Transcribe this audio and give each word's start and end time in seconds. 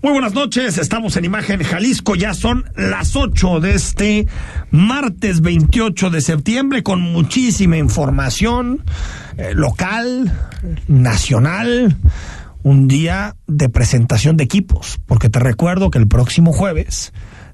Muy 0.00 0.12
buenas 0.12 0.32
noches, 0.32 0.78
estamos 0.78 1.16
en 1.16 1.24
Imagen 1.24 1.60
Jalisco, 1.64 2.14
ya 2.14 2.32
son 2.32 2.70
las 2.76 3.16
8 3.16 3.58
de 3.58 3.74
este 3.74 4.28
martes 4.70 5.40
28 5.40 6.10
de 6.10 6.20
septiembre 6.20 6.84
con 6.84 7.00
muchísima 7.00 7.78
información 7.78 8.84
eh, 9.36 9.54
local, 9.54 10.32
nacional, 10.86 11.96
un 12.62 12.86
día 12.86 13.34
de 13.48 13.68
presentación 13.68 14.36
de 14.36 14.44
equipos, 14.44 15.00
porque 15.04 15.30
te 15.30 15.40
recuerdo 15.40 15.90
que 15.90 15.98
el 15.98 16.06
próximo 16.06 16.52
jueves 16.52 17.12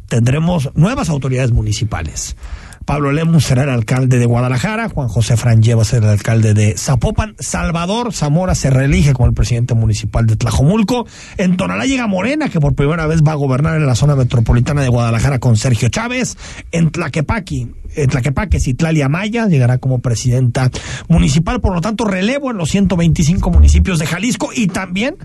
tendremos 0.08 0.70
nuevas 0.74 1.08
autoridades 1.08 1.50
municipales. 1.50 2.36
Pablo 2.84 3.12
Lemus 3.12 3.44
será 3.44 3.64
el 3.64 3.70
alcalde 3.70 4.18
de 4.18 4.26
Guadalajara, 4.26 4.88
Juan 4.88 5.08
José 5.08 5.36
Franje 5.36 5.74
va 5.74 5.82
a 5.82 5.86
ser 5.86 6.02
el 6.02 6.10
alcalde 6.10 6.52
de 6.52 6.76
Zapopan, 6.76 7.34
Salvador 7.38 8.12
Zamora 8.12 8.54
se 8.54 8.70
reelige 8.70 9.14
como 9.14 9.28
el 9.28 9.34
presidente 9.34 9.74
municipal 9.74 10.26
de 10.26 10.36
Tlajomulco, 10.36 11.06
en 11.38 11.56
Tonalá 11.56 11.86
llega 11.86 12.06
Morena, 12.06 12.48
que 12.48 12.60
por 12.60 12.74
primera 12.74 13.06
vez 13.06 13.22
va 13.22 13.32
a 13.32 13.36
gobernar 13.36 13.76
en 13.76 13.86
la 13.86 13.94
zona 13.94 14.16
metropolitana 14.16 14.82
de 14.82 14.88
Guadalajara 14.88 15.38
con 15.38 15.56
Sergio 15.56 15.88
Chávez, 15.88 16.36
en 16.72 16.90
Tlaquepaque, 16.90 17.68
en 17.96 18.10
Tlaquepaque, 18.10 18.60
Citlalia 18.60 19.08
Maya 19.08 19.46
llegará 19.46 19.78
como 19.78 20.00
presidenta 20.00 20.70
municipal, 21.08 21.60
por 21.60 21.74
lo 21.74 21.80
tanto 21.80 22.04
relevo 22.04 22.50
en 22.50 22.58
los 22.58 22.70
125 22.70 23.50
municipios 23.50 23.98
de 23.98 24.06
Jalisco 24.06 24.50
y 24.54 24.66
también 24.66 25.16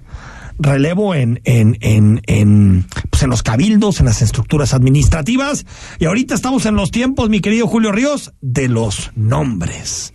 relevo 0.59 1.15
en, 1.15 1.41
en, 1.45 1.77
en, 1.81 2.21
en, 2.27 2.85
pues 3.09 3.23
en 3.23 3.29
los 3.29 3.41
cabildos, 3.41 3.99
en 3.99 4.05
las 4.05 4.21
estructuras 4.21 4.73
administrativas. 4.73 5.65
Y 5.97 6.05
ahorita 6.05 6.35
estamos 6.35 6.65
en 6.65 6.75
los 6.75 6.91
tiempos, 6.91 7.29
mi 7.29 7.39
querido 7.39 7.65
Julio 7.65 7.91
Ríos, 7.91 8.33
de 8.41 8.67
los 8.67 9.11
nombres. 9.15 10.13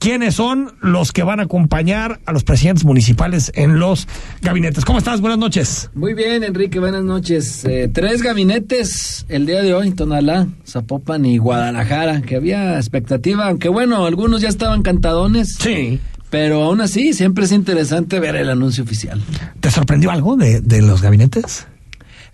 ¿Quiénes 0.00 0.36
son 0.36 0.74
los 0.80 1.10
que 1.10 1.24
van 1.24 1.40
a 1.40 1.44
acompañar 1.44 2.20
a 2.24 2.32
los 2.32 2.44
presidentes 2.44 2.84
municipales 2.84 3.50
en 3.56 3.80
los 3.80 4.06
gabinetes? 4.42 4.84
¿Cómo 4.84 4.98
estás? 4.98 5.20
Buenas 5.20 5.40
noches. 5.40 5.90
Muy 5.92 6.14
bien, 6.14 6.44
Enrique, 6.44 6.78
buenas 6.78 7.02
noches. 7.02 7.64
Eh, 7.64 7.90
tres 7.92 8.22
gabinetes 8.22 9.26
el 9.28 9.44
día 9.44 9.60
de 9.60 9.74
hoy, 9.74 9.90
Tonalá, 9.90 10.46
Zapopan 10.64 11.24
y 11.26 11.38
Guadalajara, 11.38 12.22
que 12.22 12.36
había 12.36 12.76
expectativa, 12.76 13.46
aunque 13.48 13.68
bueno, 13.68 14.06
algunos 14.06 14.40
ya 14.40 14.48
estaban 14.48 14.82
cantadones. 14.82 15.56
Sí. 15.58 15.98
Pero 16.30 16.62
aún 16.64 16.80
así, 16.80 17.12
siempre 17.14 17.44
es 17.46 17.52
interesante 17.52 18.20
ver 18.20 18.36
el 18.36 18.50
anuncio 18.50 18.84
oficial. 18.84 19.20
¿Te 19.60 19.70
sorprendió 19.70 20.10
algo 20.10 20.36
de, 20.36 20.60
de 20.60 20.82
los 20.82 21.00
gabinetes? 21.00 21.66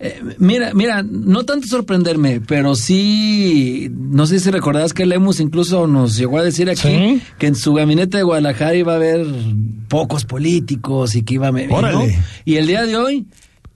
Eh, 0.00 0.20
mira, 0.38 0.74
mira, 0.74 1.04
no 1.08 1.44
tanto 1.44 1.68
sorprenderme, 1.68 2.40
pero 2.40 2.74
sí, 2.74 3.88
no 3.92 4.26
sé 4.26 4.40
si 4.40 4.50
recordás 4.50 4.92
que 4.92 5.06
Lemus 5.06 5.38
incluso 5.38 5.86
nos 5.86 6.16
llegó 6.16 6.38
a 6.38 6.42
decir 6.42 6.68
aquí 6.68 6.80
Sí. 6.88 7.22
que 7.38 7.46
en 7.46 7.54
su 7.54 7.72
gabinete 7.74 8.16
de 8.16 8.24
Guadalajara 8.24 8.74
iba 8.74 8.92
a 8.94 8.96
haber 8.96 9.24
pocos 9.88 10.24
políticos 10.24 11.14
y 11.14 11.22
que 11.22 11.34
iba 11.34 11.48
a... 11.48 11.52
¿no? 11.52 12.02
Y 12.44 12.56
el 12.56 12.66
día 12.66 12.84
de 12.86 12.96
hoy 12.96 13.26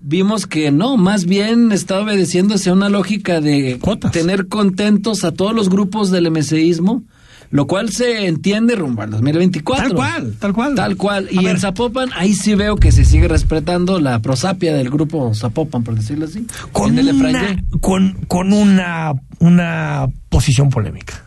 vimos 0.00 0.46
que 0.48 0.72
no, 0.72 0.96
más 0.96 1.24
bien 1.24 1.70
está 1.70 2.00
obedeciéndose 2.00 2.70
a 2.70 2.72
una 2.72 2.88
lógica 2.88 3.40
de 3.40 3.78
Cuotas. 3.80 4.10
tener 4.10 4.48
contentos 4.48 5.22
a 5.24 5.30
todos 5.32 5.54
los 5.54 5.68
grupos 5.68 6.10
del 6.10 6.30
MCIsmo, 6.32 7.04
lo 7.50 7.66
cual 7.66 7.90
se 7.90 8.26
entiende 8.26 8.74
rumbo 8.74 9.02
al 9.02 9.10
2024. 9.10 9.88
Tal 9.88 9.94
cual, 9.96 10.34
tal 10.38 10.52
cual. 10.52 10.74
Tal 10.74 10.96
cual. 10.96 11.28
Y 11.30 11.38
ver. 11.44 11.54
en 11.54 11.60
Zapopan, 11.60 12.10
ahí 12.14 12.34
sí 12.34 12.54
veo 12.54 12.76
que 12.76 12.92
se 12.92 13.04
sigue 13.04 13.26
respetando 13.28 14.00
la 14.00 14.20
prosapia 14.20 14.74
del 14.74 14.90
grupo 14.90 15.34
Zapopan, 15.34 15.82
por 15.84 15.94
decirlo 15.94 16.26
así. 16.26 16.46
Con 16.72 16.98
una, 16.98 17.62
con, 17.80 18.12
con 18.28 18.52
una, 18.52 19.14
una 19.38 20.08
posición 20.28 20.70
polémica. 20.70 21.24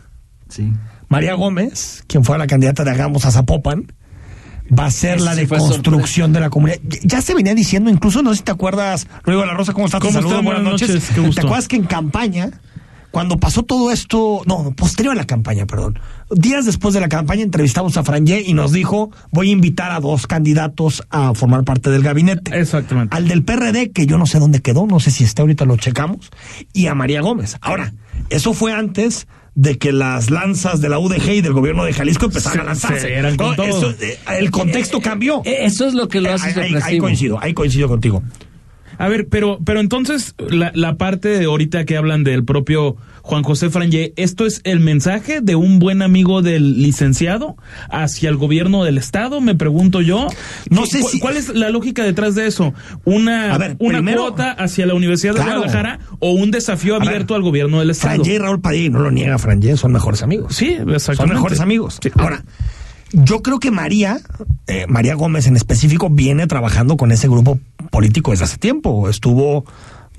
Sí. 0.48 0.72
María 1.08 1.34
Gómez, 1.34 2.04
quien 2.06 2.24
fue 2.24 2.38
la 2.38 2.46
candidata 2.46 2.84
de 2.84 2.90
Hagamos 2.90 3.24
a 3.24 3.30
Zapopan, 3.30 3.92
va 4.78 4.86
a 4.86 4.90
ser 4.90 5.20
la 5.20 5.34
sí 5.34 6.32
de 6.32 6.40
la 6.40 6.48
comunidad. 6.50 6.78
Ya- 7.02 7.20
se 7.20 7.34
venía 7.34 7.54
diciendo, 7.54 7.90
incluso 7.90 8.22
no 8.22 8.30
sé 8.30 8.38
si 8.38 8.42
te 8.44 8.52
acuerdas, 8.52 9.06
Rodrigo 9.24 9.42
de 9.42 9.48
la 9.48 9.54
Rosa, 9.54 9.72
¿cómo 9.72 9.86
estás? 9.86 10.00
Te 10.00 10.06
¿Cómo 10.06 10.18
saludo, 10.18 10.30
están? 10.38 10.44
buenas 10.44 10.62
Buenas 10.62 10.80
noches. 10.80 11.16
noches. 11.16 11.34
¿Te 11.34 11.40
acuerdas 11.42 11.68
que 11.68 11.76
en 11.76 11.84
campaña, 11.84 12.50
cuando 13.12 13.38
pasó 13.38 13.62
todo 13.62 13.92
esto, 13.92 14.42
no, 14.46 14.72
posterior 14.74 15.12
a 15.12 15.16
la 15.16 15.26
campaña, 15.26 15.66
perdón, 15.66 15.98
días 16.30 16.64
después 16.66 16.94
de 16.94 17.00
la 17.00 17.08
campaña 17.08 17.42
entrevistamos 17.42 17.96
a 17.96 18.02
Franje 18.02 18.42
y 18.44 18.54
nos 18.54 18.72
dijo, 18.72 19.10
voy 19.30 19.50
a 19.50 19.52
invitar 19.52 19.92
a 19.92 20.00
dos 20.00 20.26
candidatos 20.26 21.04
a 21.10 21.34
formar 21.34 21.62
parte 21.64 21.90
del 21.90 22.02
gabinete. 22.02 22.58
Exactamente. 22.58 23.14
Al 23.16 23.28
del 23.28 23.44
PRD, 23.44 23.92
que 23.92 24.06
yo 24.06 24.18
no 24.18 24.26
sé 24.26 24.38
dónde 24.40 24.60
quedó, 24.60 24.86
no 24.86 24.98
sé 24.98 25.10
si 25.12 25.22
está 25.24 25.42
ahorita 25.42 25.64
lo 25.66 25.76
checamos, 25.76 26.30
y 26.72 26.86
a 26.88 26.94
María 26.94 27.20
Gómez. 27.20 27.56
Ahora, 27.60 27.92
eso 28.30 28.54
fue 28.54 28.72
antes 28.72 29.28
de 29.54 29.76
que 29.76 29.92
las 29.92 30.30
lanzas 30.30 30.80
de 30.80 30.88
la 30.88 30.98
UDG 30.98 31.28
y 31.34 31.40
del 31.42 31.52
gobierno 31.52 31.84
de 31.84 31.92
Jalisco 31.92 32.24
empezaran 32.24 32.60
a 32.60 32.74
Se- 32.74 32.86
lanzarse. 32.88 33.00
se 33.08 33.12
eran 33.14 33.36
con 33.36 33.48
No, 33.50 33.54
todo. 33.56 33.66
eso, 33.66 33.90
eh, 34.00 34.18
el 34.38 34.50
contexto 34.50 35.00
cambió. 35.02 35.42
Eh, 35.44 35.58
Eso 35.66 35.86
es 35.86 35.92
lo 35.92 36.08
que 36.08 36.22
lo 36.22 36.30
Eh, 36.30 36.32
hace 36.32 36.58
ahí, 36.82 36.96
coincido, 36.96 37.38
ahí 37.38 37.52
coincido 37.52 37.86
contigo. 37.88 38.22
A 39.04 39.08
ver, 39.08 39.26
pero, 39.28 39.58
pero 39.64 39.80
entonces, 39.80 40.34
la, 40.38 40.70
la 40.74 40.96
parte 40.96 41.28
de 41.38 41.46
ahorita 41.46 41.84
que 41.84 41.96
hablan 41.96 42.22
del 42.22 42.44
propio 42.44 42.96
Juan 43.22 43.42
José 43.42 43.68
Franje, 43.68 44.12
¿esto 44.16 44.46
es 44.46 44.60
el 44.64 44.78
mensaje 44.80 45.40
de 45.40 45.56
un 45.56 45.78
buen 45.80 46.02
amigo 46.02 46.40
del 46.42 46.80
licenciado 46.82 47.56
hacia 47.90 48.28
el 48.30 48.36
gobierno 48.36 48.84
del 48.84 48.98
Estado? 48.98 49.40
Me 49.40 49.54
pregunto 49.56 50.00
yo. 50.02 50.28
No 50.70 50.82
¿Qué- 50.82 50.88
sé 50.88 51.00
cu- 51.00 51.08
si- 51.08 51.18
¿Cuál 51.20 51.36
es 51.36 51.48
la 51.48 51.70
lógica 51.70 52.04
detrás 52.04 52.34
de 52.36 52.46
eso? 52.46 52.74
¿Una, 53.04 53.58
ver, 53.58 53.76
una 53.80 53.98
primero- 53.98 54.20
cuota 54.22 54.52
hacia 54.52 54.86
la 54.86 54.94
Universidad 54.94 55.34
Claro. 55.34 55.50
de 55.50 55.56
Guadalajara 55.56 55.98
o 56.20 56.30
un 56.32 56.50
desafío 56.52 56.98
ver, 57.00 57.08
abierto 57.08 57.34
al 57.34 57.42
gobierno 57.42 57.80
del 57.80 57.90
Estado? 57.90 58.14
Franje 58.16 58.34
y 58.34 58.38
Raúl 58.38 58.60
Padilla, 58.60 58.90
no 58.90 59.00
lo 59.00 59.10
niega 59.10 59.36
Franje, 59.38 59.76
son 59.76 59.90
mejores 59.92 60.22
amigos. 60.22 60.54
Sí, 60.54 60.68
exactamente. 60.68 61.16
Son 61.16 61.28
mejores 61.28 61.58
amigos. 61.60 61.98
Sí. 62.00 62.10
Ahora, 62.16 62.44
yo 63.12 63.42
creo 63.42 63.58
que 63.60 63.70
María, 63.70 64.20
eh, 64.66 64.86
María 64.88 65.14
Gómez 65.14 65.46
en 65.46 65.56
específico, 65.56 66.08
viene 66.10 66.46
trabajando 66.46 66.96
con 66.96 67.12
ese 67.12 67.28
grupo 67.28 67.58
político 67.90 68.30
desde 68.30 68.44
hace 68.44 68.58
tiempo. 68.58 69.08
Estuvo 69.08 69.64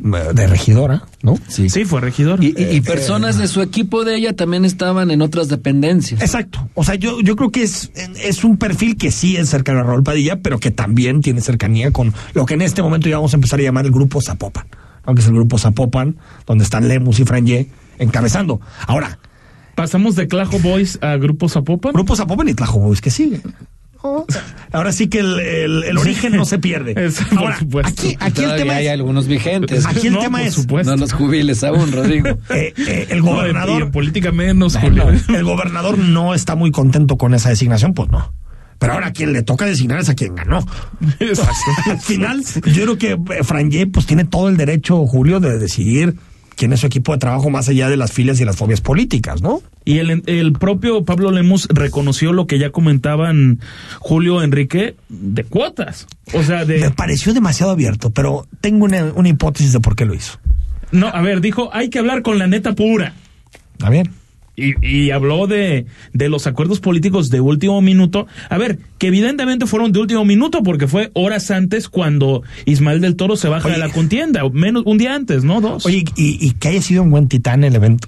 eh, 0.04 0.34
de 0.34 0.48
regidora, 0.48 1.04
¿no? 1.22 1.38
Sí. 1.48 1.70
Sí, 1.70 1.86
fue 1.86 2.02
regidor. 2.02 2.44
Y, 2.44 2.54
y- 2.58 2.76
y 2.78 2.82
personas 2.82 3.38
de 3.38 3.48
su 3.48 3.62
equipo 3.62 4.04
de 4.04 4.16
ella 4.16 4.36
también 4.36 4.66
estaban 4.66 5.12
en 5.12 5.22
otras 5.22 5.50
dependencias. 5.50 6.22
Exacto. 6.22 6.68
O 6.74 6.84
sea, 6.84 6.96
yo, 6.96 7.20
yo 7.22 7.36
creo 7.36 7.52
que 7.52 7.64
es, 7.64 7.92
es 8.24 8.44
un 8.44 8.58
perfil 8.58 8.98
que 8.98 9.12
sí 9.12 9.38
es 9.38 9.50
cercano 9.50 9.80
a 9.80 9.84
Raúl 9.84 10.04
Padilla, 10.04 10.40
pero 10.42 10.60
que 10.60 10.72
también 10.72 11.22
tiene 11.22 11.42
cercanía 11.42 11.92
con 11.92 12.14
lo 12.34 12.46
que 12.46 12.56
en 12.56 12.62
este 12.64 12.82
momento 12.82 13.08
ya 13.10 13.18
vamos 13.18 13.34
a 13.34 13.38
empezar 13.38 13.60
a 13.60 13.64
llamar 13.64 13.86
el 13.86 13.92
grupo 13.92 14.22
Zapopan. 14.22 14.66
Aunque 15.06 15.22
es 15.22 15.28
el 15.28 15.34
grupo 15.34 15.58
Zapopan, 15.58 16.18
donde 16.48 16.64
están 16.64 16.88
Lemus 16.88 17.20
y 17.20 17.26
Franje 17.26 17.70
encabezando. 18.00 18.62
Ahora, 18.88 19.20
Pasamos 19.76 20.16
de 20.16 20.28
Clajo 20.28 20.60
Boys 20.60 21.00
a 21.02 21.16
Grupo 21.18 21.50
Zapopan. 21.50 21.94
Grupo 21.94 22.16
Zapopan 22.16 22.48
y 22.50 22.54
Tlajobois 22.54 23.02
que 23.02 23.10
sigue. 23.10 23.42
Oh, 24.06 24.26
Ahora 24.74 24.92
sí 24.92 25.08
que 25.08 25.20
el, 25.20 25.40
el- 25.40 25.84
el 25.86 25.98
origen 25.98 26.36
no 26.36 26.44
se 26.44 26.60
pierde. 26.60 26.94
Por 27.30 27.38
Ahora, 27.40 27.58
supuesto. 27.60 27.90
aquí, 28.02 28.18
aquí 28.20 28.44
el 28.44 28.56
tema 28.58 28.74
hay 28.74 28.88
es, 28.88 28.92
algunos 28.92 29.28
vigentes. 29.28 29.86
Aquí 29.88 30.08
el 30.08 30.14
No, 30.14 30.20
tema 30.20 30.40
por 30.40 30.48
es- 30.48 30.54
supuesto. 30.54 30.92
No 30.92 30.98
los 30.98 31.14
jubiles 31.14 31.64
aún, 31.64 31.90
Rodrigo. 31.92 32.28
eh, 32.50 32.74
eh, 32.76 33.08
el 33.12 33.20
No, 33.20 33.26
gobernador, 33.36 33.82
en 33.82 33.92
política 33.92 34.32
menos, 34.34 34.74
Bueno, 34.80 35.06
Julio. 35.06 35.22
el 35.38 35.44
gobernador 35.46 35.98
no 35.98 36.34
está 36.34 36.56
muy 36.56 36.70
contento 36.72 37.18
con 37.18 37.34
esa 37.34 37.48
designación, 37.50 37.94
pues 37.94 38.10
no. 38.10 38.34
Pero 38.78 38.94
ahora 38.94 39.08
a 39.08 39.14
quien 39.14 39.32
le 39.32 39.42
toca 39.44 39.66
designar 39.66 40.02
es 40.02 40.10
a 40.10 40.16
quien 40.16 40.36
ganó. 40.36 40.68
Al 41.90 42.00
final, 42.02 42.44
yo 42.66 42.84
creo 42.84 42.98
que 42.98 43.12
eh, 43.12 43.44
Franje 43.46 43.88
pues 43.88 44.06
tiene 44.06 44.26
todo 44.26 44.50
el 44.50 44.58
derecho, 44.58 45.08
Julio, 45.08 45.40
de 45.40 45.58
decidir 45.58 46.18
quién 46.56 46.74
es 46.74 46.80
su 46.82 46.88
equipo 46.88 47.12
de 47.14 47.20
trabajo 47.20 47.50
más 47.50 47.70
allá 47.70 47.90
de 47.90 47.98
las 47.98 48.12
filias 48.12 48.40
y 48.40 48.46
las 48.46 48.56
fobias 48.56 48.82
políticas, 48.82 49.42
¿no? 49.42 49.62
Y 49.86 49.98
el, 50.00 50.24
el 50.26 50.54
propio 50.54 51.04
Pablo 51.04 51.32
Lemus 51.32 51.68
reconoció 51.70 52.34
lo 52.34 52.48
que 52.48 52.60
ya 52.60 52.70
comentaban 52.72 53.60
Julio 54.00 54.42
Enrique 54.44 54.96
de 55.10 55.44
cuotas. 55.44 56.08
O 56.34 56.44
sea, 56.44 56.60
Me 56.60 56.66
de... 56.66 56.92
pareció 56.92 57.34
demasiado 57.34 57.72
abierto, 57.72 58.10
pero 58.12 58.48
tengo 58.62 58.86
una, 58.86 59.06
una 59.14 59.30
hipótesis 59.30 59.74
de 59.74 59.80
por 59.80 59.96
qué 59.96 60.06
lo 60.06 60.14
hizo. 60.14 60.40
No, 60.92 61.08
a 61.08 61.22
ver, 61.22 61.42
dijo, 61.42 61.70
hay 61.74 61.90
que 61.90 62.00
hablar 62.00 62.22
con 62.22 62.38
la 62.38 62.48
neta 62.48 62.74
pura. 62.74 63.14
¿Está 63.74 63.90
bien? 63.90 64.12
Y, 64.56 64.74
y 64.88 65.10
habló 65.10 65.48
de, 65.48 65.88
de 66.14 66.30
los 66.30 66.46
acuerdos 66.46 66.80
políticos 66.80 67.32
de 67.32 67.42
último 67.42 67.82
minuto. 67.82 68.28
A 68.50 68.58
ver, 68.58 68.78
que 69.00 69.08
evidentemente 69.08 69.66
fueron 69.66 69.92
de 69.92 70.00
último 70.00 70.26
minuto 70.26 70.62
porque 70.62 70.88
fue 70.88 71.10
horas 71.14 71.50
antes 71.50 71.90
cuando 71.90 72.44
Ismael 72.66 73.02
del 73.02 73.16
Toro 73.16 73.36
se 73.36 73.50
baja 73.50 73.68
Oye. 73.68 73.78
de 73.78 73.80
la 73.80 73.90
contienda. 73.90 74.48
Menos, 74.52 74.84
un 74.86 75.00
día 75.00 75.16
antes, 75.16 75.44
¿no? 75.44 75.60
Dos. 75.60 75.86
Oye, 75.88 76.06
y, 76.16 76.38
y 76.46 76.52
que 76.52 76.68
haya 76.68 76.82
sido 76.84 77.02
un 77.02 77.10
buen 77.10 77.28
titán 77.28 77.64
el 77.64 77.76
evento. 77.76 78.08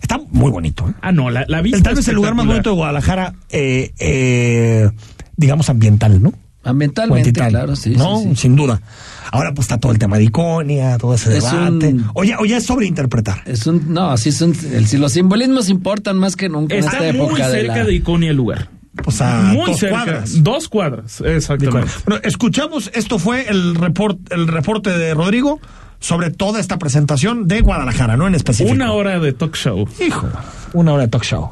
Está 0.00 0.20
muy 0.30 0.52
bonito, 0.52 0.88
¿eh? 0.88 0.92
Ah, 1.00 1.10
no, 1.10 1.30
la, 1.30 1.44
la 1.48 1.62
vista 1.62 1.78
El, 1.78 1.82
tal 1.82 1.94
vez 1.96 2.06
el 2.06 2.14
lugar 2.14 2.34
más 2.36 2.46
bonito 2.46 2.70
de. 2.70 2.76
Guadalajara, 2.76 3.34
eh, 3.50 3.92
eh, 3.98 4.88
digamos, 5.36 5.68
ambiental, 5.68 6.22
¿no? 6.22 6.32
Ambientalmente, 6.66 7.32
claro, 7.32 7.76
sí, 7.76 7.90
¿no? 7.96 8.18
sí, 8.20 8.28
sí. 8.30 8.36
Sin 8.36 8.56
duda. 8.56 8.80
Ahora 9.32 9.52
pues 9.54 9.64
está 9.66 9.78
todo 9.78 9.92
el 9.92 9.98
tema 9.98 10.18
de 10.18 10.24
Iconia, 10.24 10.98
todo 10.98 11.14
ese 11.14 11.36
Es 11.36 11.44
debate. 11.44 11.88
un- 11.88 12.10
Oye, 12.14 12.34
oye, 12.38 12.56
es 12.56 12.64
sobreincterpretar. 12.66 13.42
Es 13.46 13.66
un, 13.66 13.92
no, 13.92 14.16
sí 14.18 14.32
son, 14.32 14.54
el- 14.72 14.86
si 14.86 14.98
los 14.98 15.12
simbolismos 15.12 15.68
importan 15.68 16.16
más 16.18 16.36
que 16.36 16.48
nunca 16.48 16.74
en 16.76 16.84
Está 16.84 16.98
muy 17.12 17.34
de 17.40 17.44
cerca 17.44 17.76
la- 17.76 17.84
de 17.84 17.94
Iconia 17.94 18.30
el 18.30 18.36
lugar. 18.36 18.68
O 19.04 19.10
sea, 19.10 19.40
muy 19.52 19.66
dos 19.72 19.78
cerca. 19.80 19.94
cuadras. 20.04 20.42
Dos 20.42 20.68
cuadras, 20.68 21.20
exactamente. 21.20 21.90
Bueno, 22.06 22.20
escuchamos, 22.24 22.90
esto 22.94 23.18
fue 23.18 23.46
el, 23.48 23.74
report, 23.74 24.18
el 24.32 24.48
reporte 24.48 24.90
de 24.96 25.12
Rodrigo 25.12 25.60
sobre 26.00 26.30
toda 26.30 26.60
esta 26.60 26.78
presentación 26.78 27.46
de 27.46 27.60
Guadalajara, 27.60 28.16
¿no? 28.16 28.26
En 28.26 28.34
específico. 28.34 28.74
Una 28.74 28.92
hora 28.92 29.18
de 29.18 29.32
talk 29.34 29.54
show. 29.54 29.86
Hijo, 30.04 30.28
una 30.72 30.92
hora 30.94 31.02
de 31.02 31.08
talk 31.08 31.24
show. 31.24 31.50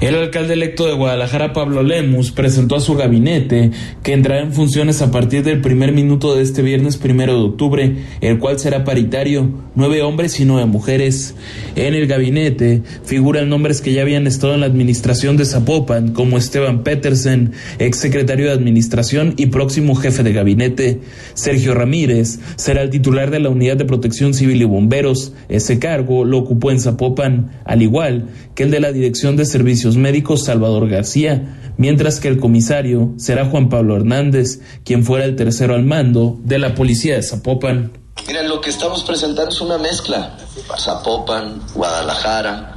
El 0.00 0.14
alcalde 0.14 0.54
electo 0.54 0.86
de 0.86 0.94
Guadalajara, 0.94 1.52
Pablo 1.52 1.82
Lemus, 1.82 2.32
presentó 2.32 2.76
a 2.76 2.80
su 2.80 2.94
gabinete, 2.94 3.70
que 4.02 4.14
entrará 4.14 4.40
en 4.40 4.54
funciones 4.54 5.02
a 5.02 5.10
partir 5.10 5.42
del 5.42 5.60
primer 5.60 5.92
minuto 5.92 6.34
de 6.34 6.42
este 6.42 6.62
viernes 6.62 6.96
primero 6.96 7.34
de 7.34 7.40
octubre, 7.42 7.96
el 8.22 8.38
cual 8.38 8.58
será 8.58 8.82
paritario, 8.82 9.50
nueve 9.74 10.00
hombres 10.00 10.40
y 10.40 10.46
nueve 10.46 10.64
mujeres. 10.64 11.34
En 11.76 11.92
el 11.92 12.06
gabinete 12.06 12.80
figuran 13.04 13.50
nombres 13.50 13.82
que 13.82 13.92
ya 13.92 14.00
habían 14.00 14.26
estado 14.26 14.54
en 14.54 14.60
la 14.60 14.66
administración 14.66 15.36
de 15.36 15.44
Zapopan, 15.44 16.14
como 16.14 16.38
Esteban 16.38 16.82
Petersen, 16.82 17.52
exsecretario 17.78 18.46
de 18.46 18.52
Administración 18.52 19.34
y 19.36 19.46
próximo 19.46 19.94
jefe 19.96 20.22
de 20.22 20.32
gabinete. 20.32 21.00
Sergio 21.34 21.74
Ramírez 21.74 22.40
será 22.56 22.80
el 22.80 22.88
titular 22.88 23.30
de 23.30 23.40
la 23.40 23.50
Unidad 23.50 23.76
de 23.76 23.84
Protección 23.84 24.32
Civil 24.32 24.62
y 24.62 24.64
Bomberos. 24.64 25.34
Ese 25.50 25.78
cargo 25.78 26.24
lo 26.24 26.38
ocupó 26.38 26.70
en 26.70 26.80
Zapopan, 26.80 27.50
al 27.66 27.82
igual 27.82 28.30
que 28.54 28.62
el 28.62 28.70
de 28.70 28.80
la 28.80 28.92
Dirección 28.92 29.36
de 29.36 29.44
Servicios 29.44 29.89
Médicos 29.96 30.44
Salvador 30.44 30.88
García, 30.88 31.72
mientras 31.76 32.20
que 32.20 32.28
el 32.28 32.38
comisario 32.38 33.12
será 33.16 33.46
Juan 33.46 33.68
Pablo 33.68 33.96
Hernández, 33.96 34.60
quien 34.84 35.04
fuera 35.04 35.24
el 35.24 35.36
tercero 35.36 35.74
al 35.74 35.84
mando 35.84 36.38
de 36.42 36.58
la 36.58 36.74
policía 36.74 37.16
de 37.16 37.22
Zapopan. 37.22 37.92
Miren, 38.26 38.48
lo 38.48 38.60
que 38.60 38.70
estamos 38.70 39.02
presentando 39.02 39.50
es 39.50 39.60
una 39.60 39.78
mezcla. 39.78 40.36
Zapopan, 40.78 41.60
Guadalajara, 41.74 42.74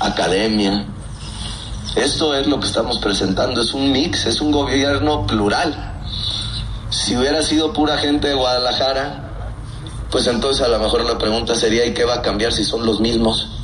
Academia. 0.00 0.86
Esto 1.96 2.34
es 2.34 2.46
lo 2.46 2.58
que 2.60 2.66
estamos 2.66 2.98
presentando, 2.98 3.60
es 3.60 3.74
un 3.74 3.92
mix, 3.92 4.26
es 4.26 4.40
un 4.40 4.50
gobierno 4.50 5.26
plural. 5.26 5.74
Si 6.90 7.16
hubiera 7.16 7.42
sido 7.42 7.72
pura 7.72 7.96
gente 7.98 8.28
de 8.28 8.34
Guadalajara, 8.34 9.30
pues 10.10 10.26
entonces 10.26 10.64
a 10.64 10.68
lo 10.68 10.78
mejor 10.78 11.04
la 11.04 11.18
pregunta 11.18 11.54
sería 11.54 11.86
¿y 11.86 11.94
qué 11.94 12.04
va 12.04 12.16
a 12.16 12.22
cambiar 12.22 12.52
si 12.52 12.64
son 12.64 12.84
los 12.84 13.00
mismos? 13.00 13.61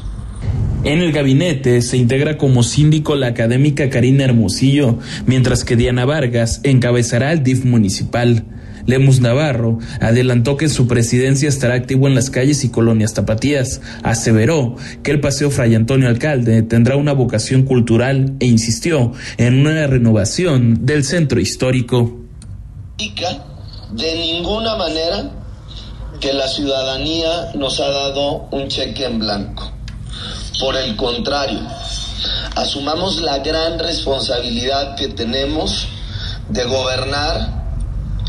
En 0.84 1.00
el 1.00 1.12
gabinete 1.12 1.82
se 1.82 1.96
integra 1.96 2.38
como 2.38 2.62
síndico 2.62 3.16
la 3.16 3.26
académica 3.26 3.90
Karina 3.90 4.24
Hermosillo, 4.24 4.98
mientras 5.26 5.64
que 5.64 5.76
Diana 5.76 6.04
Vargas 6.04 6.60
encabezará 6.62 7.32
el 7.32 7.42
DIF 7.42 7.64
municipal. 7.64 8.44
Lemus 8.86 9.20
Navarro 9.20 9.78
adelantó 10.00 10.56
que 10.56 10.70
su 10.70 10.86
presidencia 10.86 11.48
estará 11.48 11.74
activo 11.74 12.06
en 12.06 12.14
las 12.14 12.30
calles 12.30 12.64
y 12.64 12.70
colonias 12.70 13.12
tapatías. 13.12 13.82
Aseveró 14.02 14.76
que 15.02 15.10
el 15.10 15.20
Paseo 15.20 15.50
Fray 15.50 15.74
Antonio 15.74 16.08
Alcalde 16.08 16.62
tendrá 16.62 16.96
una 16.96 17.12
vocación 17.12 17.64
cultural 17.64 18.34
e 18.40 18.46
insistió 18.46 19.12
en 19.36 19.66
una 19.66 19.86
renovación 19.86 20.86
del 20.86 21.04
centro 21.04 21.38
histórico. 21.38 22.16
de 22.96 24.14
ninguna 24.16 24.76
manera 24.76 25.32
que 26.20 26.32
la 26.32 26.48
ciudadanía 26.48 27.52
nos 27.56 27.80
ha 27.80 27.88
dado 27.88 28.48
un 28.52 28.68
cheque 28.68 29.04
en 29.04 29.18
blanco. 29.18 29.77
Por 30.60 30.76
el 30.76 30.96
contrario, 30.96 31.60
asumamos 32.56 33.20
la 33.22 33.38
gran 33.38 33.78
responsabilidad 33.78 34.96
que 34.96 35.08
tenemos 35.08 35.88
de 36.48 36.64
gobernar 36.64 37.64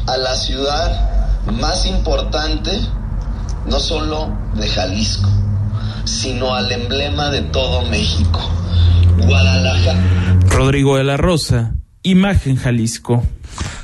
a 0.06 0.18
la 0.18 0.36
ciudad 0.36 1.42
más 1.52 1.86
importante, 1.86 2.72
no 3.66 3.80
solo 3.80 4.32
de 4.56 4.68
Jalisco, 4.68 5.30
sino 6.06 6.54
al 6.54 6.72
emblema 6.72 7.30
de 7.32 7.42
todo 7.42 7.84
México, 7.86 8.40
Guadalajara. 9.26 10.00
Rodrigo 10.50 10.98
de 10.98 11.04
la 11.04 11.18
Rosa, 11.18 11.74
Imagen 12.04 12.58
Jalisco. 12.58 13.24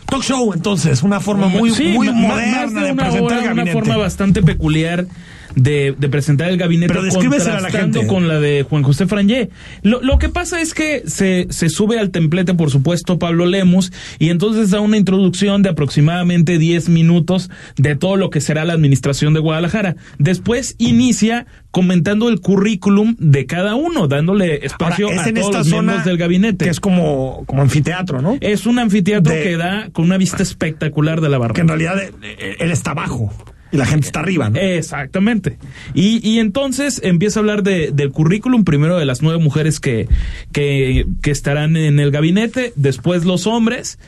Talk 0.08 0.22
show, 0.22 0.54
entonces, 0.54 1.02
una 1.02 1.20
forma 1.20 1.48
muy, 1.48 1.72
Sí, 1.72 1.94
muy 1.94 2.12
moderna 2.12 2.84
de 2.84 2.94
presentar 2.94 3.40
hora, 3.40 3.52
el 3.52 3.60
una 3.60 3.72
forma 3.72 3.98
bastante 3.98 4.44
peculiar 4.44 5.08
de, 5.56 5.96
de 5.98 6.10
presentar 6.10 6.50
el 6.50 6.58
gabinete 6.58 6.94
Pero 6.94 7.04
descríbesela 7.06 7.54
a 7.54 7.56
la 7.56 7.62
contrastando 7.64 8.00
gente. 8.02 8.14
con 8.14 8.28
la 8.28 8.40
de 8.40 8.64
Juan 8.70 8.84
José 8.84 9.08
Frangé. 9.08 9.50
Lo, 9.84 10.02
lo 10.02 10.18
que 10.20 10.30
pasa 10.30 10.62
es 10.62 10.74
que 10.74 11.04
se, 11.08 11.48
se 11.50 11.70
sube 11.70 12.00
al 12.00 12.12
templete, 12.12 12.54
por 12.54 12.70
supuesto, 12.72 13.20
Pablo 13.20 13.46
Lemus, 13.46 13.92
y 14.20 14.30
entonces 14.30 14.70
da 14.72 14.80
una 14.82 14.98
introducción 14.98 15.62
de 15.62 15.70
aproximadamente 15.70 16.58
10 16.58 16.90
minutos 16.90 17.50
de 17.78 17.96
todo 17.96 18.16
lo 18.18 18.30
que 18.30 18.42
será 18.42 18.66
la 18.66 18.74
administración 18.74 19.34
de 19.34 19.40
Guadalajara. 19.40 19.96
Después 20.20 20.76
inicia 20.78 21.46
comentando 21.72 22.30
el 22.30 22.40
currículum 22.40 23.16
de 23.20 23.46
cada 23.46 23.76
uno, 23.76 24.08
dándole 24.08 24.46
Ahora, 24.54 24.66
espacio 24.66 25.10
es 25.10 25.20
a 25.20 25.28
en 25.30 25.36
todos 25.36 25.48
esta 25.48 25.58
los 25.60 25.68
zona 25.68 25.82
miembros 25.82 26.06
del 26.06 26.18
gabinete. 26.18 26.66
que 26.66 26.72
es 26.72 26.80
como, 26.80 27.44
como 27.46 27.62
anfiteatro, 27.62 28.22
¿no? 28.22 28.38
Es 28.42 28.66
un 28.66 28.80
anfiteatro 28.80 29.34
de- 29.34 29.44
que 29.44 29.58
da 29.58 29.90
con 29.92 30.06
una 30.06 30.18
vista 30.18 30.42
espectacular 30.44 31.20
de 31.22 31.30
la 31.30 31.38
barra. 31.38 31.54
que 31.54 31.62
en 31.62 31.68
realidad 31.68 32.00
eh, 32.02 32.12
eh, 32.22 32.56
él 32.60 32.72
está 32.72 32.92
abajo 32.92 33.34
y 33.76 33.78
la 33.78 33.86
gente 33.86 34.08
está 34.08 34.22
arriba, 34.22 34.50
¿no? 34.50 34.60
Exactamente. 34.60 35.58
Y, 35.94 36.28
y 36.28 36.40
entonces 36.40 37.00
empieza 37.04 37.40
a 37.40 37.42
hablar 37.42 37.64
de, 37.64 37.92
del 37.92 38.12
currículum, 38.12 38.64
primero 38.64 38.98
de 38.98 39.06
las 39.06 39.22
nueve 39.22 39.44
mujeres 39.44 39.80
que, 39.80 40.08
que, 40.52 41.06
que 41.22 41.32
estarán 41.32 41.78
en 41.78 42.00
el 42.00 42.12
gabinete, 42.12 42.74
después 42.76 43.26
los 43.26 43.48
hombres, 43.48 44.00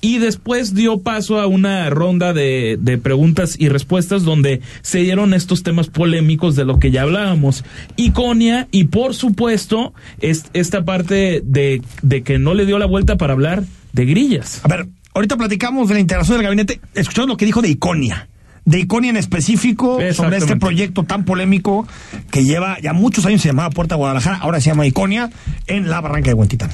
y 0.00 0.18
después 0.18 0.74
dio 0.74 1.00
paso 1.00 1.40
a 1.40 1.48
una 1.48 1.90
ronda 1.90 2.32
de, 2.32 2.78
de 2.80 2.98
preguntas 2.98 3.56
y 3.58 3.68
respuestas 3.68 4.22
donde 4.22 4.60
se 4.80 5.00
dieron 5.00 5.34
estos 5.34 5.64
temas 5.64 5.88
polémicos 5.88 6.54
de 6.54 6.64
lo 6.64 6.78
que 6.78 6.92
ya 6.92 7.02
hablábamos. 7.02 7.64
Iconia, 7.96 8.68
y 8.70 8.84
por 8.84 9.14
supuesto, 9.14 9.92
es, 10.20 10.44
esta 10.52 10.84
parte 10.84 11.42
de, 11.44 11.82
de 12.02 12.22
que 12.22 12.38
no 12.38 12.54
le 12.54 12.64
dio 12.64 12.78
la 12.78 12.86
vuelta 12.86 13.16
para 13.16 13.32
hablar 13.32 13.64
de 13.92 14.04
grillas. 14.04 14.60
A 14.64 14.68
ver, 14.68 14.86
ahorita 15.14 15.36
platicamos 15.36 15.88
de 15.88 15.94
la 15.94 16.00
integración 16.00 16.38
del 16.38 16.44
gabinete, 16.44 16.80
escuchando 16.94 17.32
lo 17.32 17.36
que 17.36 17.46
dijo 17.46 17.60
de 17.60 17.70
Iconia. 17.70 18.28
De 18.68 18.80
Iconia 18.80 19.08
en 19.08 19.16
específico, 19.16 19.98
sobre 20.12 20.36
este 20.36 20.56
proyecto 20.56 21.02
tan 21.02 21.24
polémico 21.24 21.88
que 22.30 22.44
lleva 22.44 22.76
ya 22.82 22.92
muchos 22.92 23.24
años, 23.24 23.40
se 23.40 23.48
llamaba 23.48 23.70
Puerta 23.70 23.94
Guadalajara, 23.94 24.36
ahora 24.42 24.60
se 24.60 24.68
llama 24.68 24.84
Iconia, 24.84 25.30
en 25.66 25.88
la 25.88 26.02
barranca 26.02 26.28
de 26.28 26.34
Huentitán. 26.34 26.70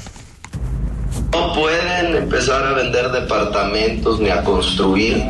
No 1.31 1.53
pueden 1.53 2.17
empezar 2.17 2.65
a 2.65 2.73
vender 2.73 3.09
departamentos 3.11 4.19
ni 4.19 4.27
a 4.27 4.43
construir 4.43 5.23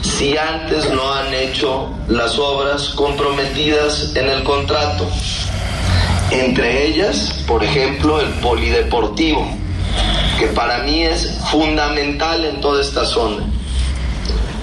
si 0.00 0.36
antes 0.36 0.90
no 0.92 1.14
han 1.14 1.32
hecho 1.34 1.94
las 2.08 2.36
obras 2.36 2.88
comprometidas 2.96 4.16
en 4.16 4.28
el 4.28 4.42
contrato. 4.42 5.08
Entre 6.32 6.84
ellas, 6.84 7.44
por 7.46 7.62
ejemplo, 7.62 8.20
el 8.20 8.28
polideportivo, 8.40 9.48
que 10.40 10.48
para 10.48 10.82
mí 10.82 11.04
es 11.04 11.38
fundamental 11.48 12.44
en 12.44 12.60
toda 12.60 12.80
esta 12.80 13.04
zona. 13.04 13.44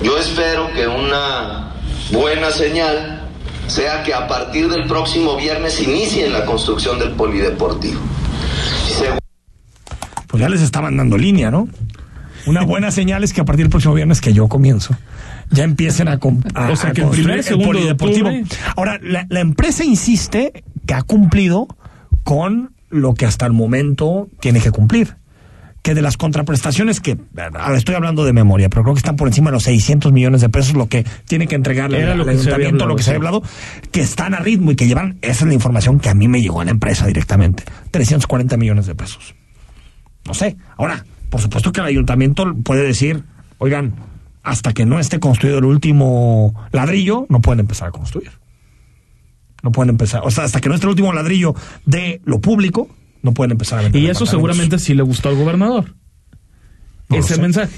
Yo 0.03 0.17
espero 0.17 0.69
que 0.73 0.87
una 0.87 1.73
buena 2.11 2.51
señal 2.51 3.27
sea 3.67 4.03
que 4.03 4.13
a 4.13 4.27
partir 4.27 4.69
del 4.69 4.87
próximo 4.87 5.35
viernes 5.37 5.79
inicien 5.81 6.31
la 6.33 6.45
construcción 6.45 6.97
del 6.99 7.11
polideportivo. 7.11 7.99
Pues 10.27 10.41
ya 10.41 10.49
les 10.49 10.61
estaban 10.61 10.95
dando 10.97 11.17
línea, 11.17 11.49
¿no? 11.51 11.67
Una 12.45 12.63
buena 12.63 12.91
señal 12.91 13.23
es 13.23 13.33
que 13.33 13.41
a 13.41 13.45
partir 13.45 13.65
del 13.65 13.69
próximo 13.71 13.93
viernes 13.95 14.21
que 14.21 14.31
yo 14.31 14.47
comienzo, 14.47 14.95
ya 15.51 15.63
empiecen 15.63 16.07
a, 16.07 16.13
a- 16.13 16.69
O 16.71 16.75
sea, 16.75 16.91
a 16.91 16.93
que 16.93 17.01
el 17.01 17.07
construir 17.07 17.41
primer, 17.43 17.45
de 17.59 17.65
polideportivo. 17.65 18.29
Ahora, 18.75 18.99
la, 19.01 19.25
la 19.29 19.39
empresa 19.39 19.83
insiste 19.83 20.63
que 20.85 20.93
ha 20.93 21.01
cumplido 21.01 21.67
con 22.23 22.73
lo 22.89 23.13
que 23.15 23.25
hasta 23.25 23.45
el 23.45 23.53
momento 23.53 24.29
tiene 24.39 24.61
que 24.61 24.71
cumplir. 24.71 25.15
Que 25.81 25.93
de 25.93 26.01
las 26.01 26.17
contraprestaciones 26.17 26.99
que, 26.99 27.17
ahora 27.37 27.77
estoy 27.77 27.95
hablando 27.95 28.25
de 28.25 28.33
memoria, 28.33 28.69
pero 28.69 28.83
creo 28.83 28.95
que 28.95 28.99
están 28.99 29.15
por 29.15 29.29
encima 29.29 29.49
de 29.49 29.53
los 29.53 29.63
600 29.63 30.11
millones 30.11 30.41
de 30.41 30.49
pesos 30.49 30.75
lo 30.75 30.87
que 30.87 31.05
tiene 31.25 31.47
que 31.47 31.55
entregarle 31.55 32.03
al 32.03 32.27
ayuntamiento, 32.27 32.85
lo 32.85 32.95
que 32.97 33.03
se 33.03 33.11
había 33.11 33.19
hablado, 33.19 33.43
que 33.91 34.01
están 34.01 34.33
a 34.33 34.39
ritmo 34.39 34.71
y 34.71 34.75
que 34.75 34.87
llevan, 34.87 35.17
esa 35.21 35.45
es 35.45 35.47
la 35.47 35.53
información 35.53 35.99
que 35.99 36.09
a 36.09 36.13
mí 36.13 36.27
me 36.27 36.41
llegó 36.41 36.59
a 36.59 36.65
la 36.65 36.71
empresa 36.71 37.07
directamente, 37.07 37.63
340 37.91 38.57
millones 38.57 38.87
de 38.87 38.95
pesos. 38.95 39.35
No 40.25 40.33
sé. 40.33 40.57
Ahora, 40.77 41.05
por 41.29 41.41
supuesto 41.41 41.71
que 41.71 41.79
el 41.79 41.87
ayuntamiento 41.87 42.53
puede 42.63 42.83
decir, 42.83 43.23
oigan, 43.57 43.95
hasta 44.43 44.73
que 44.73 44.85
no 44.85 44.99
esté 44.99 45.19
construido 45.19 45.59
el 45.59 45.65
último 45.65 46.53
ladrillo, 46.71 47.25
no 47.29 47.41
pueden 47.41 47.61
empezar 47.61 47.89
a 47.89 47.91
construir. 47.91 48.31
No 49.61 49.71
pueden 49.71 49.89
empezar, 49.89 50.21
o 50.23 50.31
sea, 50.31 50.45
hasta 50.45 50.61
que 50.61 50.69
no 50.69 50.75
esté 50.75 50.85
el 50.85 50.91
último 50.91 51.11
ladrillo 51.13 51.53
de 51.85 52.21
lo 52.23 52.39
público, 52.39 52.87
no 53.21 53.33
pueden 53.33 53.51
empezar 53.51 53.79
a 53.79 53.81
vender 53.83 54.01
Y 54.01 54.07
eso 54.07 54.25
seguramente 54.25 54.79
sí 54.79 54.93
le 54.93 55.03
gustó 55.03 55.29
al 55.29 55.35
gobernador. 55.35 55.95
No 57.09 57.17
ese 57.17 57.39
mensaje. 57.39 57.75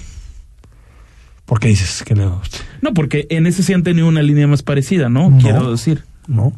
¿Por 1.46 1.60
qué 1.60 1.68
dices 1.68 2.04
que 2.04 2.16
le 2.16 2.26
No, 2.26 2.94
porque 2.94 3.28
en 3.30 3.46
ese 3.46 3.64
sí 3.64 3.74
han 3.74 3.84
tenido 3.84 4.08
una 4.08 4.22
línea 4.22 4.48
más 4.48 4.64
parecida, 4.64 5.10
¿no? 5.10 5.30
No. 5.30 5.38
Quiero 5.38 5.72
decir. 5.72 6.04
No. 6.28 6.54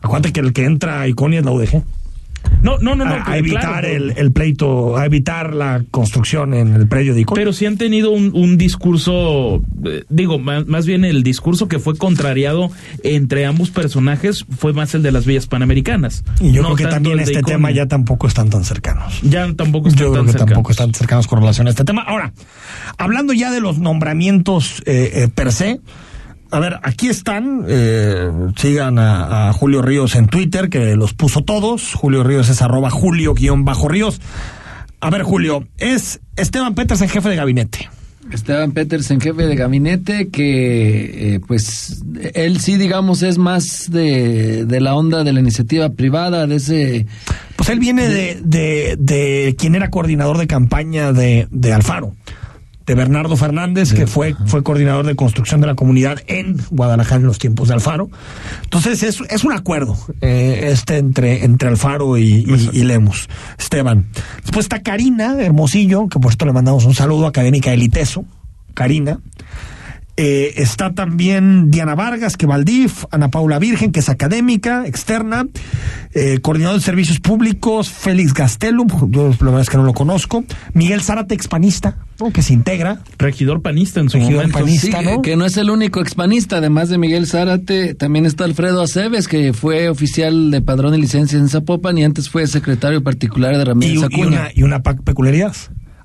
Acuérdate 0.00 0.32
que 0.32 0.40
el 0.40 0.52
que 0.52 0.64
entra 0.64 1.00
a 1.00 1.08
Iconia 1.08 1.40
es 1.40 1.44
la 1.44 1.52
UDG. 1.52 1.82
No, 2.62 2.78
no, 2.78 2.94
no, 2.96 3.04
no. 3.04 3.14
a, 3.14 3.30
a 3.30 3.38
evitar 3.38 3.60
claro, 3.82 3.88
el, 3.88 4.14
el 4.16 4.32
pleito, 4.32 4.96
a 4.96 5.06
evitar 5.06 5.54
la 5.54 5.82
construcción 5.90 6.54
en 6.54 6.74
el 6.74 6.88
predio 6.88 7.14
de 7.14 7.20
Icon. 7.20 7.34
Pero 7.36 7.52
sí 7.52 7.66
han 7.66 7.76
tenido 7.76 8.10
un, 8.10 8.32
un 8.34 8.56
discurso, 8.58 9.62
eh, 9.84 10.04
digo, 10.08 10.38
más, 10.38 10.66
más 10.66 10.86
bien 10.86 11.04
el 11.04 11.22
discurso 11.22 11.68
que 11.68 11.78
fue 11.78 11.96
contrariado 11.96 12.70
entre 13.02 13.46
ambos 13.46 13.70
personajes 13.70 14.44
fue 14.58 14.72
más 14.72 14.94
el 14.94 15.02
de 15.02 15.12
las 15.12 15.26
villas 15.26 15.46
panamericanas. 15.46 16.24
y 16.40 16.52
yo 16.52 16.62
No 16.62 16.74
creo 16.74 16.88
que 16.88 16.94
también 16.94 17.20
este 17.20 17.42
tema 17.42 17.70
ya 17.70 17.86
tampoco 17.86 18.26
están 18.26 18.50
tan 18.50 18.64
cercanos. 18.64 19.20
Ya 19.22 19.52
tampoco 19.54 19.88
están 19.88 20.04
Yo 20.04 20.12
creo 20.12 20.22
tan 20.22 20.26
que 20.26 20.32
cercanos. 20.32 20.48
tampoco 20.54 20.70
están 20.72 20.94
cercanos 20.94 21.26
con 21.26 21.38
relación 21.40 21.66
a 21.66 21.70
este 21.70 21.84
tema. 21.84 22.02
Ahora, 22.02 22.32
hablando 22.98 23.32
ya 23.32 23.50
de 23.50 23.60
los 23.60 23.78
nombramientos 23.78 24.82
eh, 24.86 25.10
eh, 25.14 25.28
per 25.34 25.52
se, 25.52 25.80
a 26.56 26.58
ver, 26.58 26.80
aquí 26.84 27.08
están, 27.08 27.66
eh, 27.68 28.30
sigan 28.56 28.98
a, 28.98 29.50
a 29.50 29.52
Julio 29.52 29.82
Ríos 29.82 30.14
en 30.14 30.26
Twitter, 30.26 30.70
que 30.70 30.96
los 30.96 31.12
puso 31.12 31.42
todos. 31.42 31.92
Julio 31.92 32.24
Ríos 32.24 32.48
es 32.48 32.62
arroba 32.62 32.88
Julio-Ríos. 32.88 34.20
A 35.00 35.10
ver, 35.10 35.22
Julio, 35.22 35.68
es 35.76 36.20
Esteban 36.34 36.74
Peters 36.74 37.02
en 37.02 37.10
jefe 37.10 37.28
de 37.28 37.36
gabinete. 37.36 37.90
Esteban 38.32 38.72
Petersen, 38.72 39.20
jefe 39.20 39.46
de 39.46 39.54
gabinete, 39.54 40.28
que 40.30 41.34
eh, 41.34 41.40
pues 41.46 42.02
él 42.32 42.58
sí, 42.58 42.78
digamos, 42.78 43.22
es 43.22 43.36
más 43.36 43.90
de, 43.90 44.64
de 44.64 44.80
la 44.80 44.94
onda 44.94 45.24
de 45.24 45.34
la 45.34 45.40
iniciativa 45.40 45.90
privada, 45.90 46.46
de 46.46 46.56
ese... 46.56 47.06
Pues 47.56 47.68
él 47.68 47.78
viene 47.78 48.08
de, 48.08 48.40
de, 48.42 48.96
de 48.98 49.56
quien 49.58 49.74
era 49.74 49.90
coordinador 49.90 50.38
de 50.38 50.46
campaña 50.46 51.12
de, 51.12 51.48
de 51.50 51.72
Alfaro, 51.74 52.14
de 52.86 52.94
Bernardo 52.94 53.36
Fernández, 53.36 53.92
que 53.92 54.06
fue, 54.06 54.34
fue 54.46 54.62
coordinador 54.62 55.06
de 55.06 55.16
construcción 55.16 55.60
de 55.60 55.66
la 55.66 55.74
comunidad 55.74 56.20
en 56.28 56.56
Guadalajara 56.70 57.20
en 57.20 57.26
los 57.26 57.38
tiempos 57.38 57.68
de 57.68 57.74
Alfaro. 57.74 58.08
Entonces 58.62 59.02
es, 59.02 59.20
es 59.28 59.44
un 59.44 59.52
acuerdo 59.52 59.96
eh, 60.20 60.68
este 60.70 60.98
entre, 60.98 61.44
entre 61.44 61.68
Alfaro 61.68 62.16
y, 62.16 62.44
y, 62.46 62.70
y 62.72 62.84
Lemus, 62.84 63.28
Esteban. 63.58 64.06
Después 64.42 64.66
está 64.66 64.82
Karina 64.82 65.36
Hermosillo, 65.40 66.08
que 66.08 66.20
por 66.20 66.30
esto 66.30 66.46
le 66.46 66.52
mandamos 66.52 66.84
un 66.84 66.94
saludo, 66.94 67.26
académica 67.26 67.70
del 67.70 67.82
ITESO, 67.82 68.24
Karina. 68.74 69.18
Eh, 70.18 70.54
está 70.62 70.94
también 70.94 71.70
Diana 71.70 71.94
Vargas, 71.94 72.38
que 72.38 72.46
Valdif, 72.46 73.04
Ana 73.10 73.28
Paula 73.28 73.58
Virgen, 73.58 73.92
que 73.92 74.00
es 74.00 74.08
académica, 74.08 74.86
externa, 74.86 75.46
eh, 76.14 76.38
coordinador 76.40 76.78
de 76.78 76.82
servicios 76.84 77.20
públicos, 77.20 77.90
Félix 77.90 78.32
Gastelum, 78.32 78.88
yo 79.10 79.28
la 79.28 79.36
verdad 79.46 79.60
es 79.60 79.68
que 79.68 79.76
no 79.76 79.82
lo 79.82 79.92
conozco, 79.92 80.42
Miguel 80.72 81.02
Zárate, 81.02 81.34
expanista, 81.34 81.98
¿no? 82.18 82.32
que 82.32 82.40
se 82.40 82.54
integra, 82.54 83.00
Regidor 83.18 83.60
panista 83.60 84.00
en 84.00 84.08
su 84.08 84.16
Regidor 84.16 84.46
momento. 84.46 84.58
panista. 84.58 85.00
Sí, 85.00 85.04
¿no? 85.04 85.20
que 85.20 85.36
no 85.36 85.44
es 85.44 85.58
el 85.58 85.68
único 85.68 86.00
expanista, 86.00 86.56
además 86.56 86.88
de 86.88 86.96
Miguel 86.96 87.26
Zárate, 87.26 87.94
también 87.94 88.24
está 88.24 88.44
Alfredo 88.44 88.80
Aceves, 88.80 89.28
que 89.28 89.52
fue 89.52 89.90
oficial 89.90 90.50
de 90.50 90.62
padrón 90.62 90.94
y 90.94 90.98
licencia 90.98 91.38
en 91.38 91.50
Zapopan 91.50 91.98
y 91.98 92.04
antes 92.04 92.30
fue 92.30 92.46
secretario 92.46 93.02
particular 93.02 93.54
de 93.54 93.62
y, 93.62 93.64
Ramírez 93.66 94.00
y 94.00 94.04
Acuña, 94.04 94.26
una, 94.26 94.50
y 94.54 94.62
una 94.62 94.82
peculiaridad. 94.82 95.54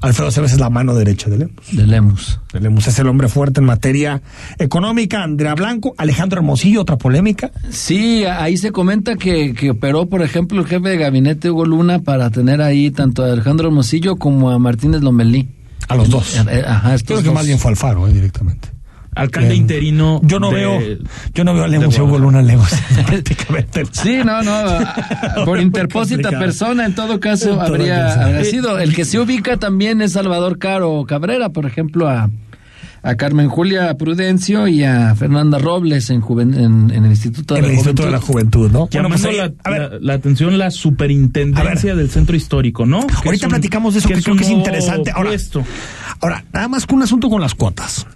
Alfredo 0.01 0.29
Aceves 0.29 0.53
es 0.53 0.60
la 0.60 0.70
mano 0.70 0.96
derecha 0.96 1.29
de 1.29 1.38
Lemus. 1.38 1.72
de 1.72 1.86
Lemus. 1.88 2.39
De 2.53 2.60
Lemus 2.60 2.88
es 2.88 2.98
el 3.00 3.08
hombre 3.08 3.27
fuerte 3.27 3.60
en 3.60 3.65
materia 3.67 4.22
económica. 4.58 5.24
Andrea 5.24 5.53
Blanco, 5.55 5.93
Alejandro 5.98 6.39
Hermosillo, 6.39 6.81
otra 6.81 6.98
polémica. 6.98 7.51
Sí, 7.70 8.24
ahí 8.25 8.58
se 8.58 8.72
comenta 8.72 9.15
que, 9.15 9.53
que 9.53 9.70
operó, 9.72 10.08
por 10.08 10.22
ejemplo, 10.22 10.60
el 10.60 10.67
jefe 10.67 10.89
de 10.89 10.98
gabinete 10.98 11.51
Hugo 11.51 11.65
Luna 11.65 12.00
para 12.00 12.29
tener 12.31 12.62
ahí 12.62 12.91
tanto 12.91 13.24
a 13.24 13.31
Alejandro 13.31 13.67
Hermosillo 13.67 14.15
como 14.15 14.50
a 14.50 14.58
Martínez 14.60 15.01
Lomelí. 15.01 15.50
A 15.88 15.96
los 15.96 16.10
dos. 16.10 16.36
Eh, 16.50 16.63
Ajá, 16.65 16.96
Creo 17.05 17.20
que 17.20 17.25
dos. 17.25 17.34
más 17.34 17.46
bien 17.46 17.60
fue 17.60 17.72
Alfaro, 17.72 18.08
eh, 18.08 18.13
directamente. 18.13 18.70
Alcalde 19.13 19.56
interino. 19.56 20.22
Yo 20.24 20.39
no 20.39 20.50
de- 20.51 20.56
veo, 20.56 20.80
yo 21.34 21.44
no 21.44 21.53
veo 21.53 21.65
a 21.65 21.68
Lemos 21.68 21.94
y 21.96 22.00
a 22.00 22.03
Hugo 22.03 22.18
Guadalajara. 22.20 22.41
Luna 22.41 22.48
Lemos. 22.48 22.70
prácticamente. 23.08 23.84
Sí, 23.91 24.18
no, 24.24 24.41
no. 24.41 24.51
a- 24.53 24.96
Por 25.46 25.60
interpósita 25.60 26.30
persona, 26.32 26.86
en 26.86 26.96
todo 26.96 27.20
caso, 27.20 27.50
En 27.51 27.56
todo 27.60 27.65
habría, 27.65 28.44
sido. 28.46 28.80
El 28.80 28.96
que 28.96 29.03
se 29.06 29.20
ubica 29.20 29.58
también 29.58 30.01
es 30.01 30.13
Salvador 30.13 30.60
Caro 30.60 31.03
Cabrera, 31.08 31.50
por 31.50 31.65
ejemplo, 31.65 32.08
a, 32.08 32.30
a 33.03 33.15
Carmen 33.15 33.50
Julia 33.50 33.94
Prudencio 33.98 34.68
y 34.70 34.84
a 34.86 35.13
Fernanda 35.15 35.58
Robles 35.60 36.10
en, 36.10 36.22
juven- 36.22 36.53
en, 36.56 36.91
en 36.96 37.03
el 37.03 37.10
Instituto 37.12 37.56
de 37.56 37.60
En 37.60 37.65
el 37.65 37.72
la 37.72 37.75
Instituto 37.75 38.06
de 38.06 38.12
la 38.12 38.20
Juventud. 38.22 38.72
¿no? 38.72 38.88
Llamando 38.89 39.18
Bueno, 39.18 39.24
pues, 39.24 39.38
la, 39.38 39.46
eh, 39.46 39.53
a 39.63 39.70
la- 39.89 40.00
la 40.00 40.13
atención 40.13 40.58
la 40.58 40.72
superintendencia 40.72 41.91
A 41.91 41.96
del 41.96 42.10
centro 42.10 42.36
histórico, 42.38 42.86
¿no? 42.86 43.06
Que 43.08 43.13
Ahorita 43.15 43.34
es 43.36 43.44
un- 43.44 43.50
platicamos 43.50 43.94
de 43.94 44.00
eso, 44.00 44.08
que, 44.08 44.13
es 44.13 44.24
creo 44.24 44.38
que 44.38 44.44
es 44.44 44.50
interesante. 44.51 45.12
Ahora, 45.12 45.30
puesto. 45.32 45.63
ahora, 46.22 46.46
nada 46.53 46.68
más 46.70 46.86
que 46.86 46.96
un 46.96 47.01
asunto 47.03 47.30
con 47.30 47.41
las 47.41 47.56
cuotas. 47.56 48.08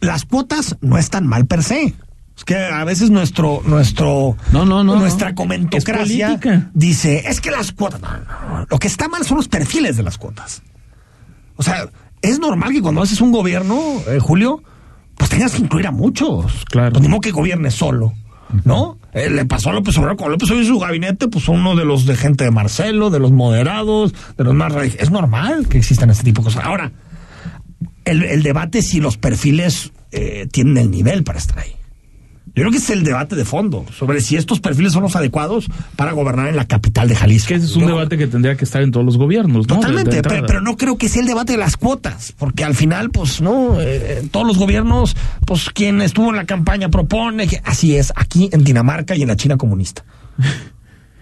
Las 0.00 0.24
cuotas 0.24 0.76
no 0.80 0.98
están 0.98 1.26
mal 1.26 1.46
per 1.46 1.62
se. 1.62 1.94
Es 2.36 2.44
que 2.44 2.56
a 2.56 2.84
veces 2.84 3.10
nuestro, 3.10 3.62
nuestro, 3.66 4.36
No, 4.52 4.64
no, 4.64 4.84
no, 4.84 4.94
nuestra 4.96 5.34
comentocracia 5.34 6.38
Es 6.40 6.62
dice, 6.72 7.24
es 7.28 7.40
que 7.40 7.50
las 7.50 7.72
cuotas, 7.72 8.00
no, 8.00 8.08
no, 8.08 8.58
no. 8.60 8.66
lo 8.70 8.78
que 8.78 8.86
está 8.86 9.08
mal 9.08 9.24
son 9.24 9.38
los 9.38 9.48
perfiles 9.48 9.96
de 9.96 10.04
las 10.04 10.18
cuotas. 10.18 10.62
O 11.56 11.64
sea, 11.64 11.88
es 12.22 12.38
normal 12.38 12.70
que 12.72 12.80
cuando 12.80 13.02
haces 13.02 13.20
un 13.20 13.32
gobierno, 13.32 13.76
eh, 14.06 14.20
Julio, 14.20 14.62
pues 15.16 15.30
tengas 15.30 15.52
que 15.52 15.62
incluir 15.62 15.88
a 15.88 15.90
muchos. 15.90 16.64
Claro. 16.70 16.92
Pues 16.92 17.02
ni 17.02 17.08
modo 17.08 17.20
que 17.22 17.32
gobierne 17.32 17.72
solo, 17.72 18.14
¿no? 18.64 18.98
Eh, 19.12 19.28
le 19.30 19.44
pasó 19.44 19.70
a 19.70 19.72
López 19.72 19.98
Obrador, 19.98 20.16
con 20.16 20.30
López 20.30 20.48
Obrador 20.48 20.64
y 20.64 20.68
su 20.68 20.78
gabinete, 20.78 21.26
pues 21.26 21.48
uno 21.48 21.74
de 21.74 21.84
los 21.84 22.06
de 22.06 22.16
gente 22.16 22.44
de 22.44 22.52
Marcelo, 22.52 23.10
de 23.10 23.18
los 23.18 23.32
moderados, 23.32 24.14
de 24.36 24.44
los 24.44 24.54
más 24.54 24.72
radicales. 24.72 25.02
Es 25.02 25.10
normal 25.10 25.66
que 25.66 25.78
existan 25.78 26.10
este 26.10 26.22
tipo 26.22 26.42
de 26.42 26.44
cosas. 26.44 26.64
Ahora, 26.64 26.92
el, 28.10 28.22
el 28.24 28.42
debate 28.42 28.78
es 28.80 28.88
si 28.88 29.00
los 29.00 29.16
perfiles 29.16 29.92
eh, 30.12 30.46
tienen 30.50 30.76
el 30.78 30.90
nivel 30.90 31.24
para 31.24 31.38
estar 31.38 31.58
ahí. 31.58 31.72
Yo 32.54 32.62
creo 32.62 32.70
que 32.72 32.78
es 32.78 32.90
el 32.90 33.04
debate 33.04 33.36
de 33.36 33.44
fondo 33.44 33.84
sobre 33.96 34.20
si 34.20 34.34
estos 34.34 34.58
perfiles 34.58 34.92
son 34.92 35.02
los 35.02 35.14
adecuados 35.14 35.68
para 35.94 36.10
gobernar 36.10 36.48
en 36.48 36.56
la 36.56 36.64
capital 36.64 37.06
de 37.06 37.14
Jalisco. 37.14 37.48
Que 37.48 37.54
ese 37.54 37.66
es 37.66 37.76
un 37.76 37.82
Yo- 37.82 37.88
debate 37.88 38.18
que 38.18 38.26
tendría 38.26 38.56
que 38.56 38.64
estar 38.64 38.82
en 38.82 38.90
todos 38.90 39.06
los 39.06 39.16
gobiernos, 39.16 39.68
¿no? 39.68 39.74
De- 39.76 39.80
de 39.80 39.86
Totalmente, 39.86 40.22
pero, 40.22 40.44
pero 40.46 40.60
no 40.60 40.76
creo 40.76 40.96
que 40.98 41.08
sea 41.08 41.22
el 41.22 41.28
debate 41.28 41.52
de 41.52 41.58
las 41.58 41.76
cuotas, 41.76 42.32
porque 42.36 42.64
al 42.64 42.74
final, 42.74 43.10
pues 43.10 43.40
no, 43.40 43.80
eh, 43.80 44.26
todos 44.32 44.44
los 44.46 44.58
gobiernos, 44.58 45.14
pues 45.46 45.70
quien 45.70 46.02
estuvo 46.02 46.30
en 46.30 46.36
la 46.36 46.46
campaña 46.46 46.88
propone 46.88 47.46
que 47.46 47.60
así 47.64 47.94
es, 47.96 48.12
aquí 48.16 48.48
en 48.52 48.64
Dinamarca 48.64 49.14
y 49.14 49.22
en 49.22 49.28
la 49.28 49.36
China 49.36 49.56
comunista. 49.56 50.04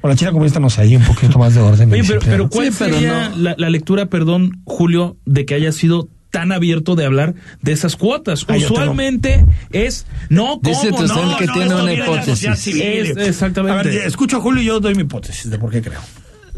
O 0.03 0.09
la 0.09 0.15
China 0.15 0.31
comunista 0.31 0.61
no 0.61 0.71
sé, 0.71 0.83
hay 0.83 0.95
un 0.95 1.03
poquito 1.03 1.37
más 1.39 1.55
de 1.55 1.61
orden. 1.61 1.91
Oye, 1.93 2.05
pero, 2.07 2.21
pero. 2.25 2.49
¿cuál 2.49 2.67
Sí, 2.71 2.77
pero 2.79 2.95
sería 2.95 3.31
no. 3.31 3.37
la, 3.39 3.55
la 3.59 3.71
lectura, 3.71 4.07
perdón, 4.07 4.61
Julio, 4.65 5.17
de 5.25 5.45
que 5.47 5.55
haya 5.55 5.73
sido 5.73 6.09
tan 6.37 6.53
abierto 6.53 6.97
de 6.97 7.07
hablar 7.07 7.35
de 7.63 7.73
esas 7.73 7.97
cuotas? 7.97 8.45
Ah, 8.47 8.57
Usualmente 8.57 9.47
es, 9.73 10.05
no, 10.29 10.61
¿cómo 10.63 10.83
Dice 10.83 10.91
no? 10.91 11.37
que 11.39 11.47
no, 11.47 11.53
tiene 11.55 11.75
una 11.75 11.93
hipótesis. 11.95 12.67
Es- 12.67 13.17
exactamente. 13.17 13.79
A 13.81 13.83
ver, 13.83 14.07
escucho 14.07 14.37
a 14.37 14.41
Julio 14.41 14.63
y 14.63 14.67
yo 14.67 14.79
doy 14.81 14.95
mi 14.95 15.03
hipótesis 15.03 15.51
de 15.51 15.59
por 15.59 15.71
qué 15.71 15.81
creo. 15.81 16.01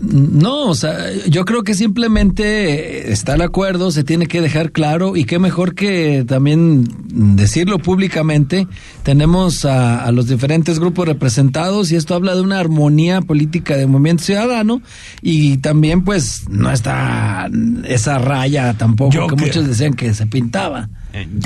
No, 0.00 0.66
o 0.66 0.74
sea, 0.76 0.96
yo 1.28 1.44
creo 1.44 1.64
que 1.64 1.74
simplemente 1.74 3.10
está 3.12 3.34
el 3.34 3.42
acuerdo, 3.42 3.90
se 3.90 4.04
tiene 4.04 4.26
que 4.26 4.40
dejar 4.40 4.70
claro 4.70 5.16
y 5.16 5.24
qué 5.24 5.38
mejor 5.40 5.74
que 5.74 6.24
también 6.26 6.88
decirlo 7.08 7.78
públicamente. 7.78 8.68
Tenemos 9.02 9.64
a, 9.64 10.04
a 10.04 10.12
los 10.12 10.28
diferentes 10.28 10.78
grupos 10.78 11.08
representados 11.08 11.90
y 11.90 11.96
esto 11.96 12.14
habla 12.14 12.34
de 12.36 12.42
una 12.42 12.60
armonía 12.60 13.22
política 13.22 13.76
de 13.76 13.86
movimiento 13.86 14.22
ciudadano 14.24 14.82
y 15.20 15.56
también 15.58 16.04
pues 16.04 16.48
no 16.48 16.70
está 16.70 17.50
esa 17.84 18.18
raya 18.18 18.74
tampoco 18.74 19.12
Yo 19.12 19.26
que 19.26 19.36
muchos 19.36 19.66
decían 19.66 19.94
que 19.94 20.14
se 20.14 20.26
pintaba. 20.26 20.88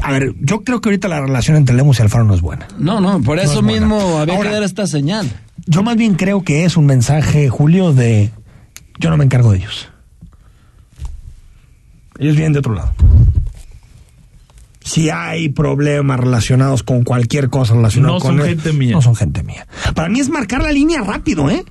A 0.02 0.12
ver, 0.12 0.34
yo 0.40 0.62
creo 0.62 0.80
que 0.82 0.90
ahorita 0.90 1.08
la 1.08 1.20
relación 1.20 1.56
entre 1.56 1.74
Lemos 1.74 1.98
y 1.98 2.02
Alfaro 2.02 2.24
no 2.24 2.34
es 2.34 2.42
buena. 2.42 2.68
No, 2.78 3.00
no, 3.00 3.22
por 3.22 3.38
eso 3.38 3.60
es 3.60 3.62
buena. 3.64 3.80
mismo 3.86 4.18
había 4.18 4.34
Ahora- 4.36 4.50
que 4.50 4.54
dar 4.56 4.62
esta 4.64 4.86
señal. 4.86 5.26
Yo 5.66 5.82
más 5.84 5.96
bien 5.96 6.14
creo 6.16 6.42
que 6.42 6.64
es 6.64 6.76
un 6.76 6.86
mensaje, 6.86 7.48
Julio, 7.48 7.92
de 7.92 8.30
yo 9.02 9.10
no 9.10 9.16
me 9.16 9.24
encargo 9.24 9.50
de 9.52 9.58
ellos. 9.58 9.88
Ellos 12.18 12.36
vienen 12.36 12.52
de 12.52 12.60
otro 12.60 12.74
lado. 12.74 12.94
Si 14.84 15.10
hay 15.10 15.48
problemas 15.48 16.18
relacionados 16.20 16.82
con 16.82 17.02
cualquier 17.04 17.50
cosa 17.50 17.74
relacionada 17.74 18.14
No 18.14 18.20
con 18.20 18.36
son 18.38 18.40
él, 18.46 18.54
gente 18.56 18.72
mía. 18.72 18.92
No 18.92 19.02
son 19.02 19.14
gente 19.16 19.42
mía. 19.42 19.66
Para 19.94 20.08
mí 20.08 20.20
es 20.20 20.28
marcar 20.28 20.62
la 20.62 20.72
línea 20.72 21.00
rápido, 21.02 21.50
¿eh? 21.50 21.64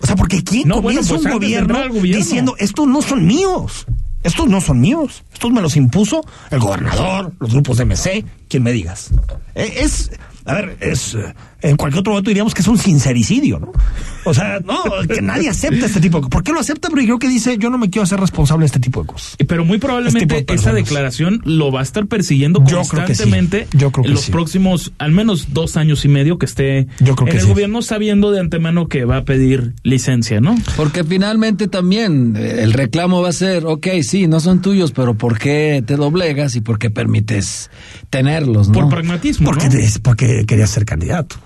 O 0.00 0.06
sea, 0.06 0.16
porque 0.16 0.44
¿quién 0.44 0.68
No, 0.68 0.82
bueno, 0.82 1.00
comienza 1.00 1.14
pues 1.14 1.24
un 1.26 1.32
gobierno, 1.32 1.74
gobierno. 1.88 2.18
diciendo 2.18 2.54
estos 2.58 2.86
no 2.86 3.00
son 3.00 3.24
míos? 3.26 3.86
Estos 4.22 4.46
no 4.48 4.60
son 4.60 4.80
míos. 4.80 5.24
Estos 5.32 5.52
me 5.52 5.62
los 5.62 5.76
impuso 5.76 6.20
el 6.50 6.58
gobernador, 6.58 7.32
los 7.38 7.52
grupos 7.52 7.78
de 7.78 7.84
MC, 7.86 8.24
quien 8.48 8.62
me 8.62 8.72
digas. 8.72 9.10
Eh, 9.54 9.74
Es, 9.78 10.10
a 10.44 10.54
ver, 10.54 10.76
es, 10.80 11.16
en 11.62 11.76
cualquier 11.76 12.00
otro 12.00 12.12
momento 12.12 12.30
diríamos 12.30 12.54
que 12.54 12.62
es 12.62 12.68
un 12.68 12.78
sincericidio, 12.78 13.58
¿no? 13.58 13.72
O 14.24 14.34
sea, 14.34 14.60
no, 14.64 14.82
que 15.08 15.22
nadie 15.22 15.48
acepta 15.48 15.86
este 15.86 16.00
tipo 16.00 16.18
de 16.18 16.22
cosas. 16.22 16.30
¿Por 16.30 16.42
qué 16.42 16.52
lo 16.52 16.60
acepta? 16.60 16.88
Porque 16.88 17.04
creo 17.04 17.18
que 17.18 17.28
dice, 17.28 17.56
yo 17.58 17.70
no 17.70 17.78
me 17.78 17.90
quiero 17.90 18.02
hacer 18.04 18.18
responsable 18.20 18.62
de 18.62 18.66
este 18.66 18.80
tipo 18.80 19.00
de 19.02 19.06
cosas. 19.06 19.36
Pero 19.46 19.64
muy 19.64 19.76
Este 19.76 19.86
probablemente 19.86 20.44
de 20.44 20.54
esa 20.54 20.72
declaración 20.72 21.40
lo 21.44 21.70
va 21.72 21.80
a 21.80 21.82
estar 21.82 22.06
persiguiendo 22.06 22.60
Yo 22.60 22.82
creo 22.82 23.04
que 23.04 23.14
sí. 23.14 23.22
constantemente 23.22 23.68
Yo 23.72 23.90
creo 23.92 24.02
que 24.02 24.08
en 24.08 24.14
los 24.14 24.24
sí. 24.24 24.32
próximos, 24.32 24.92
al 24.98 25.12
menos 25.12 25.52
dos 25.54 25.76
años 25.76 26.04
y 26.04 26.08
medio 26.08 26.38
que 26.38 26.46
esté 26.46 26.88
Yo 27.00 27.14
creo 27.14 27.28
en 27.28 27.32
que 27.32 27.38
el 27.38 27.44
sí. 27.44 27.48
gobierno 27.48 27.82
sabiendo 27.82 28.30
de 28.32 28.40
antemano 28.40 28.88
que 28.88 29.04
va 29.04 29.18
a 29.18 29.24
pedir 29.24 29.74
licencia, 29.82 30.40
¿no? 30.40 30.56
Porque 30.76 31.04
finalmente 31.04 31.68
también 31.68 32.34
eh, 32.36 32.62
el 32.62 32.72
reclamo 32.72 33.22
va 33.22 33.28
a 33.30 33.32
ser, 33.32 33.64
ok, 33.66 33.86
sí, 34.02 34.26
no 34.26 34.40
son 34.40 34.60
tuyos, 34.60 34.92
pero 34.92 35.14
¿por 35.14 35.38
qué 35.38 35.82
te 35.86 35.96
doblegas 35.96 36.56
y 36.56 36.60
por 36.60 36.78
qué 36.78 36.90
permites 36.90 37.70
tenerlos? 38.10 38.68
¿no? 38.68 38.74
Por 38.74 38.88
pragmatismo, 38.88 39.46
Porque, 39.48 39.68
¿no? 39.68 39.78
es- 39.78 39.98
porque 40.00 40.44
quería 40.46 40.66
ser 40.66 40.84
candidato. 40.84 41.36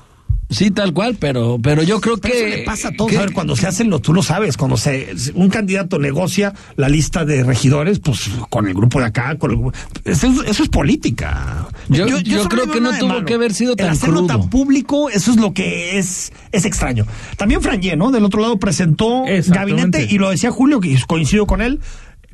Sí, 0.51 0.71
tal 0.73 0.93
cual, 0.93 1.17
pero, 1.19 1.59
pero 1.63 1.83
yo 1.85 2.01
creo 2.01 2.17
Pero 2.19 2.35
que. 2.35 2.49
eso 2.49 2.57
le 2.59 2.65
pasa 2.65 2.89
a 2.89 2.93
todos. 2.93 3.11
que- 3.11 3.17
A 3.17 3.21
ver, 3.21 3.33
cuando 3.33 3.55
se 3.57 3.67
hacen 3.69 3.89
lo, 3.89 4.01
tú 4.01 4.13
lo 4.13 4.23
sabes, 4.23 4.57
cuando 4.57 4.77
se 4.77 5.15
un 5.35 5.49
candidato 5.49 5.99
negocia 6.01 6.53
la 6.77 6.89
lista 6.89 7.25
de 7.25 7.45
regidores, 7.45 8.01
pues 8.01 8.29
con 8.51 8.67
el 8.67 8.75
grupo 8.75 8.99
de 8.99 9.07
acá, 9.07 9.37
con 9.39 9.53
el 9.53 9.57
grupo- 9.59 9.79
eso, 10.05 10.27
es- 10.27 10.51
eso 10.51 10.63
es 10.65 10.69
política. 10.69 11.69
Yo- 11.89 12.07
yo 12.19 12.49
creo 12.49 12.71
que 12.71 12.81
no 12.81 12.91
tuvo 12.99 13.09
malo. 13.11 13.25
que 13.25 13.35
haber 13.35 13.55
sido 13.55 13.73
El 13.73 13.77
tan 13.79 13.91
hacerlo 13.91 14.17
crudo. 14.27 14.27
tan 14.41 14.51
público, 14.51 15.09
eso 15.09 15.31
es 15.31 15.37
lo 15.37 15.55
que 15.55 15.99
es, 15.99 16.33
es 16.53 16.65
extraño. 16.65 17.07
También 17.37 17.63
Franje, 17.63 17.97
¿no? 17.97 18.11
Del 18.11 18.25
otro 18.25 18.41
lado 18.41 18.59
presentó 18.59 19.23
gabinete 19.49 20.07
y 20.11 20.19
lo 20.19 20.31
decía 20.31 20.51
Julio, 20.51 20.81
que 20.81 20.99
coincido 21.07 21.47
con 21.47 21.63
él. 21.63 21.81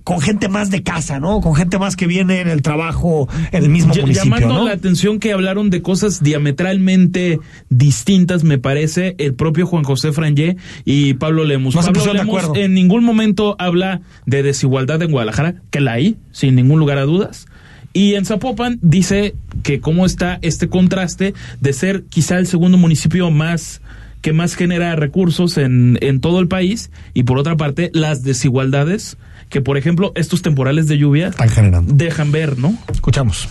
Con 0.07 0.21
gente 0.21 0.49
más 0.49 0.71
de 0.71 0.85
casa, 0.85 1.19
¿no? 1.19 1.41
Con 1.41 1.57
gente 1.57 1.81
más 1.81 1.97
que 1.97 2.07
viene 2.07 2.41
en 2.41 2.47
el 2.47 2.63
trabajo 2.63 3.29
en 3.51 3.65
el 3.65 3.69
mismo 3.71 3.93
Ll- 3.93 4.03
municipio, 4.03 4.31
Llamando 4.31 4.55
¿no? 4.61 4.65
la 4.67 4.73
atención 4.73 5.19
que 5.19 5.33
hablaron 5.33 5.69
de 5.69 5.83
cosas 5.83 6.23
diametralmente 6.23 7.41
distintas, 7.71 8.45
me 8.45 8.59
parece, 8.59 9.17
el 9.19 9.35
propio 9.35 9.67
Juan 9.67 9.83
José 9.83 10.13
Frangé 10.13 10.57
y 10.85 11.15
Pablo 11.15 11.45
Lemus. 11.45 11.75
No 11.75 11.83
se 11.83 11.89
Pablo 11.93 12.13
de 12.13 12.19
Lemus 12.19 12.29
acuerdo. 12.29 12.55
en 12.55 12.73
ningún 12.75 13.03
momento 13.05 13.57
habla 13.59 14.01
de 14.27 14.45
desigualdad 14.45 15.03
en 15.03 15.11
Guadalajara, 15.11 15.57
que 15.71 15.81
la 15.81 15.95
hay, 15.95 16.17
sin 16.31 16.55
ningún 16.55 16.79
lugar 16.79 16.99
a 16.99 17.03
dudas. 17.03 17.47
Y 17.93 18.15
en 18.15 18.27
Zapopan 18.27 18.79
dice 18.83 19.35
que 19.63 19.81
cómo 19.81 20.07
está 20.07 20.39
este 20.43 20.69
contraste 20.69 21.35
de 21.61 21.73
ser 21.73 22.05
quizá 22.11 22.39
el 22.39 22.47
segundo 22.47 22.79
municipio 22.79 23.31
más 23.31 23.81
que 24.27 24.33
más 24.33 24.57
genera 24.57 24.97
recursos 24.97 25.57
en, 25.57 25.99
en 26.01 26.21
todo 26.21 26.41
el 26.41 26.49
país 26.49 26.91
y 27.15 27.23
por 27.23 27.39
otra 27.39 27.57
parte 27.57 27.93
las 27.95 28.25
desigualdades 28.25 29.19
que 29.51 29.61
por 29.61 29.79
ejemplo 29.79 30.11
estos 30.17 30.43
temporales 30.43 30.89
de 30.89 30.99
lluvia 30.99 31.29
Están 31.29 31.49
generando. 31.49 31.93
dejan 31.95 32.33
ver, 32.33 32.59
¿no? 32.59 32.77
Escuchamos. 32.93 33.49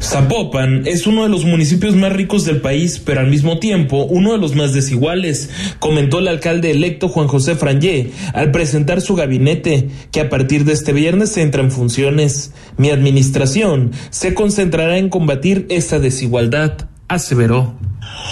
Zapopan 0.00 0.88
es 0.88 1.06
uno 1.06 1.22
de 1.22 1.28
los 1.28 1.44
municipios 1.44 1.94
más 1.94 2.12
ricos 2.12 2.44
del 2.44 2.60
país, 2.60 2.98
pero 2.98 3.20
al 3.20 3.30
mismo 3.30 3.60
tiempo 3.60 4.02
uno 4.02 4.32
de 4.32 4.38
los 4.38 4.56
más 4.56 4.72
desiguales, 4.72 5.50
comentó 5.78 6.18
el 6.18 6.26
alcalde 6.26 6.72
electo 6.72 7.08
Juan 7.08 7.28
José 7.28 7.54
Frangé 7.54 8.10
al 8.32 8.50
presentar 8.50 9.02
su 9.02 9.14
gabinete, 9.14 9.88
que 10.10 10.20
a 10.20 10.28
partir 10.28 10.64
de 10.64 10.72
este 10.72 10.92
viernes 10.92 11.36
entra 11.36 11.62
en 11.62 11.70
funciones. 11.70 12.52
Mi 12.76 12.90
administración 12.90 13.92
se 14.10 14.34
concentrará 14.34 14.98
en 14.98 15.10
combatir 15.10 15.66
esta 15.70 16.00
desigualdad, 16.00 16.88
aseveró. 17.08 17.72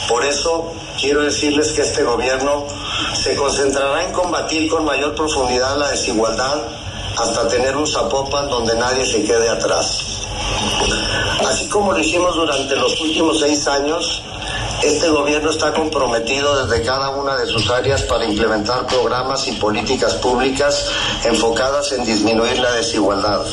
Por 0.08 0.24
eso 0.24 0.72
quiero 1.00 1.22
decirles 1.22 1.72
que 1.72 1.82
este 1.82 2.02
gobierno 2.02 2.66
se 3.14 3.34
concentrará 3.36 4.04
en 4.04 4.12
combatir 4.12 4.70
con 4.70 4.84
mayor 4.84 5.14
profundidad 5.14 5.78
la 5.78 5.90
desigualdad 5.90 6.62
hasta 7.18 7.48
tener 7.48 7.76
un 7.76 7.86
Zapopan 7.86 8.48
donde 8.48 8.74
nadie 8.76 9.04
se 9.04 9.22
quede 9.22 9.48
atrás. 9.48 10.00
Así 11.46 11.68
como 11.68 11.92
lo 11.92 11.98
hicimos 11.98 12.34
durante 12.34 12.76
los 12.76 13.00
últimos 13.00 13.40
seis 13.40 13.66
años, 13.66 14.22
este 14.82 15.08
gobierno 15.10 15.50
está 15.50 15.72
comprometido 15.72 16.66
desde 16.66 16.84
cada 16.84 17.10
una 17.10 17.36
de 17.36 17.46
sus 17.46 17.70
áreas 17.70 18.02
para 18.02 18.24
implementar 18.24 18.86
programas 18.86 19.46
y 19.46 19.52
políticas 19.52 20.14
públicas 20.14 20.88
enfocadas 21.24 21.92
en 21.92 22.04
disminuir 22.04 22.58
la 22.58 22.72
desigualdad. 22.72 23.44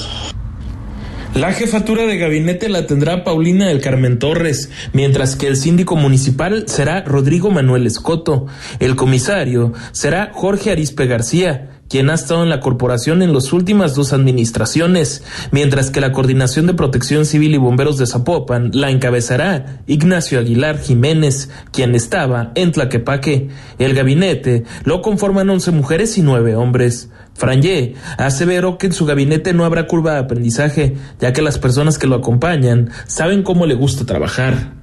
La 1.36 1.54
jefatura 1.54 2.08
de 2.08 2.18
gabinete 2.18 2.70
la 2.70 2.88
tendrá 2.88 3.24
Paulina 3.24 3.68
del 3.68 3.82
Carmen 3.82 4.18
Torres, 4.18 4.72
mientras 4.94 5.36
que 5.36 5.48
el 5.48 5.58
síndico 5.58 5.96
municipal 5.96 6.64
será 6.68 7.02
Rodrigo 7.02 7.52
Manuel 7.52 7.86
Escoto. 7.86 8.48
El 8.80 8.96
comisario 8.96 9.74
será 9.92 10.32
Jorge 10.34 10.72
Arispe 10.72 11.06
García, 11.06 11.80
quien 11.88 12.10
ha 12.10 12.16
estado 12.16 12.44
en 12.44 12.50
la 12.50 12.60
corporación 12.60 13.22
en 13.22 13.34
las 13.34 13.52
últimas 13.54 13.96
dos 13.96 14.12
administraciones, 14.12 15.24
mientras 15.52 15.92
que 15.92 16.02
la 16.02 16.12
coordinación 16.12 16.68
de 16.68 16.74
protección 16.74 17.26
civil 17.26 17.54
y 17.54 17.58
bomberos 17.58 17.98
de 17.98 18.08
Zapopan 18.08 18.72
la 18.74 18.90
encabezará 18.92 19.82
Ignacio 19.88 20.40
Aguilar 20.40 20.80
Jiménez, 20.80 21.50
quien 21.72 21.96
estaba 21.96 22.52
en 22.56 22.72
Tlaquepaque. 22.72 23.50
El 23.78 23.94
gabinete 23.94 24.64
lo 24.84 25.02
conforman 25.02 25.50
11 25.50 25.72
mujeres 25.72 26.18
y 26.18 26.22
9 26.22 26.56
hombres. 26.56 27.10
Frangé 27.39 27.96
aseveró 28.17 28.77
que 28.77 28.88
en 28.88 28.93
su 28.93 29.05
gabinete 29.05 29.53
no 29.53 29.63
habrá 29.63 29.88
curva 29.88 30.12
de 30.13 30.19
aprendizaje, 30.19 30.98
ya 31.22 31.31
que 31.31 31.41
las 31.41 31.58
personas 31.58 31.98
que 31.98 32.05
lo 32.05 32.17
acompañan 32.17 32.91
saben 33.08 33.43
cómo 33.43 33.65
le 33.65 33.75
gusta 33.75 34.05
trabajar. 34.05 34.73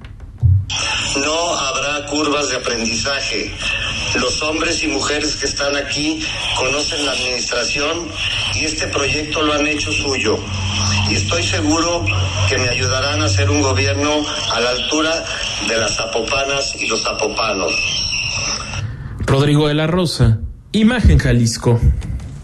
No 1.23 1.53
habrá 1.53 2.07
curvas 2.07 2.49
de 2.49 2.55
aprendizaje. 2.55 3.51
Los 4.19 4.41
hombres 4.41 4.83
y 4.83 4.87
mujeres 4.87 5.35
que 5.35 5.45
están 5.45 5.75
aquí 5.75 6.19
conocen 6.57 7.05
la 7.05 7.11
administración 7.11 8.07
y 8.55 8.65
este 8.65 8.87
proyecto 8.87 9.43
lo 9.43 9.53
han 9.53 9.67
hecho 9.67 9.91
suyo. 9.91 10.39
Y 11.11 11.13
estoy 11.13 11.43
seguro 11.43 12.03
que 12.49 12.57
me 12.57 12.69
ayudarán 12.69 13.21
a 13.21 13.25
hacer 13.25 13.51
un 13.51 13.61
gobierno 13.61 14.25
a 14.51 14.59
la 14.59 14.71
altura 14.71 15.11
de 15.69 15.77
las 15.77 15.95
zapopanas 15.95 16.75
y 16.81 16.87
los 16.87 17.03
zapopanos. 17.03 17.71
Rodrigo 19.27 19.67
de 19.67 19.75
la 19.75 19.85
Rosa, 19.85 20.39
Imagen 20.71 21.19
Jalisco. 21.19 21.79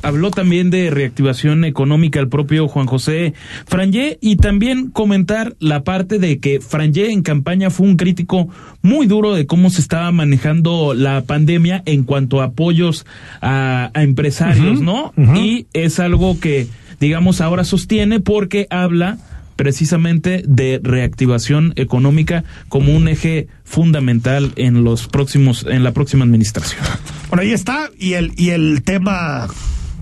Habló 0.03 0.31
también 0.31 0.69
de 0.69 0.89
reactivación 0.89 1.65
económica 1.65 2.19
el 2.19 2.27
propio 2.27 2.67
Juan 2.67 2.85
José 2.85 3.33
Frangé 3.65 4.17
y 4.21 4.35
también 4.35 4.91
comentar 4.91 5.55
la 5.59 5.83
parte 5.83 6.19
de 6.19 6.39
que 6.39 6.59
Frangé 6.59 7.11
en 7.11 7.23
campaña 7.23 7.69
fue 7.69 7.87
un 7.87 7.97
crítico 7.97 8.49
muy 8.81 9.07
duro 9.07 9.33
de 9.33 9.47
cómo 9.47 9.69
se 9.69 9.81
estaba 9.81 10.11
manejando 10.11 10.93
la 10.93 11.23
pandemia 11.23 11.81
en 11.85 12.03
cuanto 12.03 12.41
a 12.41 12.45
apoyos 12.45 13.05
a, 13.41 13.91
a 13.93 14.03
empresarios, 14.03 14.81
¿no? 14.81 15.13
Y 15.35 15.67
es 15.73 15.99
algo 15.99 16.39
que, 16.39 16.67
digamos, 16.99 17.41
ahora 17.41 17.63
sostiene 17.63 18.19
porque 18.19 18.67
habla 18.69 19.17
precisamente 19.55 20.43
de 20.47 20.79
reactivación 20.83 21.73
económica 21.75 22.43
como 22.69 22.95
un 22.95 23.07
eje 23.07 23.47
fundamental 23.63 24.51
en 24.55 24.83
los 24.83 25.07
próximos 25.07 25.65
en 25.69 25.83
la 25.83 25.91
próxima 25.91 26.25
administración. 26.25 26.81
Bueno, 27.29 27.43
ahí 27.43 27.51
está. 27.51 27.89
Y 27.97 28.13
el, 28.13 28.33
y 28.35 28.49
el 28.49 28.83
tema, 28.83 29.47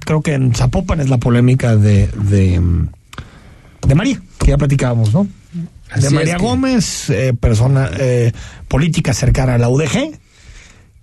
creo 0.06 0.22
que 0.22 0.34
en 0.34 0.54
Zapopan 0.54 1.00
es 1.00 1.10
la 1.10 1.18
polémica 1.18 1.76
de, 1.76 2.08
de, 2.08 2.62
de 3.88 3.96
María, 3.96 4.22
que 4.40 4.48
ya 4.48 4.58
platicábamos, 4.58 5.14
¿no? 5.14 5.28
Así 5.90 6.02
de 6.02 6.08
es 6.08 6.14
María 6.14 6.38
que- 6.38 6.44
Gómez, 6.44 7.10
eh, 7.10 7.34
persona 7.40 7.90
eh, 8.00 8.32
política 8.68 9.14
cercana 9.14 9.56
a 9.56 9.58
la 9.58 9.70
UDG. 9.70 10.20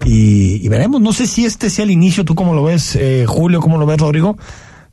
Y, 0.05 0.65
y 0.65 0.69
veremos, 0.69 1.01
no 1.01 1.13
sé 1.13 1.27
si 1.27 1.45
este 1.45 1.71
sea 1.71 1.85
el 1.85 1.91
inicio, 1.91 2.25
tú 2.25 2.35
cómo 2.37 2.55
lo 2.55 2.63
ves, 2.63 2.95
eh, 2.97 3.25
Julio, 3.27 3.61
cómo 3.61 3.79
lo 3.79 3.87
ves, 3.87 3.99
Rodrigo, 3.99 4.39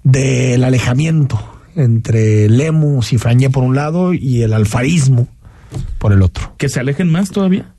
del 0.03 0.63
alejamiento 0.63 1.39
entre 1.75 2.49
Lemus 2.49 3.13
y 3.13 3.17
Frañé 3.19 3.49
por 3.51 3.63
un 3.63 3.75
lado 3.75 4.13
y 4.13 4.41
el 4.41 4.53
alfarismo 4.53 5.27
por 5.99 6.11
el 6.11 6.21
otro. 6.23 6.55
que 6.57 6.69
se 6.69 6.79
alejen 6.79 7.11
más 7.11 7.29
todavía. 7.29 7.74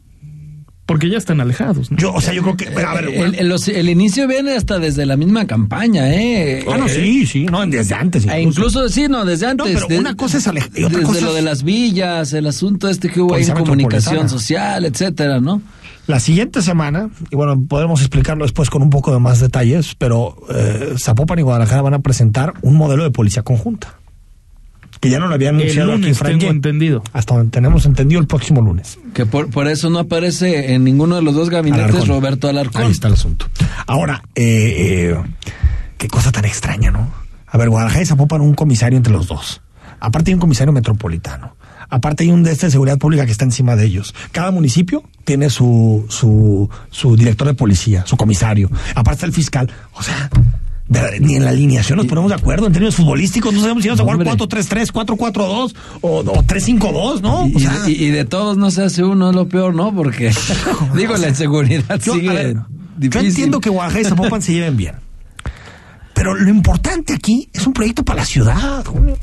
Porque 0.87 1.11
ya 1.11 1.19
están 1.19 1.41
alejados. 1.41 1.91
¿no? 1.91 1.97
Yo, 1.99 2.13
o 2.15 2.21
sea, 2.21 2.33
yo 2.33 2.43
creo 2.43 2.57
que. 2.57 2.69
A 2.69 2.95
ver, 2.95 3.07
el, 3.09 3.35
el- 3.35 3.49
los- 3.49 3.67
el 3.67 3.89
inicio 3.89 4.29
viene 4.29 4.53
hasta 4.55 4.79
desde 4.79 5.05
la 5.05 5.17
misma 5.17 5.45
campaña, 5.47 6.15
¿eh? 6.15 6.65
ah, 6.73 6.79
no, 6.79 6.89
sí, 6.89 7.27
sí, 7.27 7.45
no, 7.47 7.67
desde 7.67 7.95
antes. 7.97 8.25
e 8.27 8.41
incluso, 8.41 8.89
sí, 8.89 9.09
no, 9.09 9.25
desde 9.25 9.47
antes. 9.47 9.67
pero 9.75 9.89
de- 9.89 9.99
una 9.99 10.15
cosa 10.15 10.39
es 10.39 10.47
ale- 10.47 10.61
y 10.77 10.85
otra 10.85 10.99
desde 11.01 11.03
cosa 11.13 11.21
lo 11.23 11.31
es- 11.31 11.35
de 11.35 11.43
las 11.43 11.63
villas, 11.65 12.33
el 12.33 12.47
asunto 12.47 12.89
este 12.89 13.09
que 13.11 13.21
hubo 13.21 13.35
ahí 13.35 13.43
en 13.45 13.53
comunicación 13.55 14.29
social, 14.29 14.85
etcétera, 14.85 15.41
¿no? 15.41 15.61
La 16.07 16.21
siguiente 16.21 16.63
semana, 16.63 17.11
y 17.33 17.35
bueno, 17.35 17.61
podremos 17.69 18.01
explicarlo 18.01 18.45
después 18.45 18.71
con 18.71 18.81
un 18.81 18.91
poco 18.91 19.13
de 19.13 19.19
más 19.19 19.41
detalles, 19.41 19.97
pero 19.99 20.37
eh, 20.55 20.95
Zapopan 20.99 21.41
y 21.41 21.43
Guadalajara 21.43 21.83
van 21.83 21.95
a 21.95 21.99
presentar 21.99 22.55
un 22.63 22.77
modelo 22.77 23.03
de 23.03 23.11
policía 23.11 23.43
conjunta. 23.43 23.96
Que 25.01 25.11
ya 25.11 25.19
no 25.19 25.27
lo 25.29 25.35
habían 25.35 25.57
El 25.57 25.63
anunciado 25.63 25.91
aquí 25.91 25.97
en 25.97 26.03
lunes 26.03 26.19
Franje. 26.19 26.39
tengo 26.39 26.51
entendido. 26.53 27.03
Hasta 27.13 27.35
donde 27.35 27.51
tenemos 27.51 27.85
entendido 27.87 28.21
el 28.21 28.27
próximo 28.27 28.63
lunes. 28.63 28.99
Que 29.15 29.27
por, 29.27 29.51
por 29.51 29.69
eso 29.69 29.91
no 29.91 29.99
aparece 29.99 30.75
en 30.75 30.85
ninguno 30.85 31.17
de 31.17 31.23
los 31.23 31.35
dos 31.35 31.51
gabinetes 31.51 31.87
Alarcón. 31.87 32.09
Roberto 32.09 32.49
Alarcón. 32.49 32.83
Ahí 32.83 32.91
está 32.93 33.09
el 33.09 33.15
asunto. 33.15 33.47
Ahora, 33.87 34.23
eh, 34.35 35.13
eh, 35.15 35.17
qué 35.99 36.09
cosa 36.09 36.33
tan 36.33 36.45
extraña, 36.45 36.91
¿no? 36.91 37.11
A 37.47 37.59
ver, 37.59 37.69
Guadalajara 37.69 38.03
y 38.03 38.07
Zapopan, 38.07 38.41
un 38.41 38.55
comisario 38.55 38.97
entre 38.97 39.13
los 39.13 39.29
dos. 39.29 39.61
Aparte 40.01 40.31
hay 40.31 40.35
un 40.35 40.41
comisario 40.41 40.73
metropolitano. 40.73 41.57
Aparte 41.89 42.25
hay 42.25 42.31
un 42.31 42.43
de 42.43 42.51
este 42.53 42.67
de 42.67 42.73
seguridad 42.73 42.99
pública 42.99 43.25
que 43.27 43.33
está 43.33 43.45
encima 43.45 43.77
de 43.77 43.85
ellos. 43.87 44.15
Cada 44.33 44.51
municipio 44.51 45.05
tiene 45.25 45.51
su, 45.51 46.05
su, 46.09 46.69
su 46.91 47.17
director 47.17 47.47
de 47.47 47.55
policía, 47.55 48.05
su 48.07 48.17
comisario. 48.17 48.69
Aparte 48.95 49.13
está 49.15 49.27
el 49.27 49.33
fiscal. 49.33 49.71
O 49.93 50.03
sea, 50.03 50.29
de- 50.89 51.21
ni 51.21 51.35
en 51.37 51.45
la 51.45 51.51
alineación 51.51 51.97
nos 51.99 52.07
ponemos 52.07 52.31
de 52.31 52.37
acuerdo 52.37 52.67
en 52.67 52.73
términos 52.73 52.95
futbolísticos. 52.97 53.53
No 53.53 53.61
sabemos 53.61 53.83
si 53.83 53.89
vamos 53.89 54.01
a 54.01 54.03
jugar 54.05 54.17
Hombre. 54.17 54.31
4-3-3, 54.31 54.93
4-4-2 54.93 55.75
o, 56.01 56.09
o 56.19 56.43
3-5-2, 56.45 57.21
¿no? 57.23 57.47
Y, 57.49 57.57
O 57.57 57.59
sea, 57.61 57.89
y- 57.89 58.05
y 58.05 58.11
de 58.11 58.25
todos 58.25 58.57
no 58.57 58.71
se 58.71 58.83
hace 58.85 59.03
uno, 59.05 59.31
es 59.31 59.35
lo 59.37 59.49
peor, 59.49 59.75
¿no? 59.75 59.95
Porque, 59.95 60.33
digo, 60.95 61.17
la 61.17 61.29
inseguridad 61.29 62.01
Yo, 62.01 62.15
sigue 62.15 62.29
ver, 62.29 62.57
difícil. 62.97 63.23
Yo 63.23 63.29
entiendo 63.29 63.61
que 63.61 63.71
Guadalajara 63.71 64.01
y 64.03 64.05
Zapopan 64.05 64.43
se 64.43 64.53
lleven 64.53 64.77
bien. 64.77 64.95
Pero 66.15 66.35
lo 66.35 66.49
importante 66.49 67.13
aquí 67.15 67.49
es 67.53 67.67
un 67.67 67.73
proyecto 67.73 68.03
para 68.05 68.21
la 68.21 68.25
ciudad. 68.27 68.85
Julio. 68.85 69.19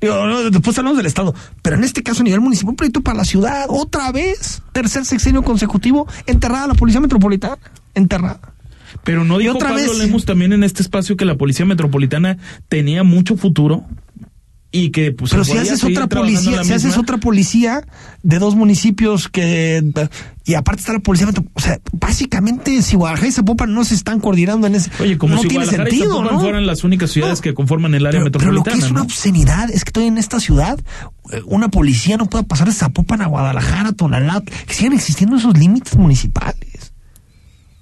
Digo, 0.00 0.50
después 0.50 0.78
hablamos 0.78 0.96
del 0.96 1.06
Estado. 1.06 1.34
Pero 1.60 1.76
en 1.76 1.82
este 1.84 2.02
caso, 2.04 2.20
a 2.20 2.24
nivel 2.24 2.40
municipal, 2.40 2.70
un 2.70 2.76
proyecto 2.76 3.00
para 3.02 3.18
la 3.18 3.24
ciudad. 3.24 3.66
Otra 3.68 4.10
vez, 4.12 4.62
tercer 4.72 5.04
sexenio 5.04 5.42
consecutivo, 5.42 6.06
enterrada 6.26 6.68
la 6.68 6.74
Policía 6.74 7.00
Metropolitana. 7.00 7.58
Enterrada. 7.94 8.38
Pero 9.04 9.24
no 9.24 9.36
Y 9.40 9.44
dijo 9.44 9.54
otra 9.56 9.70
Pablo 9.70 9.92
vez- 9.98 10.24
también 10.24 10.52
en 10.52 10.64
este 10.64 10.82
espacio 10.82 11.16
que 11.16 11.24
la 11.24 11.36
Policía 11.36 11.64
Metropolitana 11.66 12.38
tenía 12.68 13.02
mucho 13.04 13.36
futuro. 13.36 13.84
y 14.70 14.90
que 14.90 15.12
pues 15.12 15.30
Pero 15.30 15.44
si 15.44 15.56
haces 15.56 15.82
otra 15.82 16.06
policía, 16.08 16.62
si 16.62 16.74
haces 16.74 16.98
otra 16.98 17.16
policía 17.16 17.80
de 18.22 18.38
dos 18.38 18.54
municipios 18.54 19.30
que 19.30 19.82
y 20.44 20.54
aparte 20.54 20.80
está 20.80 20.92
la 20.92 20.98
policía, 20.98 21.26
o 21.54 21.60
sea, 21.60 21.78
básicamente 21.92 22.82
si 22.82 22.94
Guadalajara 22.96 23.28
y 23.28 23.32
Zapopan 23.32 23.72
no 23.72 23.82
se 23.84 23.94
están 23.94 24.20
coordinando 24.20 24.66
en 24.66 24.74
ese 24.74 24.90
Oye, 25.00 25.16
como 25.16 25.36
no 25.36 25.40
si 25.40 25.48
tiene 25.48 25.64
Guadalajara 25.64 25.88
y 25.88 25.92
sentido, 25.92 26.16
Zapopan 26.18 26.34
¿no? 26.34 26.40
fueran 26.42 26.66
las 26.66 26.84
únicas 26.84 27.10
ciudades 27.10 27.38
No. 27.38 27.42
que 27.44 27.54
conforman 27.54 27.94
el 27.94 28.04
área 28.04 28.20
pero, 28.20 28.30
pero 28.38 28.52
lo 28.52 28.62
que 28.62 28.70
metropolitana, 28.72 28.84
es 28.86 28.90
una 28.90 29.02
obscenidad 29.02 29.70
es 29.70 29.84
que 29.86 29.90
todavía 29.90 30.12
en 30.12 30.18
esta 30.18 30.38
ciudad 30.38 30.78
eh, 31.32 31.40
una 31.46 31.70
policía 31.70 32.18
no 32.18 32.26
pueda 32.26 32.42
pasar 32.44 32.66
de 32.68 32.74
Zapopan 32.74 33.22
a 33.22 33.26
Guadalajara, 33.26 33.92
Tonalá, 33.92 34.42
que 34.66 34.74
sigan 34.74 34.92
existiendo 34.92 35.36
esos 35.36 35.56
límites 35.56 35.96
municipales. 35.96 36.92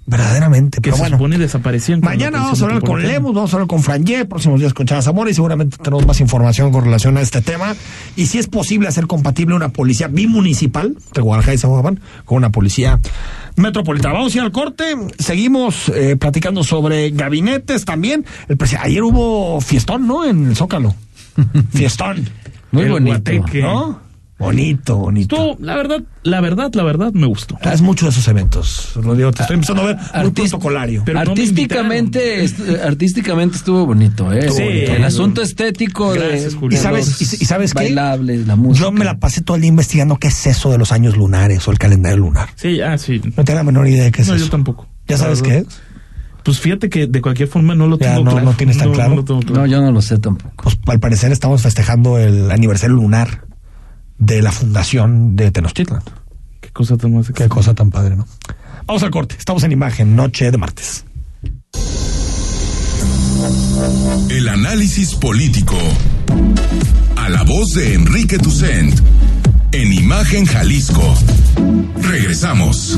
Verdaderamente, 0.09 0.77
que 0.77 0.83
pero 0.83 0.95
se 0.95 1.01
bueno. 1.01 1.17
supone 1.17 1.37
desaparecían. 1.37 1.99
Mañana 1.99 2.39
vamos 2.39 2.61
a 2.61 2.65
hablar 2.65 2.81
con. 2.81 3.01
Lemos, 3.03 3.33
vamos 3.33 3.51
a 3.53 3.57
hablar 3.57 3.67
con 3.67 3.83
Franje, 3.83 4.23
próximos 4.23 4.57
días 4.61 4.73
con 4.73 4.85
Chava 4.85 5.01
Zamora 5.01 5.29
y 5.29 5.33
seguramente 5.33 5.75
tenemos 5.83 6.07
más 6.07 6.21
información 6.21 6.71
con 6.71 6.85
relación 6.85 7.17
a 7.17 7.21
este 7.21 7.41
tema. 7.41 7.75
Y 8.15 8.27
si 8.27 8.37
es 8.39 8.47
posible 8.47 8.87
hacer 8.87 9.05
compatible 9.05 9.53
una 9.53 9.67
policía 9.67 10.07
bimunicipal 10.07 10.95
de 11.13 11.21
Guadalajara 11.21 11.55
y 11.55 11.57
Zapopan 11.57 11.99
con 12.23 12.37
una 12.37 12.51
policía 12.51 13.01
metropolitana. 13.57 14.13
Vamos 14.13 14.33
a 14.33 14.37
ir 14.37 14.43
al 14.43 14.53
corte, 14.53 14.95
seguimos 15.19 15.89
eh, 15.89 16.15
platicando 16.15 16.63
sobre 16.63 17.09
gabinetes 17.09 17.83
también. 17.83 18.25
El 18.47 18.57
Ayer 18.79 19.03
hubo 19.03 19.59
fiestón, 19.59 20.07
¿no? 20.07 20.23
En 20.23 20.47
el 20.47 20.55
Zócalo. 20.55 20.95
Fiestón. 21.73 22.29
Muy 22.71 22.83
El 22.83 22.91
bonito. 22.91 23.11
guateque. 23.31 23.61
¿No? 23.61 24.06
Bonito, 24.39 24.97
bonito. 24.97 25.35
Estuvo, 25.35 25.57
la 25.65 25.75
verdad, 25.75 26.03
la 26.21 26.41
verdad, 26.41 26.69
la 26.75 26.83
verdad, 26.83 27.11
me 27.13 27.25
gustó. 27.25 27.57
Es 27.63 27.81
mucho 27.81 28.05
de 28.05 28.11
esos 28.11 28.27
eventos, 28.27 28.91
Rodrigo. 28.95 29.31
Te 29.31 29.41
estoy 29.41 29.55
empezando 29.55 29.81
a 29.81 29.85
ver 29.87 29.95
muy 29.95 30.05
Artist- 30.13 30.51
protocolario. 30.51 31.01
Pero 31.05 31.19
no 31.19 31.25
me 31.25 31.31
artísticamente, 31.31 32.43
est- 32.43 32.59
artísticamente 32.85 33.57
estuvo 33.57 33.85
bonito, 33.87 34.31
¿eh? 34.31 34.49
Sí. 34.51 34.61
el 34.63 35.03
asunto 35.03 35.41
estético 35.41 36.11
Gracias, 36.11 36.53
de, 36.53 36.59
Julio. 36.59 36.77
¿Y 36.77 36.81
sabes, 36.81 37.19
y, 37.21 37.43
y 37.43 37.45
sabes 37.47 37.73
qué? 37.73 37.79
bailables, 37.85 38.45
la 38.45 38.55
música. 38.55 38.85
Yo 38.85 38.91
me 38.91 39.05
la 39.05 39.17
pasé 39.19 39.41
todo 39.41 39.55
el 39.55 39.61
día 39.61 39.69
investigando 39.69 40.17
qué 40.17 40.27
es 40.27 40.45
eso 40.45 40.69
de 40.71 40.77
los 40.77 40.91
años 40.91 41.17
lunares 41.17 41.67
o 41.67 41.71
el 41.71 41.79
calendario 41.79 42.17
lunar. 42.19 42.49
Sí, 42.55 42.79
ah, 42.81 42.97
sí. 42.97 43.19
No 43.35 43.43
tengo 43.43 43.57
la 43.57 43.63
menor 43.63 43.87
idea 43.87 44.03
de 44.03 44.11
qué 44.11 44.21
es 44.21 44.27
No, 44.27 44.35
eso. 44.35 44.45
yo 44.45 44.51
tampoco. 44.51 44.87
¿Ya 45.07 45.17
sabes 45.17 45.41
qué 45.41 45.57
es? 45.59 45.65
Pues 46.43 46.59
fíjate 46.59 46.89
que 46.89 47.07
de 47.07 47.21
cualquier 47.21 47.49
forma 47.49 47.73
no 47.75 47.87
lo 47.87 47.97
Ya, 47.97 48.09
tengo 48.11 48.23
no- 48.25 48.31
claro. 48.31 48.45
no 48.45 48.53
tienes 48.53 48.77
tan 48.77 48.93
claro. 48.93 49.15
lo 49.15 49.25
tengo 49.25 49.39
claro. 49.41 49.61
No, 49.61 49.65
yo 49.65 49.81
no 49.81 49.91
lo 49.91 50.01
sé 50.01 50.17
tampoco. 50.19 50.53
Pues 50.63 50.77
al 50.85 50.99
parecer 50.99 51.31
estamos 51.31 51.61
festejando 51.61 52.17
el 52.19 52.51
aniversario 52.51 52.95
lunar 52.95 53.45
de 54.17 54.41
la 54.41 54.51
fundación 54.51 55.35
de 55.35 55.51
Tenochtitlan. 55.51 56.01
Qué 56.61 56.69
cosa 56.71 56.97
tan 56.97 57.13
más 57.13 57.31
Qué 57.31 57.47
cosa 57.47 57.73
tan 57.73 57.91
padre, 57.91 58.15
¿no? 58.15 58.27
Vamos 58.85 59.03
al 59.03 59.11
corte. 59.11 59.35
Estamos 59.37 59.63
en 59.63 59.71
imagen, 59.71 60.15
noche 60.15 60.49
de 60.51 60.57
martes. 60.57 61.05
El 64.29 64.47
análisis 64.47 65.15
político. 65.15 65.77
A 67.15 67.29
la 67.29 67.43
voz 67.43 67.73
de 67.73 67.93
Enrique 67.93 68.37
Tucent. 68.37 68.97
En 69.71 69.93
Imagen 69.93 70.45
Jalisco. 70.45 71.13
Regresamos. 72.01 72.97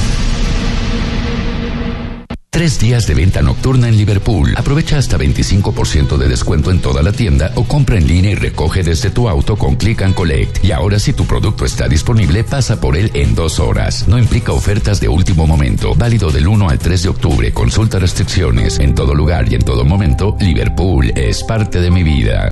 Tres 2.53 2.81
días 2.81 3.07
de 3.07 3.13
venta 3.13 3.41
nocturna 3.41 3.87
en 3.87 3.95
Liverpool. 3.95 4.53
Aprovecha 4.57 4.97
hasta 4.97 5.17
25% 5.17 6.17
de 6.17 6.27
descuento 6.27 6.69
en 6.69 6.81
toda 6.81 7.01
la 7.01 7.13
tienda 7.13 7.53
o 7.55 7.63
compra 7.63 7.95
en 7.95 8.05
línea 8.05 8.31
y 8.31 8.35
recoge 8.35 8.83
desde 8.83 9.09
tu 9.09 9.29
auto 9.29 9.55
con 9.55 9.77
Click 9.77 10.01
and 10.01 10.13
Collect. 10.13 10.61
Y 10.61 10.73
ahora 10.73 10.99
si 10.99 11.13
tu 11.13 11.25
producto 11.25 11.63
está 11.63 11.87
disponible, 11.87 12.43
pasa 12.43 12.81
por 12.81 12.97
él 12.97 13.09
en 13.13 13.35
dos 13.35 13.61
horas. 13.61 14.05
No 14.05 14.19
implica 14.19 14.51
ofertas 14.51 14.99
de 14.99 15.07
último 15.07 15.47
momento. 15.47 15.95
Válido 15.95 16.29
del 16.29 16.45
1 16.45 16.67
al 16.67 16.77
3 16.77 17.03
de 17.03 17.09
octubre. 17.09 17.53
Consulta 17.53 17.99
restricciones. 17.99 18.79
En 18.79 18.95
todo 18.95 19.15
lugar 19.15 19.49
y 19.49 19.55
en 19.55 19.61
todo 19.61 19.85
momento, 19.85 20.35
Liverpool 20.41 21.13
es 21.15 21.45
parte 21.45 21.79
de 21.79 21.89
mi 21.89 22.03
vida. 22.03 22.51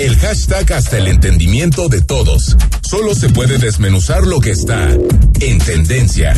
el 0.00 0.16
hashtag 0.16 0.72
hasta 0.72 0.96
el 0.96 1.08
entendimiento 1.08 1.88
de 1.88 2.00
todos. 2.00 2.56
Solo 2.80 3.14
se 3.14 3.28
puede 3.28 3.58
desmenuzar 3.58 4.26
lo 4.26 4.40
que 4.40 4.50
está 4.50 4.88
en 5.40 5.58
tendencia. 5.58 6.32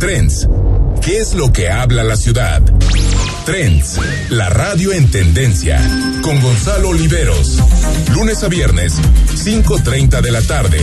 Trends. 0.00 0.48
¿Qué 1.00 1.18
es 1.18 1.34
lo 1.34 1.52
que 1.52 1.68
habla 1.70 2.02
la 2.02 2.16
ciudad? 2.16 2.60
Trends, 3.46 4.00
la 4.30 4.50
radio 4.50 4.92
en 4.92 5.08
tendencia, 5.10 5.80
con 6.22 6.40
Gonzalo 6.40 6.88
Oliveros. 6.88 7.58
Lunes 8.12 8.42
a 8.42 8.48
viernes, 8.48 8.94
5.30 9.44 10.20
de 10.20 10.32
la 10.32 10.42
tarde. 10.42 10.80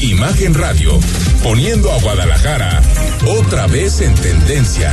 Imagen 0.00 0.54
Radio, 0.54 0.98
poniendo 1.42 1.92
a 1.92 2.00
Guadalajara 2.00 2.80
otra 3.26 3.66
vez 3.66 4.00
en 4.00 4.14
tendencia. 4.14 4.92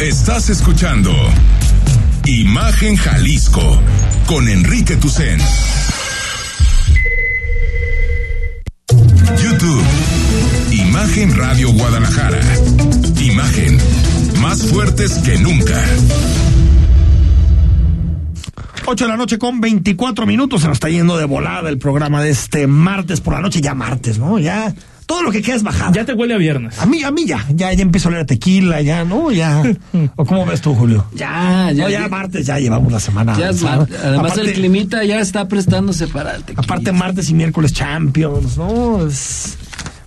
Estás 0.00 0.48
escuchando 0.48 1.12
Imagen 2.24 2.96
Jalisco 2.96 3.78
con 4.26 4.48
Enrique 4.48 4.96
Tucen. 4.96 5.38
YouTube. 9.42 9.84
Imagen 10.70 11.36
Radio 11.36 11.70
Guadalajara. 11.74 12.40
Imagen. 13.20 13.78
Más 14.40 14.66
fuertes 14.70 15.18
que 15.18 15.36
nunca. 15.36 15.78
8 18.86 19.04
de 19.04 19.10
la 19.10 19.18
noche 19.18 19.38
con 19.38 19.60
24 19.60 20.24
minutos. 20.24 20.62
Se 20.62 20.68
nos 20.68 20.76
está 20.76 20.88
yendo 20.88 21.18
de 21.18 21.26
volada 21.26 21.68
el 21.68 21.76
programa 21.76 22.22
de 22.22 22.30
este 22.30 22.66
martes 22.66 23.20
por 23.20 23.34
la 23.34 23.40
noche. 23.40 23.60
Ya 23.60 23.74
martes, 23.74 24.18
¿no? 24.18 24.38
Ya 24.38 24.74
todo 25.10 25.24
lo 25.24 25.32
que 25.32 25.42
queda 25.42 25.56
es 25.56 25.64
bajada. 25.64 25.90
Ya 25.90 26.04
te 26.04 26.12
huele 26.12 26.34
a 26.34 26.38
viernes. 26.38 26.78
A 26.78 26.86
mí, 26.86 27.02
a 27.02 27.10
mí 27.10 27.26
ya. 27.26 27.44
Ya, 27.52 27.72
ya 27.72 27.82
empiezo 27.82 28.08
a 28.10 28.12
leer 28.12 28.26
tequila, 28.26 28.80
ya, 28.80 29.04
¿no? 29.04 29.32
Ya. 29.32 29.60
¿O 30.16 30.24
cómo 30.24 30.46
ves 30.46 30.60
tú, 30.60 30.72
Julio? 30.72 31.04
Ya, 31.12 31.72
ya. 31.74 31.82
No, 31.82 31.90
ya 31.90 32.08
martes, 32.08 32.46
ya 32.46 32.60
llevamos 32.60 32.92
la 32.92 33.00
semana. 33.00 33.36
Ya 33.36 33.50
es 33.50 33.60
mar- 33.60 33.88
Además, 34.04 34.30
Aparte- 34.32 34.40
el 34.48 34.52
climita 34.52 35.02
ya 35.02 35.18
está 35.18 35.48
prestándose 35.48 36.06
para 36.06 36.36
el 36.36 36.44
tequila. 36.44 36.62
Aparte, 36.64 36.92
martes 36.92 37.28
y 37.28 37.34
miércoles 37.34 37.72
Champions, 37.72 38.56
¿no? 38.56 39.04
Es 39.04 39.58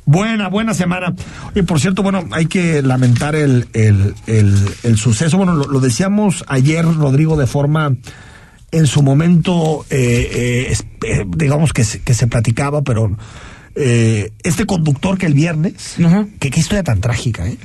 buena, 0.05 0.47
buena 0.47 0.73
semana. 0.73 1.13
Oye, 1.51 1.63
por 1.63 1.81
cierto, 1.81 2.01
bueno, 2.01 2.23
hay 2.31 2.45
que 2.45 2.81
lamentar 2.81 3.35
el, 3.35 3.67
el, 3.73 4.15
el, 4.27 4.55
el 4.83 4.97
suceso. 4.97 5.35
Bueno, 5.35 5.53
lo, 5.53 5.65
lo 5.65 5.81
decíamos 5.81 6.45
ayer, 6.47 6.85
Rodrigo, 6.85 7.35
de 7.35 7.45
forma 7.47 7.91
en 8.71 8.87
su 8.87 9.03
momento, 9.03 9.85
eh, 9.89 10.69
eh, 10.71 10.77
eh, 11.05 11.25
digamos 11.27 11.73
que 11.73 11.83
se, 11.83 12.01
que 12.01 12.13
se 12.13 12.25
platicaba, 12.27 12.81
pero 12.83 13.15
eh, 13.75 14.31
este 14.43 14.65
conductor 14.65 15.17
que 15.17 15.25
el 15.25 15.33
viernes, 15.33 15.95
Ajá. 16.03 16.25
que 16.39 16.49
qué 16.49 16.59
historia 16.59 16.83
tan 16.83 17.01
trágica, 17.01 17.47
¿eh? 17.47 17.57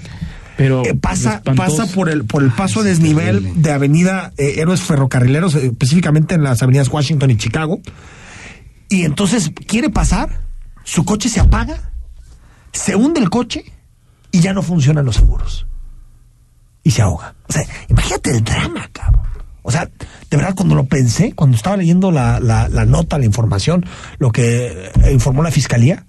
Pero 0.56 0.84
Eh, 0.84 0.94
pasa 0.94 1.42
pasa 1.54 1.86
por 1.86 2.08
el 2.08 2.24
por 2.24 2.42
el 2.42 2.50
paso 2.50 2.80
a 2.80 2.82
desnivel 2.82 3.62
de 3.62 3.70
Avenida 3.70 4.32
eh, 4.38 4.54
Héroes 4.58 4.80
Ferrocarrileros, 4.80 5.54
eh, 5.54 5.66
específicamente 5.66 6.34
en 6.34 6.42
las 6.42 6.62
avenidas 6.62 6.88
Washington 6.88 7.30
y 7.30 7.36
Chicago. 7.36 7.80
Y 8.88 9.04
entonces 9.04 9.52
quiere 9.66 9.88
pasar, 9.90 10.40
su 10.82 11.04
coche 11.04 11.28
se 11.28 11.38
apaga, 11.40 11.92
se 12.72 12.96
hunde 12.96 13.20
el 13.20 13.30
coche 13.30 13.64
y 14.32 14.40
ya 14.40 14.52
no 14.52 14.62
funcionan 14.62 15.04
los 15.04 15.16
seguros. 15.16 15.66
Y 16.82 16.90
se 16.90 17.02
ahoga. 17.02 17.34
O 17.48 17.52
sea, 17.52 17.62
imagínate 17.88 18.30
el 18.30 18.42
drama, 18.42 18.88
cabrón. 18.92 19.22
O 19.68 19.70
sea, 19.70 19.90
de 20.30 20.36
verdad, 20.38 20.54
cuando 20.54 20.74
lo 20.74 20.86
pensé, 20.86 21.32
cuando 21.34 21.54
estaba 21.58 21.76
leyendo 21.76 22.10
la, 22.10 22.40
la, 22.40 22.68
la 22.70 22.86
nota, 22.86 23.18
la 23.18 23.26
información, 23.26 23.84
lo 24.18 24.32
que 24.32 24.66
eh, 25.04 25.12
informó 25.12 25.42
la 25.42 25.50
fiscalía, 25.50 26.06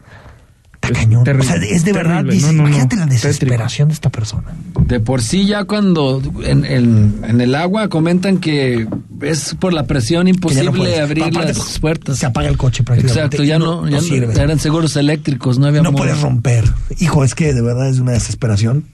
está 0.75 0.87
Es 0.87 0.93
cañón. 0.97 1.25
terrible, 1.25 1.45
o 1.45 1.51
sea, 1.51 1.61
es 1.61 1.83
de 1.83 1.91
verdad, 1.91 2.15
terrible. 2.23 2.33
dices, 2.35 2.53
No, 2.53 2.57
no, 2.57 2.63
no. 2.63 2.67
imagínate 2.69 2.95
la 2.95 3.01
Tétrico. 3.03 3.27
desesperación 3.27 3.87
de 3.89 3.93
esta 3.95 4.09
persona. 4.09 4.53
De 4.85 5.01
por 5.01 5.21
sí 5.21 5.45
ya 5.45 5.65
cuando 5.65 6.21
en, 6.45 6.63
en- 6.63 7.19
en 7.27 7.41
el 7.41 7.53
agua 7.53 7.89
comentan 7.89 8.37
que 8.37 8.87
es 9.21 9.55
por 9.59 9.73
la 9.73 9.83
presión 9.87 10.29
imposible 10.29 11.01
abrir 11.01 11.25
Aparte, 11.25 11.53
las 11.53 11.79
puertas. 11.79 12.17
Se 12.17 12.25
apaga 12.25 12.47
el 12.47 12.55
coche 12.55 12.83
prácticamente. 12.83 13.19
Exacto, 13.25 13.43
ya 13.43 13.59
no, 13.59 13.89
ya 13.89 13.97
no- 13.97 14.01
sirve. 14.01 14.41
eran 14.41 14.57
seguros 14.57 14.95
eléctricos, 14.95 15.59
no 15.59 15.67
había 15.67 15.81
no 15.81 15.91
modo. 15.91 16.03
puedes 16.03 16.21
romper. 16.21 16.63
Hijo, 16.99 17.25
es 17.25 17.35
que 17.35 17.53
de 17.53 17.61
verdad 17.61 17.89
es 17.89 17.99
una 17.99 18.13
desesperación. 18.13 18.85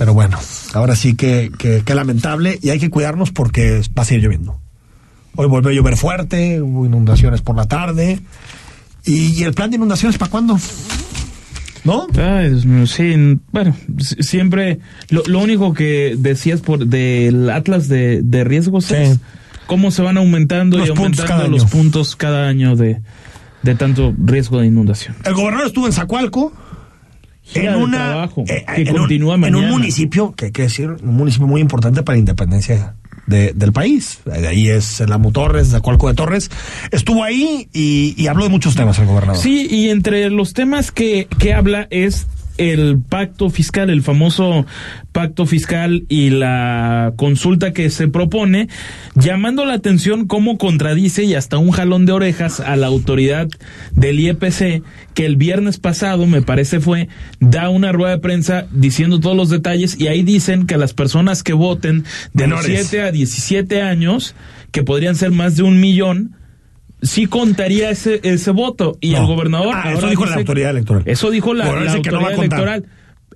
Pero 0.00 0.14
bueno, 0.14 0.38
ahora 0.72 0.96
sí 0.96 1.14
que, 1.14 1.52
que, 1.58 1.82
que 1.84 1.94
lamentable 1.94 2.58
y 2.62 2.70
hay 2.70 2.78
que 2.80 2.88
cuidarnos 2.88 3.32
porque 3.32 3.82
va 3.98 4.00
a 4.00 4.04
seguir 4.06 4.24
lloviendo. 4.24 4.58
Hoy 5.36 5.46
volvió 5.46 5.68
a 5.70 5.74
llover 5.74 5.98
fuerte, 5.98 6.62
hubo 6.62 6.86
inundaciones 6.86 7.42
por 7.42 7.54
la 7.54 7.66
tarde. 7.66 8.18
¿Y, 9.04 9.42
el 9.42 9.52
plan 9.52 9.68
de 9.68 9.76
inundaciones 9.76 10.16
para 10.16 10.30
cuándo? 10.30 10.58
¿No? 11.84 12.06
Ay, 12.18 12.48
Dios 12.48 12.64
mío, 12.64 12.86
sí, 12.86 13.38
bueno, 13.52 13.76
si- 13.98 14.22
siempre 14.22 14.80
lo, 15.10 15.22
lo 15.26 15.38
único 15.40 15.74
que 15.74 16.14
decías 16.16 16.62
por 16.62 16.86
del 16.86 17.50
Atlas 17.50 17.88
de, 17.88 18.22
de 18.22 18.42
riesgos 18.44 18.86
Sí. 18.86 18.94
es 18.94 19.18
cómo 19.66 19.90
se 19.90 20.00
van 20.00 20.16
aumentando 20.16 20.78
Los 20.78 20.88
y 20.88 20.90
aumentando 20.92 21.46
los 21.48 21.66
puntos 21.66 22.16
cada 22.16 22.48
año 22.48 22.74
de, 22.74 23.02
de 23.62 23.74
tanto 23.74 24.14
riesgo 24.24 24.60
de 24.60 24.66
inundación. 24.66 25.14
El 25.24 25.34
gobernador 25.34 25.66
estuvo 25.66 25.86
en 25.86 25.92
Zacualco. 25.92 26.54
En 27.54 27.72
de 27.72 27.76
una 27.76 28.24
eh, 28.46 28.64
que 28.74 28.82
en, 28.82 28.96
continúa 28.96 29.34
un, 29.36 29.44
en 29.44 29.54
un 29.54 29.60
mañana. 29.62 29.76
municipio 29.78 30.32
que 30.34 30.46
hay 30.46 30.52
que 30.52 30.62
decir 30.62 30.88
un 30.90 31.14
municipio 31.16 31.46
muy 31.46 31.60
importante 31.60 32.02
para 32.02 32.14
la 32.16 32.20
independencia 32.20 32.94
de- 33.26 33.52
del 33.54 33.72
país. 33.72 34.20
De 34.24 34.46
ahí 34.48 34.68
es 34.68 35.00
el 35.00 35.12
Amo 35.12 35.30
Torres 35.32 35.68
Zacualco 35.70 36.08
de 36.08 36.14
Torres. 36.14 36.50
Estuvo 36.90 37.22
ahí 37.24 37.68
y, 37.72 38.14
y 38.16 38.26
habló 38.26 38.44
de 38.44 38.50
muchos 38.50 38.74
temas 38.74 38.98
el 38.98 39.06
gobernador. 39.06 39.40
Sí, 39.40 39.66
y 39.70 39.88
entre 39.90 40.28
los 40.30 40.52
temas 40.52 40.90
que, 40.92 41.28
que 41.38 41.54
habla 41.54 41.86
es 41.90 42.26
el 42.60 42.98
pacto 42.98 43.48
fiscal, 43.48 43.88
el 43.88 44.02
famoso 44.02 44.66
pacto 45.12 45.46
fiscal 45.46 46.04
y 46.10 46.28
la 46.28 47.14
consulta 47.16 47.72
que 47.72 47.88
se 47.88 48.06
propone, 48.06 48.68
llamando 49.14 49.64
la 49.64 49.72
atención 49.72 50.26
cómo 50.26 50.58
contradice 50.58 51.24
y 51.24 51.34
hasta 51.34 51.56
un 51.56 51.70
jalón 51.70 52.04
de 52.04 52.12
orejas 52.12 52.60
a 52.60 52.76
la 52.76 52.86
autoridad 52.86 53.48
del 53.92 54.20
IEPC, 54.20 54.82
que 55.14 55.24
el 55.24 55.36
viernes 55.36 55.78
pasado, 55.78 56.26
me 56.26 56.42
parece 56.42 56.80
fue, 56.80 57.08
da 57.40 57.70
una 57.70 57.92
rueda 57.92 58.10
de 58.10 58.18
prensa 58.18 58.66
diciendo 58.72 59.20
todos 59.20 59.36
los 59.36 59.48
detalles 59.48 59.98
y 59.98 60.08
ahí 60.08 60.22
dicen 60.22 60.66
que 60.66 60.76
las 60.76 60.92
personas 60.92 61.42
que 61.42 61.54
voten 61.54 62.04
de 62.34 62.46
los 62.46 62.62
Menores. 62.66 62.88
7 62.88 63.04
a 63.04 63.10
17 63.10 63.80
años, 63.80 64.34
que 64.70 64.82
podrían 64.82 65.16
ser 65.16 65.30
más 65.30 65.56
de 65.56 65.62
un 65.62 65.80
millón, 65.80 66.36
sí 67.02 67.26
contaría 67.26 67.90
ese, 67.90 68.20
ese 68.22 68.50
voto. 68.50 68.96
Y 69.00 69.10
No. 69.12 69.18
el 69.20 69.26
gobernador. 69.26 69.74
Ah, 69.76 69.92
eso 69.92 70.08
dijo 70.08 70.26
la 70.26 70.34
autoridad 70.36 70.70
electoral. 70.70 71.02
Eso 71.06 71.30
dijo 71.30 71.54
la, 71.54 71.64
no 71.64 71.70
autoridad 71.90 72.32
electoral. 72.34 72.84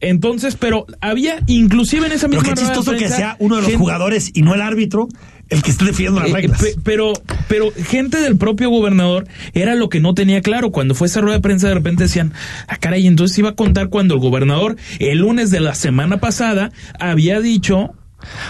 Entonces, 0.01 0.57
pero 0.57 0.87
había 1.01 1.37
inclusive 1.47 2.07
en 2.07 2.13
esa 2.13 2.29
pero 2.29 2.41
misma 2.43 2.55
qué 2.55 2.61
rueda 2.61 2.69
de 2.71 2.77
chistoso 2.79 2.99
que 2.99 3.09
sea 3.09 3.37
uno 3.39 3.57
de 3.57 3.63
los 3.63 3.71
gente- 3.71 3.79
jugadores 3.83 4.31
y 4.35 4.43
no 4.43 4.55
el 4.55 4.61
árbitro 4.61 5.09
el 5.51 5.63
que 5.63 5.71
esté 5.71 5.85
defendiendo 5.85 6.21
las 6.21 6.31
eh, 6.31 6.35
reglas 6.35 6.61
pe- 6.61 6.75
pero, 6.83 7.13
pero 7.49 7.71
gente 7.71 8.19
del 8.19 8.37
propio 8.37 8.71
gobernador 8.71 9.27
era 9.53 9.75
lo 9.77 9.89
que 9.89 10.01
no 10.01 10.15
tenía 10.15 10.41
claro. 10.41 10.73
Cuando 10.73 10.95
fue 10.95 11.07
esa 11.07 11.21
rueda 11.21 11.37
de 11.37 11.43
prensa, 11.43 11.69
de 11.69 11.75
repente 11.75 12.05
decían, 12.05 12.33
ah, 12.67 12.77
caray, 12.77 13.07
entonces 13.07 13.39
iba 13.39 13.51
a 13.51 13.55
contar 13.55 13.89
cuando 13.89 14.15
el 14.15 14.21
gobernador, 14.21 14.77
el 14.99 15.19
lunes 15.19 15.51
de 15.51 15.61
la 15.61 15.75
semana 15.75 16.19
pasada, 16.19 16.73
había 16.99 17.41
dicho 17.41 17.93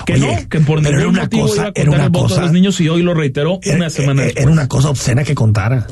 que 0.06 0.14
Oye, 0.14 0.40
no, 0.42 0.48
que 0.48 0.60
por 0.60 0.78
era 0.80 0.90
ningún 0.90 1.06
una 1.14 1.22
motivo 1.22 1.42
cosa- 1.48 1.54
iba 1.54 1.64
a 1.68 1.72
era 1.74 1.84
contar 1.84 1.94
una 1.94 2.04
el 2.04 2.10
voto 2.10 2.24
cosa- 2.24 2.34
de 2.36 2.40
los 2.42 2.52
niños 2.52 2.80
y 2.80 2.88
hoy 2.88 3.02
lo 3.02 3.14
reiteró 3.14 3.58
Era- 3.62 3.76
una 3.76 3.90
semana 3.90 4.22
era, 4.22 4.26
después. 4.26 4.42
era 4.44 4.52
una 4.52 4.68
cosa 4.68 4.90
obscena 4.90 5.24
que 5.24 5.34
contara. 5.34 5.86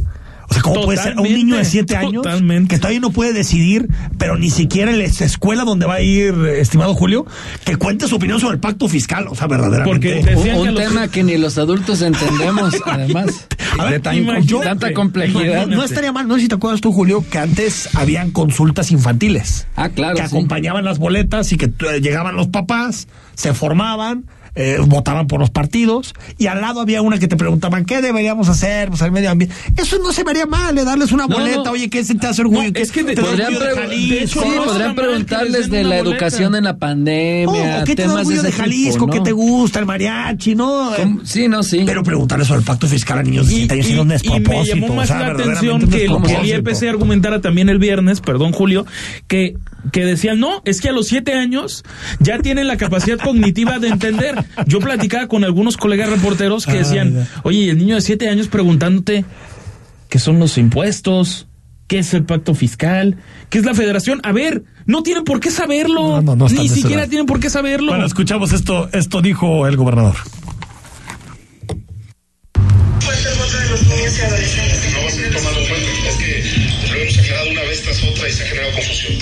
O 0.53 0.55
sea, 0.55 0.63
¿cómo 0.63 0.83
puede 0.83 1.03
ser 1.03 1.15
a 1.17 1.21
un 1.23 1.33
niño 1.33 1.57
de 1.57 1.65
siete 1.65 1.97
años 1.97 2.23
Totalmente. 2.23 2.75
que 2.75 2.79
todavía 2.79 3.01
no 3.01 3.11
puede 3.11 3.33
decidir, 3.33 3.89
pero 4.19 4.37
ni 4.37 4.51
siquiera 4.51 4.91
en 4.91 4.99
la 4.99 5.05
escuela 5.05 5.65
donde 5.65 5.87
va 5.87 5.95
a 5.95 6.01
ir, 6.03 6.35
estimado 6.59 6.95
Julio, 6.95 7.25
que 7.65 7.77
cuente 7.77 8.07
su 8.07 8.17
opinión 8.17 8.39
sobre 8.39 8.55
el 8.57 8.61
pacto 8.61 8.87
fiscal? 8.89 9.27
O 9.29 9.35
sea, 9.35 9.47
verdaderamente. 9.47 9.91
Porque 10.21 10.35
Un, 10.37 10.43
que 10.45 10.53
un 10.55 10.75
los- 10.75 10.85
tema 10.85 11.09
que 11.09 11.23
ni 11.25 11.39
los 11.39 11.57
adultos 11.57 12.03
entendemos, 12.03 12.75
además. 12.87 13.49
A 13.79 13.85
ver, 13.85 13.93
de 13.95 14.01
tan- 14.01 14.17
imagínate. 14.17 14.65
tanta 14.67 14.93
complejidad. 14.93 15.67
No, 15.67 15.77
no 15.77 15.85
estaría 15.85 16.13
mal, 16.13 16.29
no 16.29 16.35
sé 16.35 16.43
si 16.43 16.49
te 16.49 16.55
acuerdas 16.57 16.81
tú, 16.83 16.93
Julio, 16.93 17.25
que 17.31 17.39
antes 17.39 17.89
habían 17.95 18.31
consultas 18.31 18.91
infantiles. 18.91 19.67
Ah, 19.77 19.89
claro, 19.89 20.17
Que 20.17 20.23
sí. 20.23 20.27
acompañaban 20.29 20.85
las 20.85 20.99
boletas 20.99 21.51
y 21.53 21.57
que 21.57 21.67
eh, 21.67 22.01
llegaban 22.03 22.37
los 22.37 22.49
papás, 22.49 23.09
se 23.35 23.55
formaban, 23.55 24.25
eh, 24.55 24.79
votaban 24.87 25.27
por 25.27 25.41
los 25.41 25.51
partidos 25.51 26.15
y 26.39 26.47
al 26.47 26.61
lado 26.61 26.81
había 26.81 27.01
una 27.03 27.19
que 27.19 27.29
te 27.29 27.37
preguntaban 27.37 27.85
qué 27.85 28.03
deberíamos 28.03 28.49
hacer, 28.49 28.89
pues 28.91 29.01
al 29.03 29.11
medio 29.13 29.31
ambiente. 29.31 29.55
Eso 29.77 29.99
no 29.99 30.13
se 30.13 30.25
vería 30.25 30.47
mal, 30.47 30.77
eh, 30.77 30.85
darles 30.85 31.13
una 31.13 31.27
No, 31.27 31.37
boleta, 31.39 31.63
no. 31.65 31.71
oye, 31.73 31.89
¿qué 31.89 32.05
se 32.05 32.15
te 32.15 32.27
hace 32.27 32.43
orgullo? 32.43 32.65
No, 32.65 32.73
¿Qué- 32.73 32.83
es 32.83 32.93
que 32.93 33.03
te 33.05 33.15
Podrían, 33.21 33.55
orgullo 33.55 33.61
de 33.61 33.73
pregun- 33.75 33.81
Jalisco? 33.83 34.15
de 34.15 34.23
hecho, 34.23 34.43
sí, 34.43 34.49
podrían 34.65 34.95
preguntarles 34.95 35.71
de 35.71 35.83
la 35.85 35.97
boleta. 35.97 36.11
educación 36.11 36.55
en 36.55 36.65
la 36.65 36.77
pandemia, 36.77 37.79
Oh, 37.79 37.83
¿o 37.83 37.85
¿Qué 37.85 37.95
te 37.97 38.03
da 38.03 38.09
temas 38.09 38.15
de 38.29 38.35
orgullo 38.35 38.43
de, 38.43 38.53
Jalisco? 38.53 39.07
¿Qué 39.09 39.21
te 39.21 39.33
gusta? 39.33 39.79
El 39.79 39.87
mariachi, 39.87 40.55
¿no? 40.55 40.93
¿Cómo? 40.97 41.21
Sí, 41.25 41.49
no, 41.49 41.63
sí. 41.63 41.83
Pero 41.87 42.03
preguntarles 42.03 42.47
sobre 42.49 42.61
el 42.61 42.67
pacto 42.67 42.87
fiscal 42.87 43.19
a 43.19 43.23
niños 43.23 43.47
de 43.47 43.55
17 43.55 43.75
años 43.75 43.91
era 43.91 44.03
un 44.03 44.09
y 44.13 44.41
me 44.41 44.65
llamó 44.65 44.95
más 44.95 45.05
o 45.11 45.13
sea, 45.15 45.19
la 45.21 45.27
atención 45.33 45.89
que, 45.89 46.05
el- 46.05 46.23
que 46.23 46.35
el. 46.35 46.47
IEPC 46.47 46.89
argumentara 46.89 47.41
también 47.41 47.69
el 47.69 47.79
viernes, 47.79 48.21
perdón 48.21 48.53
Julio, 48.53 48.85
que, 49.29 49.55
que 49.93 50.05
decían, 50.05 50.39
no, 50.41 50.63
es 50.65 50.81
que 50.81 50.89
a 50.91 50.93
los 50.93 51.07
siete 51.09 51.33
años 51.35 51.85
ya 52.21 52.39
tienen 52.39 52.67
la 52.69 52.77
capacidad 52.77 53.19
cognitiva 53.19 53.79
de 53.79 53.89
entender. 53.89 54.42
Yo 54.67 54.81
platicaba 54.81 55.27
con 55.27 55.45
algunos 55.45 55.77
colegas 55.77 56.11
reporteros 56.11 56.67
que 56.67 56.73
Ay, 56.73 56.79
decían, 56.79 57.29
oye, 57.43 57.59
y 57.59 57.69
el 57.71 57.79
niño 57.79 57.97
de 57.97 58.01
siete 58.01 58.29
años 58.29 58.49
preguntándote 58.49 59.25
qué 60.09 60.19
son 60.19 60.39
los 60.39 60.59
impuestos, 60.59 61.47
qué 61.87 61.99
es 61.99 62.15
el 62.15 62.25
pacto 62.25 62.55
fiscal, 62.55 63.19
qué 63.51 63.59
es 63.59 63.65
la 63.65 63.75
federación. 63.75 64.21
A 64.25 64.33
ver, 64.33 64.65
no 64.87 65.03
tienen 65.03 65.25
por 65.25 65.41
qué 65.41 65.51
saberlo. 65.51 66.03
No, 66.03 66.23
no, 66.23 66.37
no 66.37 66.47
están 66.47 66.63
Ni 66.63 66.69
siquiera 66.69 67.07
tienen 67.07 67.27
por 67.27 67.41
qué 67.41 67.51
saberlo. 67.51 67.93
Bueno, 67.93 68.07
escuchamos 68.07 68.53
esto, 68.53 68.89
esto 68.93 69.21
dijo 69.21 69.67
el 69.67 69.77
gobernador. 69.77 70.17
¿Cuál 73.05 73.15
es 73.15 73.27
el 73.27 73.39
voto 73.39 73.59
de 73.59 73.71
los 73.71 73.83
niños 73.87 74.19
y 74.19 74.23
adolescentes? 74.23 74.93
no 74.93 75.03
va 75.03 75.09
a 75.09 75.11
ser 75.11 75.35
tomado 75.35 75.59
en 75.59 75.69
cuenta. 75.69 75.91
Es 76.09 76.17
que 76.17 76.45
lo 76.89 76.97
hemos 76.97 77.19
aclarado 77.19 77.51
una 77.51 77.63
vez 77.63 77.83
tras 77.83 78.03
otra 78.05 78.29
y 78.29 78.33
se 78.33 78.43
ha 78.43 78.47
generado 78.47 78.73
confusión. 78.75 79.13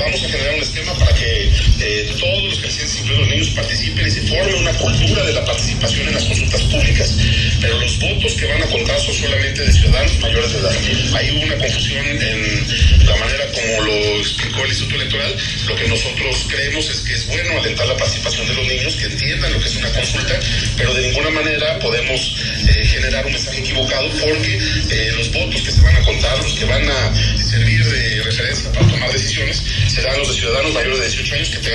Vamos 0.00 0.24
a 0.24 0.28
generar 0.28 0.54
un 0.54 0.62
esquema 0.62 0.92
para 0.94 1.14
que 1.14 1.52
eh, 1.84 2.14
todos 2.18 2.44
los 2.44 2.58
crecientes, 2.58 2.96
incluidos 2.96 3.20
los 3.20 3.28
niños, 3.28 3.48
participen 3.50 4.06
y 4.06 4.10
se 4.10 4.22
forme 4.22 4.54
una 4.54 4.72
cultura 4.72 5.22
de 5.24 5.32
la 5.32 5.44
participación 5.44 6.08
en 6.08 6.14
las 6.14 6.24
consultas 6.24 6.62
públicas. 6.62 7.16
Pero 7.60 7.78
los 7.78 7.98
votos 7.98 8.32
que 8.34 8.46
van 8.46 8.62
a 8.62 8.66
contar 8.66 8.98
son 9.00 9.14
solamente 9.14 9.62
de 9.62 9.72
ciudadanos 9.72 10.18
mayores 10.20 10.52
de 10.52 10.58
edad. 10.60 10.76
Hay 11.14 11.30
una 11.30 11.56
confusión 11.58 12.06
en 12.06 13.06
la 13.06 13.16
manera 13.16 13.44
como 13.52 13.82
lo 13.82 14.18
explicó 14.18 14.64
el 14.64 14.68
Instituto 14.68 14.96
Electoral. 14.96 15.36
Lo 15.66 15.76
que 15.76 15.88
nosotros 15.88 16.46
creemos 16.48 16.90
es 16.90 17.00
que 17.00 17.14
es 17.14 17.26
bueno 17.26 17.58
alentar 17.58 17.86
la 17.86 17.96
participación 17.96 18.46
de 18.48 18.54
los 18.54 18.66
niños, 18.66 18.96
que 18.96 19.06
entiendan 19.06 19.52
lo 19.52 19.60
que 19.60 19.68
es 19.68 19.76
una 19.76 19.92
consulta, 19.92 20.40
pero 20.76 20.94
de 20.94 21.02
ninguna 21.02 21.30
manera 21.30 21.78
podemos 21.78 22.36
eh, 22.68 22.86
generar 22.86 23.26
un 23.26 23.32
mensaje 23.32 23.60
equivocado 23.60 24.08
porque 24.20 24.58
eh, 24.90 25.12
los 25.16 25.30
votos 25.32 25.62
que 25.62 25.70
se 25.70 25.80
van 25.82 25.96
a 25.96 26.02
contar, 26.02 26.38
los 26.38 26.54
que 26.54 26.64
van 26.64 26.88
a 26.88 27.14
servir 27.36 27.84
de 27.84 28.22
referencia 28.22 28.72
para 28.72 28.86
tomar 28.86 29.12
decisiones, 29.12 29.62
serán 29.88 30.18
los 30.18 30.28
de 30.28 30.34
ciudadanos 30.34 30.72
mayores 30.72 30.98
de 30.98 31.06
18 31.08 31.34
años 31.34 31.48
que 31.50 31.58
tengan 31.58 31.73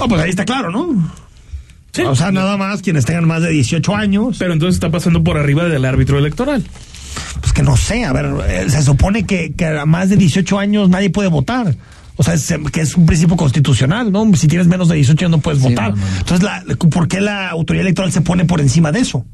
Oh, 0.00 0.08
pues 0.08 0.22
ahí 0.22 0.30
está 0.30 0.44
claro, 0.44 0.70
¿no? 0.70 1.12
O 2.06 2.14
sea, 2.14 2.30
nada 2.30 2.56
más 2.56 2.80
quienes 2.82 3.04
tengan 3.04 3.26
más 3.26 3.42
de 3.42 3.50
18 3.50 3.94
años. 3.96 4.36
Pero 4.38 4.52
entonces 4.52 4.76
está 4.76 4.90
pasando 4.90 5.24
por 5.24 5.36
arriba 5.36 5.64
del 5.64 5.84
árbitro 5.84 6.18
electoral. 6.18 6.62
Pues 7.40 7.52
que 7.52 7.62
no 7.62 7.76
sé, 7.76 8.04
a 8.04 8.12
ver, 8.12 8.26
eh, 8.48 8.70
se 8.70 8.82
supone 8.82 9.24
que, 9.26 9.52
que 9.52 9.66
a 9.66 9.84
más 9.86 10.08
de 10.08 10.16
18 10.16 10.58
años 10.58 10.88
nadie 10.88 11.10
puede 11.10 11.28
votar. 11.28 11.74
O 12.16 12.22
sea, 12.22 12.34
es, 12.34 12.52
que 12.72 12.80
es 12.80 12.94
un 12.96 13.06
principio 13.06 13.36
constitucional, 13.36 14.12
¿no? 14.12 14.28
Si 14.36 14.46
tienes 14.46 14.66
menos 14.68 14.88
de 14.88 14.96
18 14.96 15.24
años 15.26 15.38
no 15.38 15.42
puedes 15.42 15.60
votar. 15.60 15.90
no, 15.90 15.96
no, 15.96 16.02
no. 16.02 16.18
Entonces, 16.18 16.42
la, 16.42 16.62
¿por 16.90 17.08
qué 17.08 17.20
la 17.20 17.48
autoridad 17.48 17.82
electoral 17.82 18.12
se 18.12 18.20
pone 18.20 18.44
por 18.44 18.60
encima 18.60 18.92
de 18.92 19.00
eso? 19.00 19.24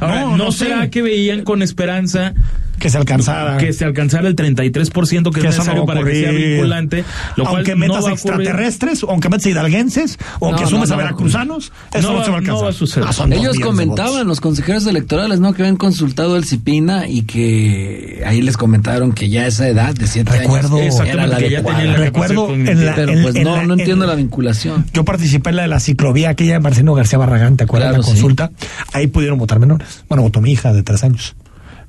Ahora, 0.00 0.20
No, 0.22 0.30
¿no, 0.36 0.44
no 0.46 0.52
sé. 0.52 0.66
será 0.66 0.88
que 0.90 1.02
veían 1.02 1.42
con 1.42 1.62
esperanza 1.62 2.32
Que 2.78 2.90
se 2.90 2.98
alcanzara. 2.98 3.56
que 3.58 3.72
se 3.72 3.84
alcanzara 3.84 4.28
el 4.28 4.36
33% 4.36 5.32
que, 5.32 5.40
Que 5.40 5.48
es 5.48 5.54
no 5.56 5.62
necesario 5.62 5.82
a 5.82 5.86
para 5.86 6.04
que 6.04 6.14
sea 6.14 6.30
vinculante? 6.32 7.04
Lo 7.36 7.44
cual 7.44 7.56
aunque 7.56 7.72
no 7.72 7.78
metas 7.78 7.96
ocurrir. 7.98 8.12
extraterrestres, 8.14 9.02
o 9.04 9.10
aunque 9.10 9.28
metas 9.28 9.46
hidalguenses, 9.46 10.18
o 10.40 10.46
aunque 10.46 10.62
No, 10.64 10.68
sumes 10.70 10.88
no, 10.90 10.94
a 10.94 10.98
no. 10.98 11.02
veracruzanos, 11.04 11.72
eso 11.94 12.02
No 12.08 12.12
no, 12.12 12.18
va- 12.18 12.24
se 12.24 12.30
va 12.30 12.36
a 12.38 12.40
no 12.40 12.46
alcanzar. 12.52 12.64
va 12.64 12.70
a 12.70 12.72
suceder. 12.72 13.08
Ah, 13.08 13.26
Ellos 13.30 13.58
comentaban, 13.60 14.26
los 14.26 14.40
consejeros 14.40 14.86
electorales, 14.86 15.40
¿no? 15.40 15.52
Que 15.54 15.62
habían 15.62 15.76
consultado 15.76 16.36
el 16.36 16.44
CIPINA 16.44 17.08
y 17.08 17.22
que 17.22 18.22
ahí 18.26 18.42
les 18.42 18.56
comentaron 18.56 19.12
que 19.12 19.28
ya 19.28 19.46
esa 19.46 19.68
edad 19.68 19.94
de 19.94 20.06
7 20.06 20.30
Recuerdo- 20.38 20.76
años 20.78 21.00
era 21.00 21.26
la 21.26 21.38
que 21.38 21.50
ya 21.50 21.62
la 21.62 21.96
Recuerdo 21.96 22.52
en 22.54 22.84
la- 22.86 22.94
Pero 22.94 23.12
en- 23.12 23.22
pues 23.22 23.34
en 23.36 23.44
no, 23.44 23.56
la- 23.56 23.62
no 23.64 23.74
en- 23.74 23.80
entiendo 23.80 24.06
la 24.06 24.14
vinculación. 24.14 24.84
Yo 24.92 25.04
participé 25.04 25.50
en 25.50 25.56
la 25.56 25.62
de 25.62 25.68
la 25.68 25.80
ciclovía 25.80 26.30
aquella 26.30 26.54
de 26.54 26.60
Marcelino 26.60 26.94
García 26.94 27.18
Barragán, 27.18 27.56
¿te 27.56 27.64
acuerdas? 27.64 27.90
Claro, 27.90 28.02
la 28.02 28.06
sí. 28.06 28.12
consulta. 28.12 28.50
Ahí 28.92 29.06
pudieron 29.06 29.38
votar 29.38 29.58
menores. 29.58 30.04
Bueno, 30.08 30.22
votó 30.22 30.40
mi 30.40 30.52
hija 30.52 30.72
de 30.72 30.82
tres 30.82 31.02
años. 31.04 31.34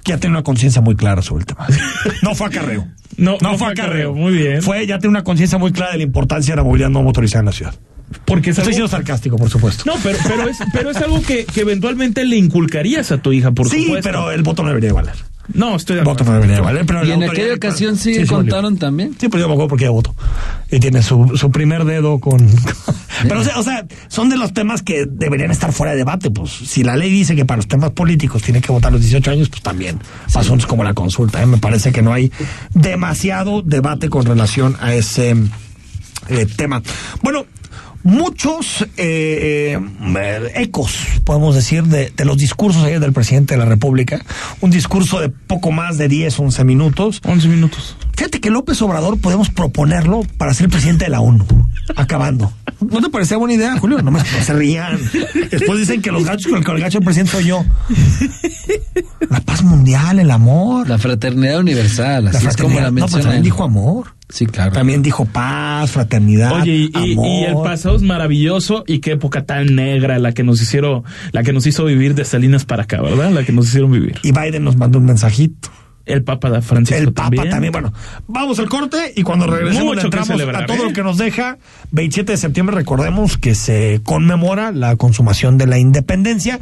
Que 0.04 0.12
ya 0.14 0.18
tiene 0.20 0.36
una 0.36 0.44
conciencia 0.44 0.82
muy 0.82 0.96
clara 0.96 1.22
sobre 1.22 1.42
el 1.42 1.46
tema. 1.48 1.68
No 2.22 2.34
fue 2.36 2.48
acarreo. 2.48 2.88
No, 3.18 3.38
no 3.42 3.58
fue 3.58 3.68
acarreo, 3.72 4.14
muy 4.14 4.34
bien. 4.34 4.62
Fue, 4.62 4.86
ya 4.86 5.00
tiene 5.00 5.10
una 5.10 5.24
conciencia 5.24 5.58
muy 5.58 5.72
clara 5.72 5.94
de 5.94 5.98
la 5.98 6.04
importancia 6.04 6.54
de 6.54 6.58
la 6.58 6.64
movilidad 6.64 6.90
no 6.90 7.02
motorizada 7.04 7.40
en 7.42 7.46
la 7.48 7.52
ciudad. 7.52 7.76
Porque 8.26 8.52
es 8.52 8.58
Estoy 8.58 8.74
algo- 8.74 8.88
siendo 8.88 8.88
sarcástico, 8.90 9.36
por 9.38 9.50
supuesto. 9.50 9.84
No, 9.86 9.94
pero, 10.02 10.18
pero, 10.28 10.48
es, 10.48 10.58
pero 10.72 10.92
es 10.92 10.98
algo 10.98 11.22
que, 11.22 11.46
que 11.46 11.62
eventualmente 11.62 12.24
le 12.26 12.38
inculcarías 12.38 13.12
a 13.12 13.18
tu 13.18 13.34
hija, 13.34 13.52
por 13.52 13.70
sí, 13.70 13.84
supuesto. 13.84 14.08
pero 14.10 14.32
el 14.32 14.44
voto 14.44 14.62
no 14.64 14.70
debería 14.70 14.94
valer. 14.94 15.16
No, 15.54 15.76
estoy 15.76 15.96
de 15.96 16.02
El 16.02 16.06
voto 16.06 16.24
acuerdo. 16.24 16.42
no 16.42 16.46
debería 16.46 16.62
valer. 16.62 16.86
Pero 16.86 17.06
Y 17.06 17.12
en 17.12 17.24
aquella 17.24 17.54
ocasión 17.54 17.96
sí, 17.96 18.16
sí 18.16 18.26
contaron 18.26 18.78
también. 18.78 19.16
Sí, 19.20 19.30
pero 19.30 19.42
yo 19.42 19.48
me 19.48 19.54
acuerdo 19.54 19.70
porque 19.70 19.88
votó. 19.88 20.16
Y 20.70 20.80
tiene 20.80 21.02
su, 21.02 21.38
su 21.38 21.52
primer 21.52 21.86
dedo 21.86 22.20
con. 22.20 22.40
pero, 23.24 23.40
o 23.40 23.44
sea, 23.44 23.60
o 23.60 23.64
sea, 23.64 23.86
son 24.08 24.30
de 24.30 24.38
los 24.38 24.54
temas 24.54 24.82
que 24.82 25.06
deberían 25.06 25.52
estar 25.52 25.72
fuera 25.72 25.92
de 25.94 26.00
debate. 26.00 26.32
Pues 26.32 26.52
si 26.52 26.84
la 26.84 26.96
ley 26.96 27.10
dice 27.10 27.36
que 27.36 27.46
para 27.46 27.58
los 27.58 27.68
temas 27.68 27.92
políticos 27.92 28.44
tiene 28.44 28.62
que 28.62 28.72
votar 28.72 28.90
a 28.90 28.92
los 28.94 29.02
18 29.02 29.32
años, 29.32 29.50
pues 29.50 29.62
también. 29.62 30.00
Para 30.32 30.42
asuntos 30.42 30.68
como 30.68 30.84
la 30.84 30.94
consulta. 30.94 31.42
¿eh? 31.42 31.46
Me 31.46 31.58
parece 31.58 31.92
que 31.92 32.02
no 32.02 32.12
hay 32.14 32.32
demasiado 32.74 33.62
debate 33.62 34.10
con 34.10 34.26
relación 34.26 34.76
a 34.80 34.94
ese 34.94 35.36
eh, 36.30 36.46
tema. 36.56 36.82
Bueno. 37.22 37.46
Muchos 38.08 38.84
eh, 38.96 39.78
eh, 39.78 40.52
ecos, 40.56 40.96
podemos 41.26 41.56
decir, 41.56 41.84
de, 41.84 42.10
de 42.16 42.24
los 42.24 42.38
discursos 42.38 42.86
ayer 42.86 43.02
del 43.02 43.12
presidente 43.12 43.56
de 43.56 43.58
la 43.58 43.66
República. 43.66 44.24
Un 44.62 44.72
discurso 44.72 45.20
de 45.20 45.28
poco 45.28 45.72
más 45.72 45.98
de 45.98 46.08
10, 46.08 46.40
11 46.40 46.64
minutos. 46.64 47.20
11 47.26 47.50
minutos. 47.50 47.98
Fíjate 48.16 48.40
que 48.40 48.50
López 48.50 48.82
Obrador 48.82 49.20
podemos 49.20 49.50
proponerlo 49.50 50.22
para 50.38 50.54
ser 50.54 50.70
presidente 50.70 51.04
de 51.04 51.12
la 51.12 51.20
ONU, 51.20 51.46
acabando. 51.98 52.54
¿No 52.80 53.02
te 53.02 53.10
parecía 53.10 53.38
buena 53.38 53.56
idea, 53.56 53.78
Julio? 53.80 54.02
No, 54.02 54.12
me, 54.12 54.20
no 54.20 54.26
se 54.44 54.54
rían. 54.54 55.00
Después 55.52 55.80
dicen 55.80 56.02
que 56.02 56.12
los 56.12 56.26
gachos 56.26 56.52
con 56.52 56.62
el, 56.62 56.72
el 56.76 56.82
gacho 56.82 57.00
soy 57.26 57.46
yo. 57.46 57.66
La 59.30 59.40
paz 59.42 59.64
mundial, 59.64 60.20
el 60.20 60.30
amor. 60.32 60.88
La 60.88 60.98
fraternidad 60.98 61.60
universal, 61.60 62.26
la 62.26 62.30
así 62.32 62.46
es 62.48 62.56
como 62.56 62.76
fraternidad. 62.76 62.84
la 62.84 62.90
No, 62.92 62.94
pues 62.94 63.02
menciona. 63.14 63.24
también 63.24 63.44
dijo 63.44 63.64
amor. 63.64 64.08
Sí, 64.30 64.46
claro. 64.46 64.72
También 64.74 65.02
dijo 65.02 65.26
paz, 65.26 65.92
fraternidad. 65.92 66.62
Oye, 66.62 66.72
y, 66.74 66.92
y- 66.94 67.14
amor. 67.14 67.26
y 67.28 67.44
el 67.46 67.56
pasado 67.64 67.96
es 67.96 68.02
maravilloso 68.04 68.84
y 68.86 69.00
qué 69.00 69.14
época 69.14 69.46
tan 69.46 69.76
negra 69.76 70.20
la 70.20 70.34
que 70.34 70.44
nos 70.44 70.62
hicieron, 70.62 71.04
la 71.32 71.44
que 71.44 71.54
nos 71.54 71.66
hizo 71.66 71.86
vivir 71.86 72.14
de 72.14 72.26
Salinas 72.26 72.66
para 72.66 72.84
acá, 72.84 73.02
¿verdad? 73.02 73.32
La 73.32 73.44
que 73.44 73.54
nos 73.54 73.68
hicieron 73.70 73.92
vivir. 73.92 74.16
Y 74.24 74.32
Biden 74.34 74.64
nos 74.64 74.76
mandó 74.76 75.00
un 75.00 75.06
mensajito. 75.06 75.70
El 76.08 76.24
Papa 76.24 76.50
da 76.50 76.62
Francisco 76.62 77.02
El 77.02 77.14
Papa 77.14 77.30
también. 77.30 77.50
también. 77.50 77.72
Bueno, 77.74 77.94
vamos 78.28 78.60
al 78.60 78.70
corte 78.70 79.14
y 79.16 79.24
cuando 79.24 79.48
regresemos 79.48 79.84
le 79.84 79.96
Mucho 79.96 80.08
entramos 80.08 80.28
celebrar, 80.30 80.64
a 80.64 80.66
todo 80.66 80.78
¿eh? 80.78 80.86
lo 80.88 80.94
que 80.94 81.04
nos 81.04 81.18
deja. 81.18 81.58
27 81.92 82.32
de 82.32 82.38
septiembre, 82.38 82.76
recordemos 82.76 83.38
que 83.38 83.56
se 83.56 84.02
conmemora 84.04 84.72
la 84.72 84.96
consumación 84.96 85.58
de 85.58 85.68
la 85.68 85.78
independencia, 85.80 86.60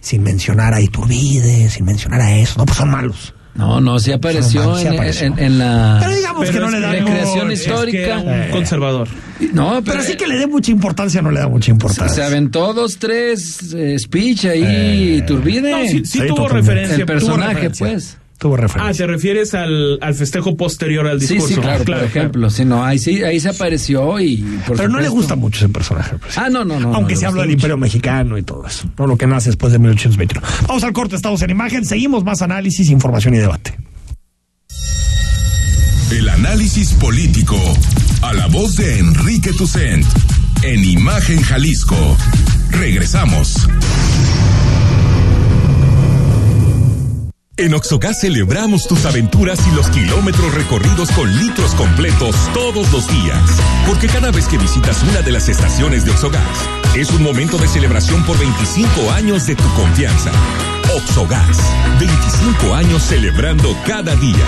sin 0.00 0.22
mencionar 0.22 0.74
a 0.74 0.80
Iturbide, 0.80 1.68
sin 1.70 1.84
mencionar 1.84 2.20
a 2.20 2.36
eso. 2.36 2.54
No, 2.58 2.66
pues 2.66 2.76
son 2.78 2.90
malos. 2.90 3.34
No, 3.54 3.80
no, 3.80 4.00
sí 4.00 4.10
apareció, 4.10 4.76
sí 4.76 4.86
en, 4.88 4.94
apareció. 4.94 5.26
en- 5.28 5.38
en 5.38 5.58
la 5.60 5.98
Pero 6.00 6.16
digamos 6.16 6.50
que 6.50 6.58
no 6.58 6.66
es 6.66 6.72
le 6.72 6.80
da 6.80 6.90
recreación 6.90 7.52
es 7.52 7.62
que 7.62 7.70
histórica. 7.70 8.18
un 8.18 8.50
conservador. 8.50 9.08
No, 9.52 9.68
pero, 9.74 9.82
Pero 9.84 10.00
así 10.00 10.16
que 10.16 10.26
le 10.26 10.36
dé 10.38 10.48
mucha 10.48 10.72
importancia, 10.72 11.22
no 11.22 11.30
le 11.30 11.38
da 11.38 11.46
mucha 11.48 11.66
se 11.66 11.70
importancia. 11.70 12.26
aventó 12.26 12.74
dos, 12.74 12.96
tres 12.98 13.72
eh, 13.74 13.96
speech 13.96 14.46
ahí, 14.46 15.22
Turbide. 15.24 15.70
No, 15.70 15.82
sí, 15.84 16.02
sí 16.04 16.18
Sí, 16.18 16.26
tuvo 16.26 16.48
referencia. 16.48 16.94
el 16.96 17.00
tuvo 17.02 17.06
personaje, 17.06 17.54
referencia. 17.68 17.86
pues. 17.86 18.18
Tuvo 18.44 18.56
Ah, 18.56 18.60
referencia. 18.60 19.06
te 19.06 19.10
refieres 19.10 19.54
al, 19.54 19.98
al 20.02 20.14
festejo 20.14 20.54
posterior 20.54 21.06
al 21.06 21.18
Sí, 21.18 21.28
discurso. 21.28 21.54
sí, 21.54 21.60
claro, 21.62 21.82
por 21.82 21.96
ejemplo. 22.04 22.50
Sí, 22.50 22.66
no, 22.66 22.84
ahí, 22.84 22.98
sí, 22.98 23.22
ahí 23.22 23.40
se 23.40 23.48
apareció 23.48 24.20
y. 24.20 24.36
por 24.66 24.76
Pero 24.76 24.90
no 24.90 24.98
le 24.98 25.06
supuesto- 25.06 25.12
gusta 25.14 25.36
mucho 25.36 25.64
ese 25.64 25.72
personaje. 25.72 26.18
presidente. 26.18 26.40
Ah, 26.46 26.50
no, 26.50 26.62
no, 26.62 26.78
no. 26.78 26.94
Aunque 26.94 27.14
no 27.14 27.20
se 27.20 27.24
habla 27.24 27.40
del 27.40 27.48
mucho. 27.52 27.56
Imperio 27.60 27.76
Mexicano 27.78 28.36
y 28.36 28.42
todo 28.42 28.66
eso. 28.66 28.86
No 28.98 29.06
lo 29.06 29.16
que 29.16 29.26
nace 29.26 29.48
después 29.48 29.72
de 29.72 29.78
1821. 29.78 30.46
Vamos 30.68 30.84
al 30.84 30.92
corte, 30.92 31.16
estamos 31.16 31.40
en 31.40 31.48
imagen. 31.48 31.86
Seguimos 31.86 32.22
más 32.22 32.42
análisis, 32.42 32.90
información 32.90 33.32
y 33.32 33.38
debate. 33.38 33.78
El 36.10 36.28
análisis 36.28 36.92
político. 36.92 37.56
A 38.20 38.34
la 38.34 38.46
voz 38.48 38.76
de 38.76 38.98
Enrique 38.98 39.54
Tucent. 39.54 40.04
En 40.62 40.84
Imagen 40.84 41.40
Jalisco. 41.40 41.96
Regresamos. 42.72 43.66
En 47.56 47.72
Oxogas 47.72 48.20
celebramos 48.20 48.88
tus 48.88 49.04
aventuras 49.04 49.60
y 49.68 49.76
los 49.76 49.88
kilómetros 49.90 50.52
recorridos 50.54 51.08
con 51.12 51.32
litros 51.38 51.72
completos 51.76 52.34
todos 52.52 52.90
los 52.90 53.06
días. 53.06 53.40
Porque 53.86 54.08
cada 54.08 54.32
vez 54.32 54.48
que 54.48 54.58
visitas 54.58 55.04
una 55.04 55.22
de 55.22 55.30
las 55.30 55.48
estaciones 55.48 56.04
de 56.04 56.10
Oxogas, 56.10 56.42
es 56.96 57.10
un 57.10 57.22
momento 57.22 57.56
de 57.56 57.68
celebración 57.68 58.24
por 58.24 58.36
25 58.38 59.08
años 59.12 59.46
de 59.46 59.54
tu 59.54 59.72
confianza. 59.74 60.32
Oxogas, 60.96 61.56
25 62.00 62.74
años 62.74 63.04
celebrando 63.04 63.76
cada 63.86 64.16
día. 64.16 64.46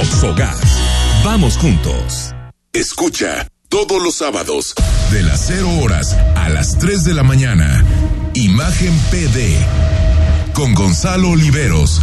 Oxogas, 0.00 0.58
vamos 1.24 1.56
juntos. 1.58 2.34
Escucha 2.72 3.46
todos 3.68 4.02
los 4.02 4.16
sábados 4.16 4.74
de 5.12 5.22
las 5.22 5.44
0 5.46 5.78
horas 5.80 6.12
a 6.34 6.48
las 6.48 6.76
3 6.78 7.04
de 7.04 7.14
la 7.14 7.22
mañana. 7.22 7.84
Imagen 8.34 8.98
PD 9.12 9.56
con 10.58 10.74
Gonzalo 10.74 11.30
Oliveros. 11.30 12.02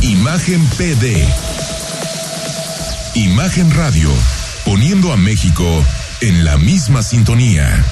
Imagen 0.00 0.66
PD. 0.76 1.24
Imagen 3.14 3.70
Radio, 3.70 4.10
poniendo 4.64 5.12
a 5.12 5.16
México 5.16 5.64
en 6.20 6.44
la 6.44 6.58
misma 6.58 7.02
sintonía. 7.02 7.84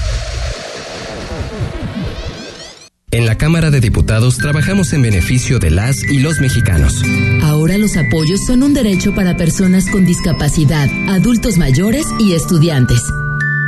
En 3.11 3.25
la 3.25 3.37
Cámara 3.37 3.71
de 3.71 3.79
Diputados 3.79 4.37
trabajamos 4.37 4.91
en 4.93 5.03
beneficio 5.03 5.59
de 5.59 5.71
las 5.71 6.03
y 6.03 6.19
los 6.19 6.39
mexicanos. 6.39 7.01
Ahora 7.43 7.77
los 7.77 7.95
apoyos 7.95 8.45
son 8.45 8.63
un 8.63 8.73
derecho 8.73 9.15
para 9.15 9.37
personas 9.37 9.87
con 9.89 10.03
discapacidad, 10.03 10.89
adultos 11.07 11.57
mayores 11.57 12.05
y 12.19 12.33
estudiantes. 12.33 13.01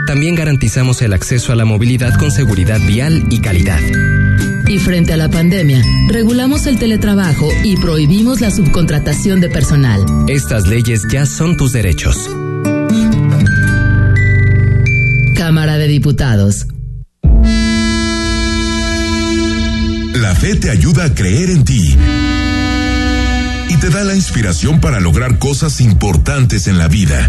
También 0.06 0.36
garantizamos 0.36 1.02
el 1.02 1.14
acceso 1.14 1.52
a 1.52 1.56
la 1.56 1.66
movilidad 1.66 2.14
con 2.20 2.30
seguridad 2.30 2.80
vial 2.80 3.26
y 3.32 3.40
calidad. 3.40 3.80
Y 4.68 4.78
frente 4.78 5.14
a 5.14 5.18
la 5.18 5.30
pandemia, 5.30 5.84
regulamos 6.10 6.68
el 6.68 6.78
teletrabajo 6.78 7.50
y 7.64 7.76
prohibimos 7.78 8.40
la 8.40 8.52
subcontratación 8.52 9.42
de 9.42 9.50
personal. 9.50 10.06
Estas 10.28 10.68
leyes 10.68 11.04
ya 11.12 11.26
son 11.26 11.58
tus 11.58 11.72
derechos. 11.72 12.30
Cámara 15.36 15.78
de 15.78 15.88
Diputados. 15.88 16.68
La 20.14 20.36
fe 20.36 20.56
te 20.56 20.70
ayuda 20.70 21.06
a 21.06 21.14
creer 21.16 21.50
en 21.50 21.64
ti 21.64 21.96
y 23.70 23.78
te 23.78 23.90
da 23.90 24.04
la 24.04 24.16
inspiración 24.16 24.80
para 24.80 25.00
lograr 25.00 25.40
cosas 25.40 25.82
importantes 25.82 26.68
en 26.68 26.78
la 26.78 26.88
vida. 26.88 27.28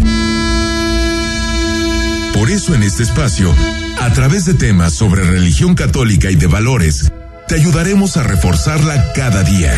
Por 2.37 2.51
eso 2.51 2.75
en 2.75 2.83
este 2.83 3.03
espacio, 3.03 3.53
a 3.99 4.13
través 4.13 4.45
de 4.45 4.53
temas 4.53 4.93
sobre 4.93 5.23
religión 5.23 5.75
católica 5.75 6.29
y 6.29 6.35
de 6.35 6.47
valores, 6.47 7.11
te 7.47 7.55
ayudaremos 7.55 8.15
a 8.17 8.23
reforzarla 8.23 9.11
cada 9.13 9.43
día. 9.43 9.73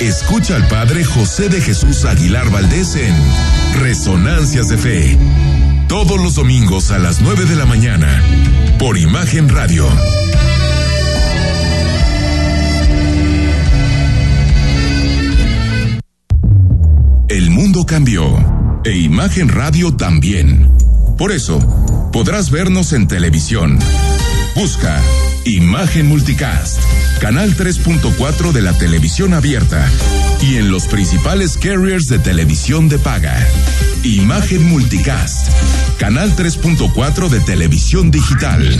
Escucha 0.00 0.56
al 0.56 0.66
Padre 0.68 1.04
José 1.04 1.48
de 1.48 1.60
Jesús 1.60 2.04
Aguilar 2.04 2.50
Valdés 2.50 2.96
en 2.96 3.14
Resonancias 3.80 4.68
de 4.68 4.78
Fe. 4.78 5.18
Todos 5.88 6.20
los 6.20 6.34
domingos 6.34 6.90
a 6.90 6.98
las 6.98 7.20
9 7.20 7.44
de 7.44 7.56
la 7.56 7.66
mañana, 7.66 8.22
por 8.78 8.98
Imagen 8.98 9.48
Radio. 9.48 9.88
todo 17.76 17.84
cambió. 17.84 18.24
E 18.84 18.96
Imagen 18.96 19.48
Radio 19.50 19.94
también. 19.94 20.75
Por 21.16 21.32
eso, 21.32 21.58
podrás 22.12 22.50
vernos 22.50 22.92
en 22.92 23.08
televisión. 23.08 23.78
Busca 24.54 25.00
Imagen 25.46 26.08
Multicast, 26.08 26.78
canal 27.20 27.56
3.4 27.56 28.52
de 28.52 28.60
la 28.60 28.74
televisión 28.74 29.32
abierta 29.32 29.88
y 30.42 30.56
en 30.56 30.70
los 30.70 30.84
principales 30.86 31.56
carriers 31.56 32.06
de 32.06 32.18
televisión 32.18 32.90
de 32.90 32.98
paga. 32.98 33.34
Imagen 34.02 34.68
Multicast, 34.68 35.48
canal 35.98 36.36
3.4 36.36 37.28
de 37.30 37.40
televisión 37.40 38.10
digital, 38.10 38.76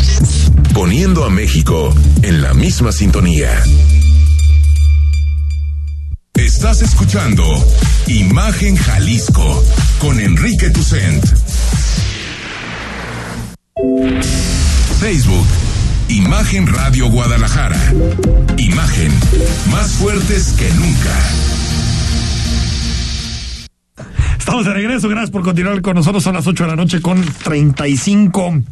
poniendo 0.75 1.25
a 1.25 1.31
México 1.31 1.95
en 2.21 2.43
la 2.43 2.53
misma 2.53 2.93
sintonía. 2.93 3.51
Estás 6.35 6.83
escuchando 6.83 7.43
Imagen 8.09 8.77
Jalisco 8.77 9.65
con 10.01 10.21
Enrique 10.21 10.69
Tucent. 10.69 11.25
Facebook, 14.99 15.47
Imagen 16.09 16.67
Radio 16.67 17.11
Guadalajara. 17.11 17.77
Imagen, 18.57 19.13
más 19.71 19.93
fuertes 19.93 20.55
que 20.59 20.71
nunca. 20.73 21.15
Estamos 24.39 24.65
de 24.65 24.73
regreso, 24.73 25.11
gracias 25.11 25.31
por 25.31 25.43
continuar 25.43 25.83
con 25.83 25.95
nosotros. 25.95 26.23
Son 26.23 26.35
las 26.35 26.47
8 26.47 26.65
de 26.65 26.71
la 26.71 26.77
noche 26.77 27.03
con 27.03 27.23
35 27.23 28.63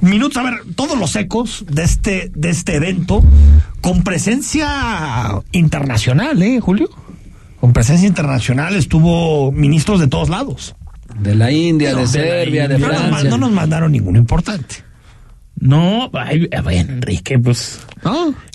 minutos. 0.00 0.36
A 0.36 0.42
ver, 0.42 0.54
todos 0.74 0.98
los 0.98 1.14
ecos 1.14 1.64
de 1.70 1.84
este, 1.84 2.32
de 2.34 2.50
este 2.50 2.74
evento 2.74 3.22
con 3.82 4.02
presencia 4.02 5.40
internacional, 5.52 6.42
¿eh, 6.42 6.58
Julio? 6.58 6.90
Con 7.60 7.72
presencia 7.72 8.08
internacional 8.08 8.74
estuvo 8.74 9.52
ministros 9.52 10.00
de 10.00 10.08
todos 10.08 10.28
lados. 10.28 10.74
De 11.20 11.34
la 11.34 11.50
India, 11.50 11.94
de 11.94 12.06
Serbia, 12.06 12.68
de 12.68 12.78
Francia. 12.78 13.30
no 13.30 13.38
nos 13.38 13.50
mandaron 13.50 13.92
ninguno 13.92 14.18
importante. 14.18 14.76
No, 15.58 16.10
ay, 16.12 16.48
Enrique, 16.70 17.38
pues. 17.38 17.80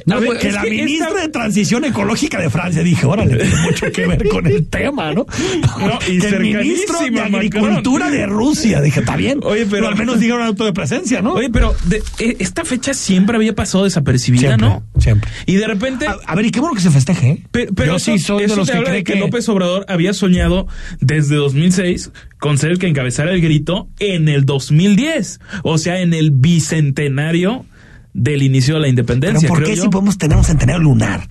No, 0.06 0.16
A 0.16 0.20
ver, 0.20 0.38
que 0.40 0.52
la 0.52 0.62
que 0.64 0.70
ministra 0.72 1.10
esta- 1.10 1.22
de 1.22 1.30
Transición 1.30 1.86
Ecológica 1.86 2.40
de 2.40 2.50
Francia 2.50 2.82
dije, 2.84 3.06
órale, 3.06 3.36
tiene 3.38 3.56
mucho 3.64 3.92
que 3.92 4.08
ver 4.08 4.28
con 4.30 4.48
el 4.48 4.68
tema, 4.68 5.14
¿no? 5.14 5.26
No, 5.80 6.00
y 6.08 6.20
que 6.20 6.28
el 6.28 6.40
ministro 6.40 7.00
de 7.00 7.20
Agricultura 7.20 8.06
Macron. 8.06 8.12
de 8.12 8.26
Rusia, 8.28 8.82
dije, 8.82 9.02
está 9.02 9.16
bien. 9.16 9.40
Oye, 9.44 9.66
pero- 9.70 9.88
al 9.88 9.96
menos 9.96 10.20
dijeron 10.20 10.42
auto 10.44 10.66
de 10.66 10.74
presencia, 10.74 11.22
¿no? 11.22 11.34
Oye, 11.34 11.50
pero 11.50 11.76
de- 11.86 12.02
eh, 12.20 12.38
esta 12.40 12.66
fecha 12.66 12.94
siempre 12.94 13.36
había 13.36 13.54
pasado 13.54 13.84
desapercibida, 13.84 14.48
Siempre, 14.58 14.68
¿no? 14.68 14.84
siempre. 15.00 15.30
Y 15.46 15.56
de 15.56 15.68
repente. 15.68 16.08
A, 16.08 16.18
a 16.26 16.36
ver, 16.36 16.46
y 16.46 16.52
qué 16.52 16.60
bueno 16.60 16.76
que 16.76 16.82
se 16.82 16.90
festeje, 16.92 17.30
¿eh? 17.30 17.44
Pero, 17.52 17.74
pero 17.74 17.92
Yo 17.92 17.96
eso, 17.98 18.14
sí 18.14 18.20
soy 18.20 18.44
eso 18.44 18.54
de 18.54 18.58
los 18.60 18.68
te 18.70 18.78
que 18.78 18.84
cree 18.84 19.04
que, 19.04 19.14
que 19.14 19.20
López 19.20 19.48
Obrador 19.50 19.86
había 19.90 20.14
soñado 20.14 20.68
desde 21.00 21.36
2006 21.36 22.12
con 22.40 22.58
ser 22.58 22.72
el 22.72 22.80
que 22.80 22.88
encabezara 22.88 23.32
el 23.34 23.42
grito 23.42 23.90
en 24.00 24.28
el 24.30 24.46
2010, 24.46 25.40
o 25.64 25.78
sea, 25.78 26.00
en 26.00 26.14
el 26.14 26.32
bicentenario 26.32 27.66
del 28.14 28.42
inicio 28.44 28.76
de 28.76 28.80
la 28.82 28.84
Pero 28.86 28.90
independencia. 28.90 29.48
¿por 29.48 29.58
creo 29.60 29.70
qué 29.70 29.76
yo. 29.76 29.84
si 29.84 29.90
podemos 29.90 30.18
tener 30.18 30.38
un 30.38 30.44
centenario 30.44 30.82
lunar? 30.82 31.28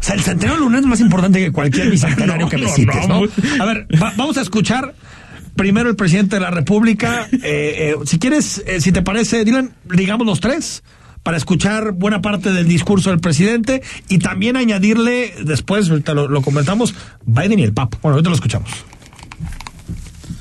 O 0.00 0.04
sea, 0.04 0.14
el 0.14 0.20
centenario 0.22 0.60
lunar 0.60 0.80
es 0.80 0.86
más 0.86 1.00
importante 1.00 1.38
que 1.38 1.52
cualquier 1.52 1.90
bicentenario 1.90 2.46
No, 2.46 2.50
que 2.50 2.58
me 2.58 2.66
no, 3.08 3.22
A 3.60 3.64
ver, 3.66 3.86
va- 4.02 4.12
vamos 4.16 4.36
a 4.36 4.42
escuchar 4.42 4.94
primero 5.56 5.88
el 5.90 5.96
presidente 5.96 6.36
de 6.36 6.40
la 6.42 6.50
República. 6.50 7.26
Eh, 7.32 7.38
eh, 7.44 7.94
si 8.04 8.18
quieres, 8.18 8.62
eh, 8.66 8.80
si 8.80 8.92
te 8.92 9.02
parece, 9.02 9.44
Dylan, 9.44 9.72
digamos 9.84 10.26
los 10.26 10.40
tres 10.40 10.82
para 11.22 11.36
escuchar 11.36 11.92
buena 11.92 12.20
parte 12.20 12.52
del 12.52 12.66
discurso 12.66 13.10
del 13.10 13.20
presidente 13.20 13.80
y 14.08 14.18
también 14.18 14.56
añadirle, 14.56 15.32
después, 15.44 15.88
ahorita 15.88 16.14
lo, 16.14 16.26
lo 16.28 16.42
comentamos, 16.42 16.96
Biden 17.24 17.60
y 17.60 17.62
el 17.62 17.72
Papa. 17.72 17.96
Bueno, 18.02 18.14
ahorita 18.16 18.28
lo 18.30 18.34
escuchamos. 18.34 18.68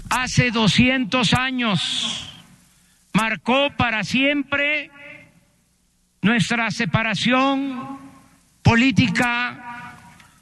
hace 0.10 0.50
200 0.52 1.34
años 1.34 2.26
marcó 3.14 3.70
para 3.78 4.04
siempre 4.04 4.90
nuestra 6.22 6.70
separación 6.72 8.00
política 8.62 9.96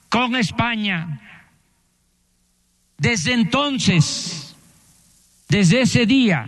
con 0.10 0.36
España. 0.36 1.22
Desde 2.98 3.34
entonces, 3.34 4.56
desde 5.48 5.82
ese 5.82 6.06
día, 6.06 6.48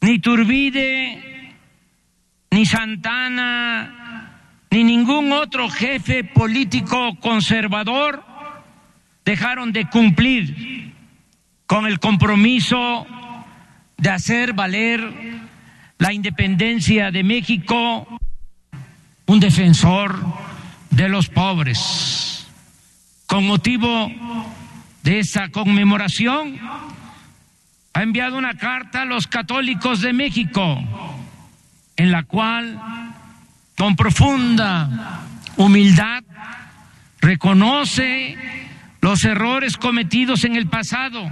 ni 0.00 0.18
Turbide, 0.18 1.54
ni 2.50 2.66
Santana, 2.66 3.98
ni 4.70 4.84
ningún 4.84 5.32
otro 5.32 5.70
jefe 5.70 6.24
político 6.24 7.16
conservador 7.20 8.24
dejaron 9.24 9.72
de 9.72 9.88
cumplir 9.88 10.92
con 11.66 11.86
el 11.86 11.98
compromiso 12.00 13.06
de 13.96 14.10
hacer 14.10 14.52
valer 14.52 15.47
la 15.98 16.12
independencia 16.12 17.10
de 17.10 17.22
México, 17.22 18.06
un 19.26 19.40
defensor 19.40 20.16
de 20.90 21.08
los 21.08 21.28
pobres. 21.28 22.46
Con 23.26 23.46
motivo 23.46 24.10
de 25.02 25.18
esa 25.18 25.50
conmemoración, 25.50 26.58
ha 27.92 28.02
enviado 28.02 28.38
una 28.38 28.54
carta 28.54 29.02
a 29.02 29.04
los 29.04 29.26
católicos 29.26 30.00
de 30.00 30.12
México, 30.12 30.78
en 31.96 32.12
la 32.12 32.22
cual, 32.22 32.80
con 33.76 33.96
profunda 33.96 35.24
humildad, 35.56 36.22
reconoce 37.20 38.36
los 39.00 39.24
errores 39.24 39.76
cometidos 39.76 40.44
en 40.44 40.56
el 40.56 40.68
pasado, 40.68 41.28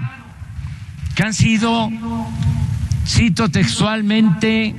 que 1.15 1.23
han 1.23 1.35
sido, 1.35 1.91
cito 3.07 3.49
textualmente, 3.49 4.75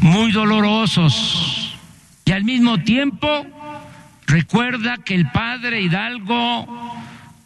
muy 0.00 0.32
dolorosos. 0.32 1.76
Y 2.24 2.32
al 2.32 2.44
mismo 2.44 2.78
tiempo 2.78 3.46
recuerda 4.26 4.96
que 4.98 5.14
el 5.14 5.30
padre 5.30 5.82
Hidalgo 5.82 6.66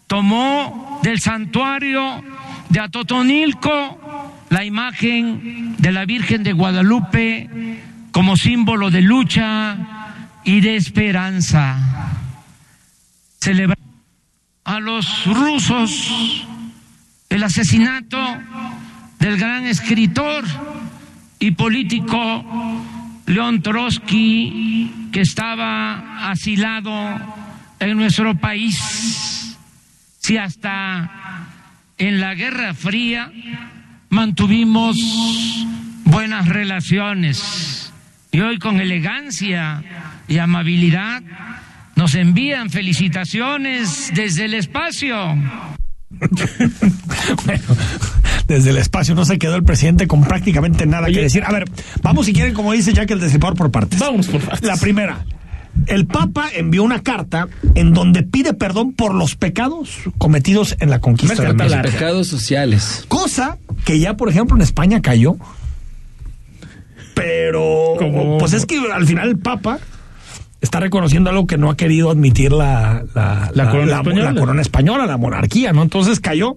tomó 0.06 1.00
del 1.02 1.20
santuario 1.20 2.22
de 2.70 2.80
Atotonilco 2.80 3.98
la 4.50 4.64
imagen 4.64 5.76
de 5.78 5.92
la 5.92 6.06
Virgen 6.06 6.42
de 6.42 6.52
Guadalupe 6.52 7.78
como 8.10 8.36
símbolo 8.36 8.90
de 8.90 9.02
lucha 9.02 9.76
y 10.44 10.60
de 10.60 10.76
esperanza. 10.76 11.76
Celebra 13.40 13.76
a 14.64 14.80
los 14.80 15.26
rusos 15.26 16.46
el 17.28 17.42
asesinato 17.42 18.18
del 19.18 19.38
gran 19.38 19.66
escritor 19.66 20.44
y 21.38 21.50
político 21.52 22.44
León 23.26 23.62
Trotsky, 23.62 25.10
que 25.12 25.20
estaba 25.20 26.30
asilado 26.30 26.92
en 27.78 27.96
nuestro 27.96 28.34
país. 28.36 29.56
Si 30.18 30.36
hasta 30.36 31.46
en 31.98 32.20
la 32.20 32.34
Guerra 32.34 32.74
Fría 32.74 33.30
mantuvimos 34.10 34.96
buenas 36.04 36.48
relaciones 36.48 37.92
y 38.30 38.40
hoy 38.40 38.58
con 38.58 38.80
elegancia 38.80 39.82
y 40.26 40.38
amabilidad 40.38 41.22
nos 41.96 42.14
envían 42.14 42.70
felicitaciones 42.70 44.12
desde 44.14 44.44
el 44.44 44.54
espacio. 44.54 45.36
bueno, 47.44 47.64
desde 48.48 48.70
el 48.70 48.78
espacio 48.78 49.14
no 49.14 49.24
se 49.24 49.38
quedó 49.38 49.54
el 49.54 49.62
presidente 49.62 50.08
con 50.08 50.22
prácticamente 50.24 50.86
nada 50.86 51.06
que 51.08 51.20
decir. 51.20 51.44
A 51.44 51.52
ver, 51.52 51.64
vamos 52.02 52.26
si 52.26 52.32
quieren, 52.32 52.54
como 52.54 52.72
dice 52.72 52.92
Jack, 52.92 53.10
el 53.10 53.20
destripador 53.20 53.56
por 53.56 53.70
partes. 53.70 54.00
Vamos 54.00 54.26
por 54.26 54.40
partes. 54.40 54.66
La 54.66 54.76
primera. 54.76 55.24
El 55.86 56.06
Papa 56.06 56.48
envió 56.52 56.82
una 56.82 57.02
carta 57.02 57.46
en 57.76 57.92
donde 57.92 58.24
pide 58.24 58.52
perdón 58.54 58.94
por 58.94 59.14
los 59.14 59.36
pecados 59.36 59.98
cometidos 60.16 60.76
en 60.80 60.90
la 60.90 60.98
conquista 60.98 61.40
de 61.44 61.52
larga. 61.68 61.82
Pecados 61.82 62.26
sociales. 62.26 63.04
Cosa 63.06 63.58
que 63.84 64.00
ya, 64.00 64.16
por 64.16 64.28
ejemplo, 64.28 64.56
en 64.56 64.62
España 64.62 65.00
cayó. 65.02 65.36
Pero, 67.14 67.94
¿Cómo? 67.98 68.38
pues 68.38 68.52
es 68.52 68.64
que 68.66 68.78
al 68.92 69.06
final 69.06 69.28
el 69.28 69.38
Papa 69.38 69.78
está 70.60 70.80
reconociendo 70.80 71.30
algo 71.30 71.46
que 71.46 71.58
no 71.58 71.70
ha 71.70 71.76
querido 71.76 72.10
admitir 72.10 72.52
la, 72.52 73.04
la, 73.14 73.50
La 73.54 73.70
corona 73.70 73.96
española. 73.96 74.32
la 74.32 74.40
corona 74.40 74.62
española, 74.62 75.06
la 75.06 75.16
monarquía, 75.16 75.72
¿no? 75.72 75.82
Entonces 75.82 76.20
cayó 76.20 76.56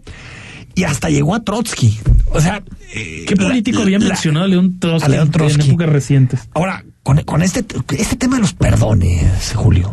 y 0.81 0.83
hasta 0.83 1.09
llegó 1.09 1.35
a 1.35 1.43
Trotsky. 1.43 1.99
O 2.33 2.41
sea, 2.41 2.63
eh, 2.93 3.25
¿Qué 3.27 3.35
la- 3.35 3.47
político 3.47 3.81
había 3.83 3.99
la- 3.99 4.07
mencionado 4.07 4.45
a 4.45 4.47
León 4.47 4.79
Trotsky, 4.79 5.05
a 5.05 5.09
León 5.09 5.25
en 5.27 5.31
Trotsky. 5.31 5.67
épocas 5.69 5.89
recientes? 5.89 6.39
Ahora, 6.53 6.83
con, 7.03 7.17
con 7.23 7.41
este, 7.43 7.63
este 7.97 8.15
tema 8.15 8.35
de 8.37 8.41
los 8.41 8.53
perdones, 8.53 9.53
Julio. 9.55 9.91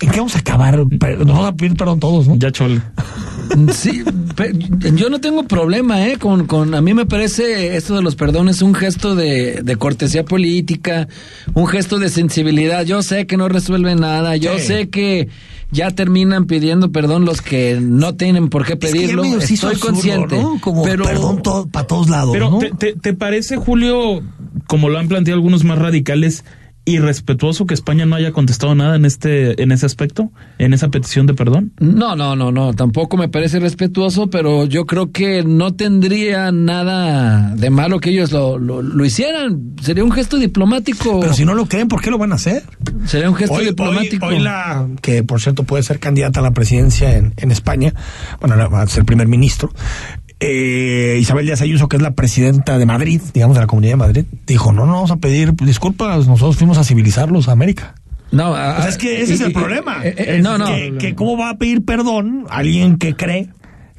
¿En 0.00 0.10
qué 0.10 0.18
vamos 0.18 0.36
a 0.36 0.38
acabar? 0.38 0.78
Nos 0.78 1.26
vamos 1.26 1.46
a 1.48 1.52
pedir 1.56 1.74
perdón 1.76 1.98
todos, 1.98 2.28
¿no? 2.28 2.36
Ya 2.36 2.50
chole. 2.52 2.80
Sí, 3.72 4.04
yo 4.94 5.08
no 5.08 5.20
tengo 5.22 5.42
problema, 5.44 6.06
¿eh? 6.06 6.18
Con, 6.18 6.46
con, 6.46 6.74
a 6.74 6.82
mí 6.82 6.92
me 6.92 7.06
parece 7.06 7.76
esto 7.76 7.96
de 7.96 8.02
los 8.02 8.14
perdones 8.14 8.60
un 8.60 8.74
gesto 8.74 9.14
de, 9.14 9.62
de 9.62 9.76
cortesía 9.76 10.22
política, 10.26 11.08
un 11.54 11.66
gesto 11.66 11.98
de 11.98 12.10
sensibilidad. 12.10 12.84
Yo 12.84 13.00
sé 13.02 13.26
que 13.26 13.38
no 13.38 13.48
resuelve 13.48 13.94
nada, 13.94 14.36
yo 14.36 14.58
Sí. 14.58 14.66
sé 14.66 14.88
que, 14.90 15.28
ya 15.70 15.90
terminan 15.90 16.46
pidiendo 16.46 16.90
perdón 16.92 17.24
los 17.24 17.42
que 17.42 17.78
no 17.80 18.14
tienen 18.14 18.48
por 18.48 18.64
qué 18.64 18.76
pedirlo. 18.76 19.22
Es 19.24 19.32
que 19.32 19.38
ya 19.38 19.54
Estoy 19.54 19.70
absurdo, 19.72 19.92
consciente. 19.92 20.36
¿no? 20.40 20.60
Como 20.60 20.82
pero 20.82 21.04
perdón 21.04 21.42
para 21.70 21.86
todos 21.86 22.08
lados. 22.08 22.30
Pero 22.32 22.50
¿no? 22.50 22.58
te, 22.58 22.70
te- 22.70 22.94
te 22.94 23.12
parece, 23.14 23.56
Julio, 23.56 24.22
como 24.66 24.88
lo 24.88 24.98
han 24.98 25.08
planteado 25.08 25.36
algunos 25.36 25.64
más 25.64 25.78
radicales, 25.78 26.44
irrespetuoso 26.92 27.66
que 27.66 27.74
España 27.74 28.06
no 28.06 28.16
haya 28.16 28.32
contestado 28.32 28.74
nada 28.74 28.96
en 28.96 29.04
este, 29.04 29.62
en 29.62 29.72
ese 29.72 29.86
aspecto, 29.86 30.30
en 30.58 30.72
esa 30.74 30.88
petición 30.88 31.26
de 31.26 31.34
perdón? 31.34 31.72
No, 31.78 32.16
no, 32.16 32.34
no, 32.36 32.50
no, 32.52 32.72
tampoco 32.74 33.16
me 33.16 33.28
parece 33.28 33.58
respetuoso, 33.60 34.28
pero 34.30 34.64
yo 34.66 34.86
creo 34.86 35.12
que 35.12 35.42
no 35.44 35.74
tendría 35.74 36.50
nada 36.52 37.54
de 37.54 37.70
malo 37.70 38.00
que 38.00 38.10
ellos 38.10 38.32
lo, 38.32 38.58
lo, 38.58 38.82
lo 38.82 39.04
hicieran. 39.04 39.74
Sería 39.82 40.04
un 40.04 40.12
gesto 40.12 40.36
diplomático. 40.38 41.20
Pero 41.20 41.34
si 41.34 41.44
no 41.44 41.54
lo 41.54 41.66
creen, 41.66 41.88
¿por 41.88 42.00
qué 42.00 42.10
lo 42.10 42.18
van 42.18 42.32
a 42.32 42.36
hacer? 42.36 42.62
Sería 43.06 43.28
un 43.28 43.36
gesto 43.36 43.54
Hoy, 43.56 43.66
diplomático. 43.66 44.26
hoy- 44.26 44.34
hoy 44.36 44.40
la 44.40 44.86
que 45.02 45.22
por 45.22 45.40
cierto 45.40 45.64
puede 45.64 45.82
ser 45.82 45.98
candidata 46.00 46.40
a 46.40 46.42
la 46.42 46.52
presidencia 46.52 47.16
en, 47.16 47.34
en 47.36 47.50
España, 47.50 47.94
bueno, 48.40 48.56
va 48.70 48.82
a 48.82 48.86
ser 48.86 49.04
primer 49.04 49.28
ministro. 49.28 49.72
Eh, 50.40 51.18
Isabel 51.20 51.46
Díaz 51.46 51.60
Ayuso, 51.62 51.88
que 51.88 51.96
es 51.96 52.02
la 52.02 52.12
presidenta 52.12 52.78
de 52.78 52.86
Madrid, 52.86 53.20
digamos 53.34 53.56
de 53.56 53.60
la 53.62 53.66
Comunidad 53.66 53.92
de 53.92 53.96
Madrid, 53.96 54.24
dijo, 54.46 54.72
no, 54.72 54.86
no 54.86 54.92
vamos 54.92 55.10
a 55.10 55.16
pedir 55.16 55.52
disculpas, 55.54 56.26
nosotros 56.28 56.56
fuimos 56.56 56.78
a 56.78 56.84
civilizarlos 56.84 57.48
a 57.48 57.52
América. 57.52 57.94
No, 58.30 58.50
O 58.52 58.54
sea, 58.54 58.88
es 58.88 58.98
que 58.98 59.22
ese 59.22 59.34
es 59.34 59.40
el 59.40 59.52
problema. 59.52 60.04
Es 60.04 60.42
no, 60.42 60.58
no. 60.58 60.66
Que, 60.66 60.94
que 60.98 61.14
cómo 61.14 61.36
va 61.38 61.50
a 61.50 61.56
pedir 61.58 61.84
perdón 61.84 62.44
alguien 62.50 62.98
que 62.98 63.16
cree 63.16 63.48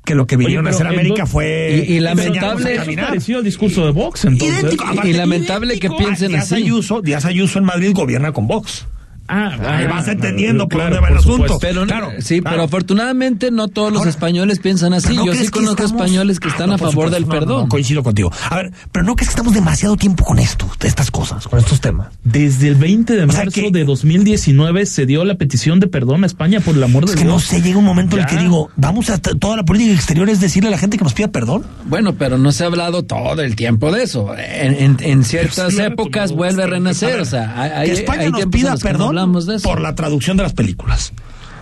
que 0.05 0.13
lo 0.15 0.27
que 0.27 0.37
vinieron 0.37 0.65
a 0.67 0.69
hacer 0.69 0.85
a 0.87 0.91
América 0.91 1.25
fue 1.25 1.83
Y- 1.87 1.99
lamentable- 1.99 2.79
parecido 2.95 3.39
al 3.39 3.43
discurso 3.43 3.85
de 3.85 3.91
Vox, 3.91 4.25
entonces. 4.25 4.59
Idéntico, 4.59 4.85
Y- 4.85 4.91
aparte, 4.91 5.09
y 5.09 5.13
lamentable 5.13 5.73
idéntico 5.75 5.97
que 5.97 6.03
piensen 6.03 6.27
a 6.27 6.29
Díaz 6.37 6.51
así. 6.51 6.63
Ayuso, 6.63 7.01
Díaz 7.01 7.25
Ayuso 7.25 7.59
en 7.59 7.65
Madrid 7.65 7.91
gobierna 7.93 8.31
con 8.31 8.47
Vox. 8.47 8.87
Ah, 9.31 9.51
Ahí 9.77 9.85
ah, 9.85 9.89
vas 9.91 10.07
entendiendo 10.07 10.67
por 10.67 10.79
claro, 10.81 10.95
dónde 10.95 11.01
va 11.01 11.07
el 11.09 11.13
por 11.13 11.19
asunto. 11.19 11.47
supuesto. 11.53 11.59
Pero, 11.59 11.85
Claro, 11.85 12.11
sí, 12.19 12.41
claro. 12.41 12.55
pero 12.55 12.63
afortunadamente 12.63 13.51
no 13.51 13.67
todos 13.67 13.91
los 13.91 13.99
Ahora, 13.99 14.09
españoles 14.09 14.59
piensan 14.59 14.93
así. 14.93 15.15
¿no 15.15 15.25
Yo 15.25 15.33
sí 15.33 15.45
que 15.45 15.51
conozco 15.51 15.83
estamos- 15.83 16.01
españoles 16.05 16.39
que 16.39 16.47
Ah, 16.47 16.51
están 16.51 16.69
no, 16.69 16.75
a 16.75 16.77
favor 16.79 17.09
del 17.11 17.23
supuesto, 17.23 17.25
no, 17.25 17.39
perdón. 17.47 17.63
no, 17.63 17.69
coincido 17.69 18.01
contigo. 18.03 18.31
A 18.49 18.55
ver, 18.55 18.71
pero 18.91 19.05
no 19.05 19.15
crees 19.15 19.29
que 19.29 19.33
estamos 19.33 19.53
demasiado 19.53 19.95
tiempo 19.97 20.23
con 20.25 20.39
esto, 20.39 20.67
de 20.79 20.87
estas 20.87 21.11
cosas, 21.11 21.47
con 21.47 21.59
estos 21.59 21.79
temas. 21.79 22.07
Desde 22.23 22.69
el 22.69 22.75
20 22.75 23.15
de 23.15 23.23
O 23.23 23.27
marzo 23.27 23.51
que- 23.51 23.69
de 23.71 23.83
2019 23.85 24.85
se 24.87 25.05
dio 25.05 25.23
la 25.25 25.35
petición 25.35 25.79
de 25.79 25.87
perdón 25.87 26.23
a 26.23 26.27
España 26.27 26.59
por 26.59 26.75
el 26.75 26.83
amor 26.83 27.05
de 27.05 27.11
Es 27.11 27.15
que 27.17 27.23
Dios. 27.23 27.33
no 27.35 27.39
sé, 27.39 27.61
llega 27.61 27.77
un 27.77 27.85
momento 27.85 28.15
en 28.17 28.23
el 28.23 28.29
Ya. 28.29 28.35
que 28.37 28.41
digo, 28.43 28.69
vamos 28.77 29.09
a 29.11 29.19
toda 29.19 29.57
la 29.57 29.63
política 29.63 29.93
exterior 29.93 30.27
es 30.29 30.39
decirle 30.39 30.69
a 30.69 30.71
la 30.71 30.77
gente 30.79 30.97
que 30.97 31.03
nos 31.03 31.13
pida 31.13 31.27
perdón. 31.27 31.63
Bueno, 31.85 32.15
pero 32.15 32.37
no 32.37 32.51
se 32.51 32.63
ha 32.63 32.67
hablado 32.67 33.03
todo 33.03 33.41
el 33.41 33.55
tiempo 33.55 33.91
de 33.91 34.03
eso. 34.03 34.33
En, 34.37 34.73
en- 34.73 34.97
en 35.01 35.23
ciertas 35.23 35.73
Sí, 35.73 35.81
épocas 35.81 36.31
vuelve 36.31 36.63
a 36.63 36.65
bastante. 36.65 36.75
renacer. 36.75 37.09
A 37.09 37.11
ver, 37.11 37.21
o 37.21 37.25
sea, 37.25 37.61
hay, 37.79 37.87
que 37.87 37.93
España 37.93 38.21
hay 38.23 38.31
nos 38.31 38.45
pida 38.47 38.75
perdón 38.77 39.18
hablamos 39.19 39.45
de 39.45 39.55
eso. 39.55 39.67
por 39.67 39.81
la 39.81 39.95
traducción 39.95 40.37
de 40.37 40.43
las 40.43 40.53
películas. 40.53 41.13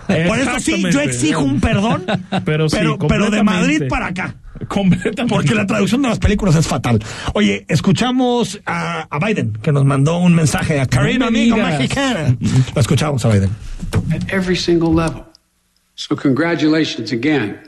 Por 0.06 0.38
eso 0.38 0.58
sí, 0.58 0.82
yo 0.90 1.00
exijo 1.00 1.42
un 1.42 1.60
perdón, 1.60 2.06
Pero 2.44 2.68
sí, 2.70 2.76
pero, 2.78 2.98
pero 2.98 3.30
de. 3.30 3.42
Madrid 3.42 3.82
para 3.88 4.06
acá. 4.06 4.36
Completamente. 4.68 5.26
Porque 5.26 5.54
la 5.54 5.66
traducción 5.66 6.02
de 6.02 6.08
las 6.08 6.18
películas 6.18 6.56
es 6.56 6.66
fatal. 6.66 6.98
Oye, 7.34 7.64
escuchamos 7.68 8.58
a, 8.66 9.06
a 9.10 9.18
Biden, 9.24 9.52
que 9.62 9.70
nos 9.70 9.84
mandó 9.84 10.18
un 10.18 10.34
mensaje 10.34 10.80
a 10.80 10.86
Karina, 10.86 11.26
No 11.26 11.30
me 11.30 11.40
amigo 11.40 11.56
mexicana. 11.58 12.36
Lo 12.74 12.80
escuchamos 12.80 13.24
a 13.24 13.28
Biden. 13.28 13.50
at 14.12 14.32
every 14.32 14.56
single 14.56 14.92
level. 14.92 15.24
So, 15.94 16.16
congratulations 16.16 17.12
again 17.12 17.58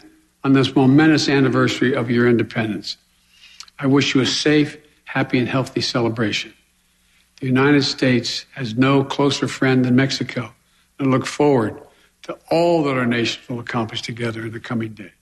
on 0.43 0.53
this 0.55 0.75
momentous 0.75 1.29
anniversary 1.29 1.95
of 1.95 2.11
your 2.11 2.27
independence. 2.29 2.97
I 3.79 3.87
wish 3.87 4.15
you 4.15 4.23
a 4.23 4.27
safe, 4.27 4.79
happy, 5.05 5.39
and 5.39 5.49
healthy 5.49 5.81
celebration. 5.83 6.53
The 7.41 7.47
United 7.47 7.85
States 7.85 8.45
has 8.53 8.77
no 8.77 9.03
closer 9.03 9.49
friend 9.49 9.85
than 9.85 9.97
Mexico, 9.97 10.55
and 10.99 11.11
look 11.11 11.27
forward 11.27 11.81
to 12.23 12.39
all 12.51 12.85
that 12.85 12.97
our 12.97 13.07
nations 13.07 13.49
will 13.49 13.61
accomplish 13.61 14.03
together 14.03 14.43
in 14.43 14.53
the 14.53 14.61
coming 14.61 14.93
days. 14.93 15.20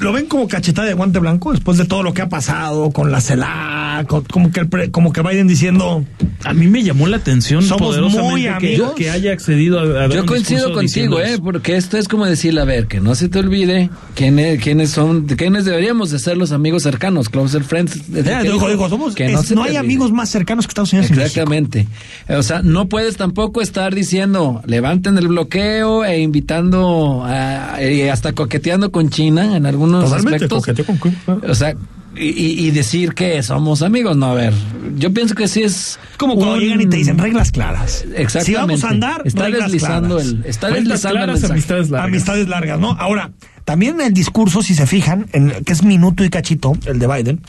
¿Lo 0.00 0.12
ven 0.12 0.26
como 0.26 0.48
cachetada 0.48 0.88
de 0.88 0.94
guante 0.94 1.18
blanco 1.18 1.52
después 1.52 1.76
de 1.76 1.84
todo 1.84 2.02
lo 2.02 2.14
que 2.14 2.22
ha 2.22 2.28
pasado 2.28 2.90
con 2.90 3.10
la 3.12 3.20
CELAC? 3.20 4.06
con- 4.08 4.24
como, 4.24 4.50
que 4.50 4.60
el 4.60 4.68
pre- 4.68 4.90
como 4.90 5.12
que 5.12 5.22
Biden 5.22 5.46
diciendo, 5.46 6.04
A 6.42 6.52
mí 6.52 6.66
me 6.66 6.82
llamó 6.82 7.06
la 7.06 7.16
atención 7.18 7.62
Somos 7.62 7.96
muy 8.00 8.42
que, 8.42 8.48
amigos. 8.48 8.92
que 8.96 9.08
haya 9.10 9.32
accedido 9.32 9.78
a, 9.78 10.04
a 10.04 10.08
Yo 10.08 10.26
coincido 10.26 10.72
contigo, 10.72 11.20
eh, 11.20 11.38
porque 11.42 11.76
esto 11.76 11.96
es 11.96 12.08
como 12.08 12.26
decirle, 12.26 12.60
a 12.60 12.64
ver, 12.64 12.86
que 12.88 13.00
no 13.00 13.14
se 13.14 13.28
te 13.28 13.38
olvide 13.38 13.90
quiénes, 14.16 14.60
quiénes 14.60 14.90
son, 14.90 15.26
quiénes 15.26 15.64
deberíamos 15.64 16.10
de 16.10 16.18
ser 16.18 16.36
los 16.36 16.50
amigos 16.50 16.82
cercanos, 16.82 17.28
closer 17.28 17.62
friends. 17.62 18.00
Ya, 18.08 18.40
que 18.42 18.50
digo, 18.50 18.68
digo, 18.68 18.88
somos- 18.88 19.14
que 19.14 19.26
es- 19.32 19.40
se 19.42 19.54
no 19.54 19.62
hay 19.62 19.68
olvide. 19.68 19.78
amigos 19.78 20.12
más 20.12 20.28
cercanos 20.28 20.66
que 20.66 20.70
Estados 20.72 20.92
Unidos. 20.92 21.10
Exactamente. 21.12 21.86
O 22.28 22.42
sea, 22.42 22.62
no 22.62 22.88
puedes 22.88 23.16
tampoco 23.16 23.60
estar 23.62 23.94
diciendo, 23.94 24.60
levanten 24.66 25.16
el 25.18 25.28
bloqueo 25.28 26.04
e 26.04 26.18
invitando 26.20 27.22
a, 27.24 27.78
y 27.82 28.08
hasta 28.08 28.32
coqueteando 28.32 28.90
con 28.90 29.08
China 29.10 29.56
en 29.56 29.66
algunos 29.74 30.04
Totalmente, 30.04 30.36
aspectos. 30.46 30.58
coqueteo 30.64 30.84
con 30.86 30.96
claro. 30.98 31.40
O 31.48 31.54
sea, 31.54 31.74
y, 32.16 32.70
decir 32.70 33.12
que 33.12 33.42
somos 33.42 33.82
amigos, 33.82 34.16
no, 34.16 34.26
a 34.26 34.34
ver, 34.34 34.52
yo 34.96 35.12
pienso 35.12 35.34
que 35.34 35.48
sí 35.48 35.64
es 35.64 35.98
Como 36.16 36.36
cuando 36.36 36.54
un- 36.54 36.60
llegan 36.60 36.80
y 36.80 36.86
te 36.86 36.96
dicen 36.96 37.18
reglas 37.18 37.50
claras. 37.50 38.04
Exactamente. 38.14 38.44
Si 38.44 38.54
vamos 38.54 38.84
a 38.84 38.88
andar, 38.90 39.22
está 39.24 39.42
reglas 39.44 39.62
deslizando 39.72 40.16
claras. 40.16 40.32
el, 40.32 40.44
está 40.46 40.68
deslizando 40.70 41.08
el 41.08 41.14
claras, 41.24 41.28
mensaje. 41.34 41.52
amistades 41.52 41.90
largas. 41.90 42.08
Amistades 42.08 42.48
largas, 42.48 42.78
¿no? 42.78 42.92
Ahora, 42.92 43.32
también 43.64 44.00
el 44.00 44.12
discurso, 44.12 44.62
si 44.62 44.74
se 44.76 44.86
fijan, 44.86 45.26
en, 45.32 45.64
que 45.64 45.72
es 45.72 45.82
minuto 45.82 46.22
y 46.24 46.30
cachito, 46.30 46.74
el 46.86 47.00
de 47.00 47.06
Biden, 47.08 47.40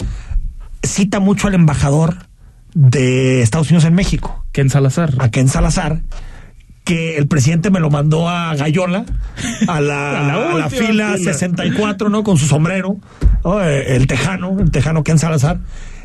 cita 0.83 1.19
mucho 1.19 1.47
al 1.47 1.53
embajador 1.53 2.17
de 2.73 3.41
Estados 3.43 3.67
Unidos 3.69 3.85
en 3.85 3.93
México, 3.93 4.45
Ken 4.51 4.69
Salazar. 4.71 5.13
a 5.19 5.29
Ken 5.29 5.47
Salazar, 5.47 6.01
que 6.85 7.17
el 7.17 7.27
presidente 7.27 7.69
me 7.71 7.81
lo 7.81 7.89
mandó 7.89 8.29
a 8.29 8.55
Gallola, 8.55 9.03
a 9.67 9.81
la, 9.81 10.19
A 10.19 10.23
la 10.23 10.51
a 10.51 10.57
la 10.57 10.69
fila 10.69 11.13
fila. 11.15 11.17
64, 11.17 12.07
¿no? 12.09 12.23
Con 12.23 12.37
su 12.37 12.45
sombrero, 12.45 12.97
¿no? 13.43 13.61
Eh, 13.61 13.95
el 13.97 14.07
tejano, 14.07 14.55
el 14.59 14.71
tejano 14.71 15.03
Ken 15.03 15.19
Salazar. 15.19 15.59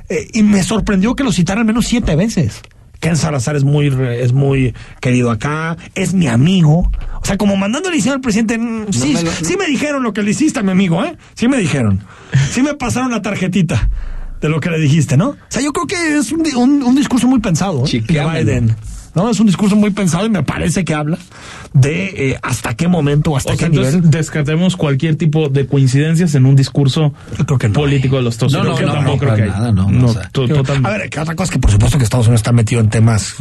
Eh, 0.08 0.26
y 0.32 0.42
me 0.42 0.62
sorprendió 0.64 1.14
que 1.14 1.22
lo 1.22 1.30
citara 1.30 1.60
al 1.60 1.66
menos 1.66 1.86
siete 1.86 2.16
veces. 2.16 2.62
Ken 2.98 3.16
Salazar 3.16 3.56
es 3.56 3.64
muy, 3.64 3.86
es 3.86 4.32
muy 4.32 4.74
querido 5.00 5.30
acá, 5.30 5.76
es 5.94 6.12
mi 6.12 6.26
amigo. 6.26 6.90
O 7.22 7.24
sea, 7.24 7.36
como 7.38 7.56
mandándole 7.56 7.96
diciendo 7.96 8.16
al 8.16 8.20
presidente, 8.20 8.58
mm, 8.58 8.92
sí, 8.92 9.12
me 9.14 9.22
lo- 9.22 9.30
sí 9.30 9.56
me 9.56 9.66
dijeron 9.66 10.02
lo 10.02 10.12
que 10.12 10.22
le 10.22 10.32
hiciste 10.32 10.60
a 10.60 10.62
mi 10.62 10.70
amigo, 10.72 11.02
¿eh? 11.04 11.16
Sí 11.34 11.46
me 11.48 11.56
dijeron. 11.58 12.00
Sí 12.50 12.62
me 12.62 12.74
pasaron 12.74 13.10
la 13.10 13.22
tarjetita 13.22 13.88
de 14.40 14.48
lo 14.48 14.60
que 14.60 14.70
le 14.70 14.78
dijiste, 14.78 15.16
¿no? 15.16 15.30
O 15.30 15.36
sea, 15.48 15.62
yo 15.62 15.72
creo 15.72 15.86
que 15.86 16.16
es 16.18 16.32
un, 16.32 16.42
un- 16.56 16.82
un 16.82 16.94
discurso 16.96 17.26
muy 17.28 17.40
pensado, 17.40 17.84
¿eh? 17.86 18.00
de. 18.06 18.42
Biden. 18.44 18.76
¿no? 19.14 19.28
Es 19.28 19.40
un 19.40 19.46
discurso 19.48 19.74
muy 19.74 19.90
pensado 19.90 20.24
y 20.24 20.30
me 20.30 20.44
parece 20.44 20.84
que 20.84 20.94
habla 20.94 21.18
de 21.72 22.30
eh, 22.30 22.38
hasta 22.42 22.74
qué 22.74 22.86
momento, 22.86 23.36
hasta 23.36 23.50
O 23.50 23.52
qué 23.54 23.58
sea, 23.58 23.66
entonces 23.66 23.94
nivel. 23.96 24.10
descartemos 24.12 24.76
cualquier 24.76 25.16
tipo 25.16 25.48
de 25.48 25.66
coincidencias 25.66 26.36
en 26.36 26.46
un 26.46 26.54
discurso 26.54 27.12
no 27.48 27.72
político 27.72 28.16
de 28.16 28.22
los 28.22 28.34
Estados 28.34 28.52
No, 28.52 28.62
no, 28.62 28.70
no, 28.80 28.92
tampoco 28.92 29.26
no, 29.26 29.32
creo 29.32 29.34
que 29.34 29.46
nada, 29.46 29.72
no, 29.72 30.06
o 30.06 30.12
sea, 30.12 30.28
to- 30.30 30.42
Digo, 30.46 30.58
totalmente. 30.58 30.88
A 30.88 30.92
ver, 30.98 31.10
que 31.10 31.18
otra 31.18 31.34
cosa 31.34 31.44
es 31.46 31.50
que 31.50 31.58
por 31.58 31.72
supuesto 31.72 31.98
que 31.98 32.04
Estados 32.04 32.26
Unidos 32.28 32.38
está 32.40 32.52
metido 32.52 32.80
en 32.80 32.88
temas 32.88 33.34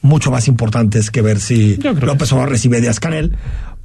mucho 0.00 0.30
más 0.30 0.48
importantes 0.48 1.10
que 1.10 1.20
ver 1.20 1.40
si 1.40 1.76
López 1.76 2.32
Obrador 2.32 2.50
recibe 2.50 2.80
Díaz 2.80 2.98
Canel, 2.98 3.36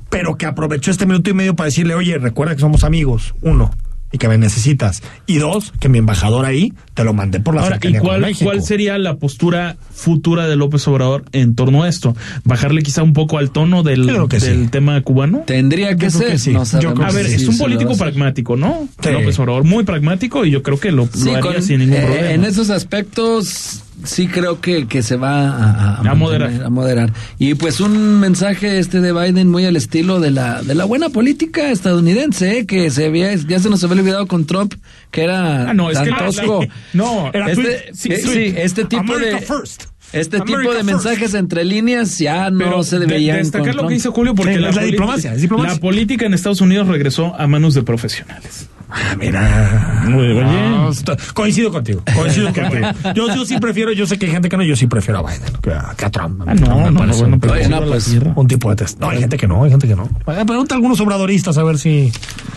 pero 0.09 0.37
que 0.37 0.45
aprovechó 0.45 0.91
este 0.91 1.05
minuto 1.05 1.29
y 1.29 1.33
medio 1.33 1.57
para 1.57 1.65
decirle, 1.65 1.93
oye, 1.93 2.17
recuerda 2.19 2.55
que 2.55 2.61
somos 2.61 2.85
amigos, 2.85 3.35
uno, 3.41 3.71
y 4.11 4.17
que 4.19 4.27
me 4.29 4.37
necesitas, 4.37 5.03
y 5.25 5.37
dos, 5.37 5.73
que 5.79 5.89
mi 5.89 5.97
embajador 5.97 6.45
ahí 6.45 6.73
te 6.93 7.03
lo 7.03 7.13
mandé 7.13 7.39
por 7.41 7.55
la 7.55 7.61
Ahora, 7.63 7.77
¿y 7.81 7.91
con 7.91 7.99
cuál, 7.99 8.21
México. 8.21 8.45
cuál 8.45 8.63
sería 8.63 8.97
la 8.97 9.15
postura 9.17 9.75
futura 9.93 10.47
de 10.47 10.55
López 10.55 10.87
Obrador 10.87 11.25
en 11.33 11.55
torno 11.55 11.83
a 11.83 11.89
esto? 11.89 12.15
¿Bajarle 12.45 12.83
quizá 12.83 13.03
un 13.03 13.13
poco 13.13 13.37
al 13.37 13.51
tono 13.51 13.83
del, 13.83 14.05
del 14.05 14.41
sí. 14.41 14.67
tema 14.71 15.01
cubano? 15.01 15.43
Tendría 15.45 15.95
que 15.97 16.05
Yo 16.09 16.19
ser. 16.19 16.31
que 16.31 16.39
sí. 16.39 16.51
no 16.53 16.59
Yo 16.59 16.65
sabemos 16.65 16.93
creo 16.95 17.07
A 17.07 17.11
ver, 17.11 17.25
es 17.25 17.47
un 17.47 17.57
político 17.57 17.97
pragmático, 17.97 18.55
¿no? 18.55 18.87
Sí. 19.03 19.09
López 19.11 19.37
Obrador, 19.39 19.63
muy 19.65 19.83
pragmático 19.83 20.45
y 20.45 20.51
yo 20.51 20.63
creo 20.63 20.79
que 20.79 20.91
lo, 20.91 21.07
Sí, 21.07 21.25
lo 21.25 21.35
haría 21.35 21.53
con- 21.55 21.61
sin 21.63 21.79
ningún 21.79 21.95
eh, 21.97 22.01
problema. 22.05 22.31
En 22.31 22.45
esos 22.45 22.69
aspectos 22.69 23.83
sí 24.03 24.27
creo 24.27 24.61
que, 24.61 24.87
que 24.87 25.01
se 25.03 25.15
va 25.17 25.49
a, 25.49 25.97
A 26.09 26.13
moderar. 26.15 26.41
mantener, 26.49 26.65
a 26.67 26.69
moderar. 26.69 27.13
Y 27.39 27.55
pues 27.55 27.79
un 27.79 28.19
mensaje 28.19 28.79
este 28.79 29.01
de 29.01 29.11
Biden 29.13 29.49
muy 29.49 29.65
al 29.65 29.75
estilo 29.75 30.19
de 30.19 30.31
la 30.31 30.61
de 30.61 30.75
la 30.75 30.85
buena 30.85 31.09
política 31.09 31.71
estadounidense, 31.71 32.59
eh, 32.59 32.65
que 32.65 32.89
se 32.91 33.05
había, 33.05 33.33
ya 33.35 33.59
se 33.59 33.69
nos 33.69 33.83
había 33.83 33.97
olvidado 34.01 34.27
con 34.27 34.45
Trump, 34.45 34.73
que 35.11 35.23
era 35.23 35.69
Ah, 35.69 35.73
no, 35.73 35.89
es 35.89 35.95
tan 35.97 36.05
que 36.05 36.11
la- 36.11 36.17
tosco. 36.25 36.61
la- 36.61 36.69
no, 36.93 37.31
Era 37.33 37.51
este, 37.51 37.63
tweet, 37.63 37.77
sí, 37.93 38.09
eh, 38.13 38.19
tweet. 38.23 38.33
sí, 38.51 38.55
este 38.57 38.85
tipo 38.85 39.01
America 39.13 39.35
de 39.39 39.41
first. 39.45 39.83
este 40.13 40.39
tipo 40.39 40.53
America 40.55 40.73
de 40.75 40.83
first. 40.83 40.91
mensajes 41.05 41.33
entre 41.33 41.65
líneas 41.65 42.17
ya 42.19 42.49
no 42.49 42.59
Pero 42.59 42.83
se 42.83 42.99
de- 42.99 43.05
deberían 43.07 43.37
destacar 43.37 43.67
con 43.75 43.83
lo 43.83 43.87
que 43.89 43.93
dice 43.95 44.09
Julio 44.09 44.35
porque 44.35 44.53
Sí, 44.53 44.59
la, 44.59 44.69
es 44.69 44.75
la 44.75 44.83
diplomacia, 44.83 45.33
es 45.33 45.41
diplomacia. 45.41 45.73
la 45.73 45.79
política 45.79 46.25
en 46.25 46.33
Estados 46.33 46.61
Unidos 46.61 46.87
regresó 46.87 47.35
a 47.39 47.47
manos 47.47 47.73
de 47.73 47.83
profesionales. 47.83 48.69
Ah, 48.89 49.15
mira. 49.19 50.03
Muy 50.07 50.27
bien. 50.27 50.45
Ah, 50.47 50.87
está- 50.91 51.17
coincido 51.33 51.71
contigo. 51.71 52.01
Coincido 52.15 52.53
contigo. 52.53 52.87
Yo, 53.13 53.35
yo 53.35 53.45
sí 53.45 53.57
prefiero, 53.59 53.91
yo 53.91 54.07
sé 54.07 54.17
que 54.17 54.27
hay 54.27 54.31
gente 54.31 54.47
que 54.49 54.55
no, 54.57 54.63
yo 54.63 54.75
sí 54.75 54.87
prefiero 54.87 55.19
a 55.19 55.29
Biden 55.29 55.53
que 55.61 55.71
a, 55.71 55.93
que 55.97 56.05
a 56.05 56.09
Trump. 56.09 56.41
Ah, 56.47 56.53
no, 56.53 56.89
no, 56.91 56.99
parece 56.99 57.19
bueno, 57.19 57.35
un- 57.35 57.39
pero 57.41 57.53
Oye, 57.53 57.67
no, 57.67 57.81
la 57.81 57.87
pues, 57.87 58.07
un 58.35 58.47
tipo 58.47 58.69
de 58.69 58.75
test. 58.77 58.99
No, 58.99 59.09
hay 59.09 59.19
gente 59.19 59.37
que 59.37 59.47
no, 59.47 59.63
hay 59.63 59.71
gente 59.71 59.87
que 59.87 59.95
no. 59.95 60.07
Pregunta 60.25 60.75
a 60.75 60.77
algunos 60.77 60.99
obradoristas 61.01 61.57
a 61.57 61.63
ver 61.63 61.77
si, 61.77 62.11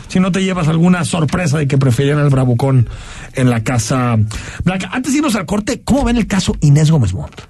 si 0.08 0.20
no 0.20 0.30
te 0.30 0.42
llevas 0.44 0.68
alguna 0.68 1.04
sorpresa 1.04 1.58
de 1.58 1.66
que 1.66 1.78
preferían 1.78 2.18
al 2.18 2.30
bravucón 2.30 2.88
en 3.34 3.50
la 3.50 3.64
casa 3.64 4.16
blanca. 4.64 4.88
Antes 4.92 5.12
de 5.12 5.18
irnos 5.18 5.34
al 5.34 5.46
corte, 5.46 5.82
¿cómo 5.82 6.04
ven 6.04 6.16
el 6.16 6.26
caso 6.28 6.54
Inés 6.60 6.90
Gómez 6.90 7.12
Montt? 7.12 7.40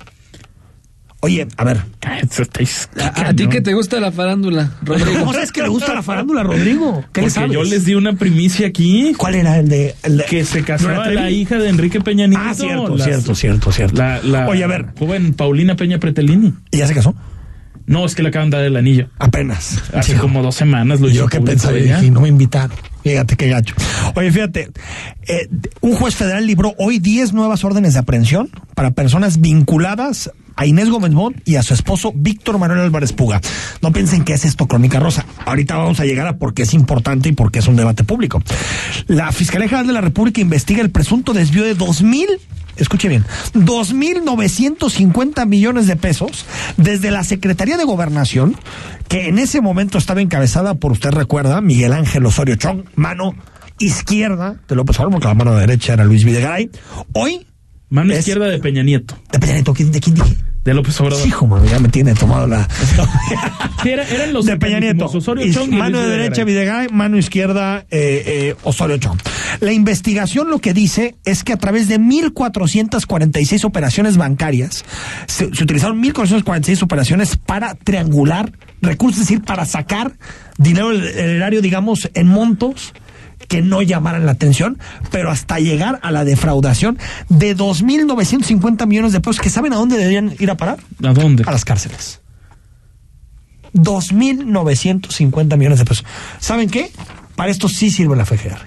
Oye, 1.23 1.47
a 1.59 1.65
ver. 1.65 1.83
A, 2.03 3.29
a 3.29 3.35
ti 3.35 3.47
que 3.49 3.61
te 3.61 3.75
gusta 3.75 4.01
la 4.01 4.11
farándula, 4.11 4.73
Rodrigo. 4.83 5.11
¿Cómo 5.21 5.33
sabes 5.35 5.53
que 5.53 5.61
le 5.63 5.69
gusta 5.69 5.93
la 5.95 6.03
farándula, 6.03 6.43
Rodrigo? 6.43 7.05
¿Qué 7.13 7.21
le 7.21 7.27
Porque 7.27 7.31
sabes? 7.31 7.53
yo 7.53 7.63
les 7.63 7.85
di 7.85 7.95
una 7.95 8.15
primicia 8.15 8.67
aquí. 8.67 9.13
¿Cuál 9.19 9.35
era 9.35 9.59
el 9.59 9.69
de...? 9.69 9.95
el 10.03 10.17
de- 10.17 10.25
Que 10.25 10.45
se 10.47 10.63
casó 10.65 10.89
¿No 10.89 11.05
la 11.05 11.31
hija 11.31 11.59
de 11.59 11.69
Enrique 11.69 12.01
Peña 12.01 12.27
Nieto. 12.27 12.43
Ah, 12.45 12.55
cierto, 12.55 12.97
Las- 12.97 13.07
cierto, 13.07 13.35
cierto, 13.35 13.73
cierto. 13.73 13.97
La, 14.01 14.21
la 14.23 14.49
Oye, 14.49 14.65
a 14.65 14.67
ver. 14.67 14.87
joven 14.99 15.35
Paulina 15.35 15.77
Peña 15.77 15.99
Pretelini. 15.99 16.55
¿Y 16.71 16.79
ya 16.79 16.87
se 16.87 16.95
casó? 16.95 17.15
No, 17.87 18.07
es 18.07 18.15
que 18.15 18.23
le 18.23 18.29
acaban 18.29 18.51
de 18.51 18.57
dar 18.57 18.67
el 18.67 18.77
anillo. 18.77 19.09
Apenas. 19.19 19.83
Hace 19.93 20.13
Sí. 20.15 20.19
como 20.19 20.43
dos 20.43 20.55
semanas 20.55 21.01
lo 21.01 21.09
hizo 21.09 21.17
Yo 21.17 21.27
qué 21.27 21.39
público 21.39 21.53
pensaba, 21.69 21.75
dije, 21.75 22.11
no 22.11 22.21
me 22.21 22.29
invitaron. 22.29 22.77
Fíjate 23.03 23.37
qué 23.37 23.49
gacho. 23.49 23.75
Oye, 24.15 24.31
fíjate, 24.31 24.71
eh, 25.27 25.49
un 25.81 25.95
juez 25.97 26.15
federal 26.15 26.47
libró 26.47 26.75
hoy 26.79 26.99
10 26.99 27.33
nuevas 27.33 27.65
órdenes 27.65 27.95
de 27.95 27.99
aprehensión 28.01 28.49
para 28.75 28.93
personas 28.93 29.41
vinculadas 29.41 30.31
a 30.61 30.67
Inés 30.67 30.91
Gómez 30.91 31.13
Mont 31.13 31.37
y 31.47 31.57
a 31.57 31.63
su 31.63 31.73
esposo 31.73 32.13
Víctor 32.15 32.59
Manuel 32.59 32.81
Álvarez 32.81 33.13
Puga. 33.15 33.41
No 33.81 33.93
piensen 33.93 34.25
que 34.25 34.35
es 34.35 34.45
esto 34.45 34.67
crónica 34.69 35.01
rosa. 35.01 35.25
Ahorita 35.47 35.77
vamos 35.77 36.01
a 36.01 36.05
llegar 36.05 36.27
a 36.27 36.37
por 36.37 36.53
qué 36.53 36.63
es 36.65 36.75
importante 36.75 37.31
y 37.31 37.33
por 37.33 37.51
qué 37.51 37.61
es 37.61 37.67
un 37.69 37.77
debate 37.77 38.05
público. 38.05 38.43
La 39.07 39.33
Fiscalía 39.33 39.69
General 39.69 39.87
de 39.87 39.93
la 39.95 40.01
República 40.03 40.41
investiga 40.43 40.83
el 40.83 40.91
presunto 40.91 41.33
desvío 41.33 41.65
de 41.65 41.77
2.000 41.77 42.27
escuche 42.77 43.09
bien, 43.09 43.25
2.950 43.55 45.47
millones 45.47 45.87
de 45.87 45.97
pesos 45.97 46.45
desde 46.77 47.11
la 47.11 47.25
Secretaría 47.25 47.77
de 47.77 47.85
Gobernación, 47.85 48.57
que 49.09 49.29
en 49.29 49.39
ese 49.39 49.61
momento 49.61 49.99
estaba 49.99 50.21
encabezada 50.21 50.75
por, 50.75 50.93
usted 50.93 51.11
recuerda, 51.11 51.61
Miguel 51.61 51.93
Ángel 51.93 52.25
Osorio 52.27 52.57
Chong, 52.57 52.85
mano 52.95 53.35
izquierda 53.79 54.57
de 54.69 54.77
López 54.77 54.97
Obrador, 54.97 55.13
porque 55.13 55.29
la 55.29 55.35
mano 55.35 55.55
derecha 55.57 55.95
era 55.95 56.05
Luis 56.05 56.25
Videgaray. 56.25 56.71
Hoy... 57.13 57.47
Mano 57.89 58.13
es- 58.13 58.21
izquierda 58.21 58.47
de 58.47 58.59
Peña 58.61 58.83
Nieto. 58.83 59.19
De 59.33 59.39
Peña 59.39 59.55
Nieto, 59.55 59.75
¿quién- 59.75 59.91
¿de 59.93 60.01
quién 60.01 60.15
dije? 60.15 60.37
De 60.65 60.75
López 60.75 61.01
Obrador. 61.01 61.27
Hijo, 61.27 61.47
mano, 61.47 61.65
ya 61.65 61.79
me 61.79 61.89
tiene 61.89 62.13
tomado 62.15 62.47
la... 62.47 62.69
Sí, 63.83 63.89
era- 63.89 64.07
eran 64.09 64.33
los 64.35 64.45
de 64.45 64.59
Peña 64.59 64.79
Nieto. 64.79 64.95
mecanismos, 65.07 65.15
Osorio 65.23 65.47
Y 65.47 65.55
Chong 65.55 65.73
y 65.73 65.77
mano 65.77 65.97
Luis 65.99 66.03
de 66.11 66.11
derecha 66.19 66.45
Videgaray. 66.45 66.89
Mano 66.91 67.17
izquierda 67.17 67.87
eh, 67.91 68.23
eh, 68.27 68.57
Osorio 68.65 68.99
Chong. 68.99 69.19
La 69.61 69.73
investigación 69.73 70.51
lo 70.51 70.59
que 70.59 70.75
dice 70.75 71.17
es 71.25 71.45
que 71.45 71.55
a 71.55 71.57
través 71.57 71.89
de 71.89 71.99
1.446 71.99 73.65
operaciones 73.65 74.17
bancarias, 74.17 74.85
se, 75.27 75.55
se 75.55 75.63
utilizaron 75.65 76.03
1.446 76.03 76.83
operaciones 76.83 77.37
para 77.37 77.75
triangular 77.75 78.53
recursos, 78.83 79.23
es 79.23 79.29
decir, 79.29 79.43
para 79.45 79.65
sacar 79.65 80.13
dinero 80.59 80.91
del 80.91 81.03
erario, 81.37 81.63
digamos, 81.63 82.11
en 82.15 82.27
montos 82.27 82.93
que 83.51 83.61
no 83.63 83.83
llamaran 83.83 84.25
la 84.25 84.33
atención, 84.33 84.79
pero 85.11 85.31
hasta 85.31 85.59
llegar 85.59 85.99
a 86.03 86.11
la 86.13 86.25
defraudación 86.25 86.99
de 87.29 87.57
2.950 87.57 88.87
millones 88.87 89.13
de 89.13 89.21
pesos, 89.21 89.41
que 89.41 89.51
saben 89.51 89.73
a 89.73 89.77
dónde 89.77 89.99
deberían 89.99 90.33
ir 90.39 90.51
a 90.51 90.57
parar? 90.57 90.79
¿A 91.05 91.13
dónde? 91.13 91.43
A 91.47 91.51
las 91.51 91.65
cárceles. 91.65 92.21
2.950 93.75 95.57
millones 95.57 95.79
de 95.79 95.85
pesos. 95.85 96.05
¿Saben 96.39 96.69
qué? 96.71 96.91
Para 97.37 97.51
esto 97.51 97.69
sí 97.69 97.91
sirve 97.91 98.17
la 98.17 98.25
FGR 98.25 98.59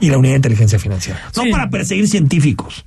y 0.00 0.10
la 0.10 0.18
Unidad 0.18 0.32
de 0.32 0.36
Inteligencia 0.36 0.78
Financiera. 0.78 1.20
No 1.36 1.44
para 1.50 1.70
perseguir 1.70 2.08
científicos, 2.08 2.84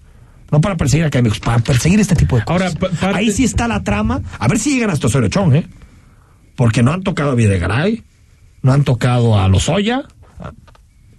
no 0.51 0.61
para 0.61 0.75
perseguir 0.77 1.05
académicos, 1.05 1.39
para 1.39 1.59
perseguir 1.59 1.99
este 1.99 2.15
tipo 2.15 2.35
de 2.37 2.43
cosas. 2.43 2.73
Ahora, 2.75 2.79
pa- 2.79 2.89
parte- 2.99 3.17
Ahí 3.17 3.31
sí 3.31 3.43
está 3.43 3.67
la 3.67 3.83
trama. 3.83 4.21
A 4.39 4.47
ver 4.47 4.59
si 4.59 4.71
llegan 4.73 4.89
hasta 4.89 5.07
Osorio 5.07 5.29
Chong, 5.29 5.55
¿eh? 5.55 5.67
Porque 6.55 6.83
no 6.83 6.91
han 6.93 7.03
tocado 7.03 7.31
a 7.31 7.35
Videgaray, 7.35 8.03
no 8.61 8.73
han 8.73 8.83
tocado 8.83 9.37
a 9.39 9.47
Lozoya, 9.47 10.03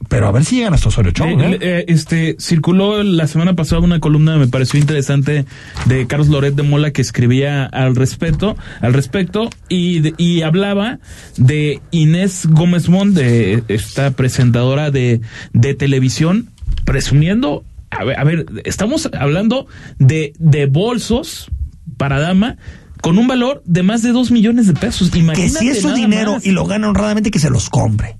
pero 0.09 0.29
a 0.29 0.33
ver 0.33 0.45
si 0.45 0.57
llegan 0.57 0.75
hasta 0.75 0.89
Osorio 0.89 1.13
Chong, 1.13 1.41
Eh, 1.41 1.51
¿eh? 1.53 1.59
eh, 1.61 1.85
este 1.89 2.37
circuló 2.39 3.03
la 3.03 3.27
semana 3.27 3.55
pasada 3.55 3.81
una 3.81 4.01
columna 4.01 4.37
me 4.39 4.47
pareció 4.49 4.79
interesante 4.81 5.45
de 5.87 6.07
Carlos 6.07 6.29
Loret 6.29 6.55
de 6.55 6.63
Mola 6.63 6.91
que 6.93 7.03
escribía 7.03 7.65
al 7.65 7.97
respecto 7.97 8.57
al 8.81 8.93
respecto 8.93 9.51
y, 9.69 10.01
de- 10.01 10.15
y 10.17 10.43
hablaba 10.43 10.99
de 11.37 11.81
Inés 11.91 12.47
Gómez 12.51 12.89
Mont 12.89 13.15
de 13.15 13.63
esta 13.69 14.11
presentadora 14.13 14.91
de, 14.91 15.21
de 15.53 15.75
televisión 15.75 16.51
presumiendo 16.85 17.65
a 17.91 18.05
ver, 18.05 18.19
a 18.19 18.25
ver 18.25 18.47
estamos 18.65 19.09
hablando 19.19 19.67
de 19.99 20.33
de 20.39 20.67
bolsos 20.67 21.51
para 21.97 22.19
dama 22.21 22.57
con 23.01 23.19
un 23.19 23.27
valor 23.29 23.63
de 23.67 23.83
más 23.83 24.03
de 24.03 24.11
dos 24.13 24.31
millones 24.31 24.67
de 24.67 24.73
pesos 24.75 25.11
que 25.11 25.19
imagínate 25.21 25.59
si 25.59 25.69
es 25.69 25.83
su 25.83 25.93
dinero 25.93 26.35
más. 26.35 26.47
y 26.47 26.51
lo 26.51 26.65
gana 26.67 26.89
honradamente, 26.89 27.31
que 27.31 27.39
se 27.39 27.51
los 27.51 27.71
compre. 27.71 28.17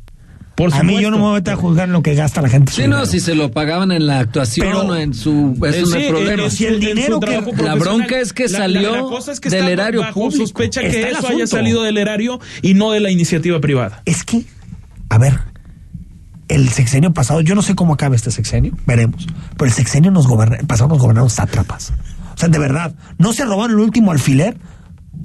Por 0.57 0.73
a 0.75 0.83
mí 0.83 1.01
yo 1.01 1.11
no 1.11 1.19
me 1.19 1.23
voy 1.23 1.33
a 1.33 1.35
meter 1.35 1.53
a 1.53 1.57
juzgar 1.57 1.87
en 1.87 1.93
lo 1.93 2.03
que 2.03 2.15
gasta 2.15 2.41
la 2.43 2.49
gente. 2.49 2.73
Sí, 2.73 2.89
no, 2.89 3.05
si 3.07 3.21
se 3.21 3.35
lo 3.35 3.51
pagaban 3.53 3.93
en 3.93 4.07
la 4.07 4.19
actuación 4.21 4.67
Pero- 4.69 4.81
o 4.89 4.95
en 4.97 5.13
su... 5.13 5.55
Eh, 5.63 5.69
Eso 5.69 5.81
no 5.83 5.87
sí, 5.87 5.97
hay 5.99 6.09
problema. 6.09 6.31
pero 6.31 6.51
si 6.51 6.65
el 6.65 6.75
en 6.77 6.81
su 6.81 6.87
dinero 6.89 7.21
que- 7.21 7.63
La 7.63 7.75
bronca 7.75 8.19
es 8.19 8.33
que 8.33 8.49
salió 8.49 8.91
la- 8.93 8.97
la 8.97 9.03
cosa 9.03 9.33
es 9.33 9.41
que 9.41 9.51
del 9.51 9.61
está 9.61 9.71
erario 9.71 10.01
bajo 10.01 10.15
público. 10.21 10.43
sospecha 10.47 10.81
Está 10.81 10.91
que 10.99 11.11
eso 11.11 11.29
haya 11.29 11.47
salido 11.47 11.83
del 11.83 11.99
erario 11.99 12.41
y 12.63 12.73
no 12.75 12.91
de 12.91 13.01
la 13.01 13.11
iniciativa 13.11 13.61
privada. 13.61 14.01
Es 14.07 14.25
que, 14.25 14.45
a 15.11 15.19
ver, 15.19 15.39
el 16.49 16.69
sexenio 16.71 17.13
pasado, 17.13 17.43
yo 17.43 17.55
no 17.55 17.61
sé 17.63 17.75
cómo 17.75 17.93
acaba 17.95 18.17
este 18.17 18.31
sexenio, 18.31 18.73
veremos, 18.87 19.27
pero 19.59 19.67
el 19.69 19.73
sexenio 19.75 20.11
nos 20.11 20.27
goberna, 20.27 20.57
pasado 20.67 20.89
nos 20.89 20.99
gobernaron 20.99 21.29
sátrapas. 21.29 21.93
O 22.35 22.39
sea, 22.39 22.49
de 22.49 22.59
verdad, 22.59 22.95
no 23.19 23.33
se 23.33 23.45
robaron 23.45 23.73
el 23.73 23.85
último 23.85 24.11
alfiler 24.13 24.57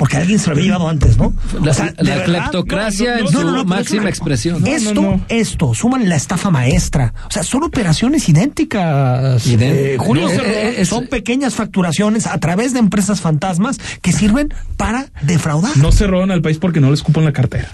porque 0.02 0.18
alguien 0.18 0.40
se 0.40 0.48
lo 0.48 0.54
había 0.54 0.66
llevado 0.66 0.90
antes, 0.90 1.16
¿no? 1.16 1.32
La, 1.62 1.70
O 1.70 1.74
sea, 1.76 1.92
de 1.92 2.04
la 2.04 2.16
verdad, 2.16 2.26
cleptocracia 2.50 3.18
no, 3.18 3.20
no, 3.20 3.20
en 3.20 3.24
no, 3.26 3.32
su 3.32 3.38
no, 3.38 3.44
no, 3.52 3.52
pero 3.54 3.66
máxima 3.66 4.04
es 4.06 4.10
expresión. 4.10 4.66
esto, 4.66 4.94
no, 4.96 5.02
no. 5.04 5.26
esto, 5.30 5.76
súmale 5.76 6.08
la 6.08 6.16
estafa 6.16 6.50
maestra. 6.50 7.14
O 7.28 7.32
sea, 7.32 7.44
son 7.44 7.62
operaciones 7.62 8.28
idénticas. 8.28 9.46
Idén- 9.46 9.62
eh, 9.76 9.98
Julio, 10.00 10.28
eh, 10.28 10.84
son 10.86 11.06
pequeñas 11.06 11.54
facturaciones 11.54 12.26
a 12.26 12.40
través 12.40 12.74
de 12.74 12.80
empresas 12.80 13.22
fantasmas 13.22 13.78
que 14.02 14.12
sirven 14.12 14.52
para 14.76 15.06
defraudar. 15.22 15.78
No 15.78 15.92
se 15.92 16.08
roban 16.08 16.32
al 16.32 16.42
país 16.42 16.58
porque 16.58 16.80
no 16.80 16.90
les 16.90 17.04
cupan 17.04 17.24
la 17.26 17.32
cartera. 17.34 17.68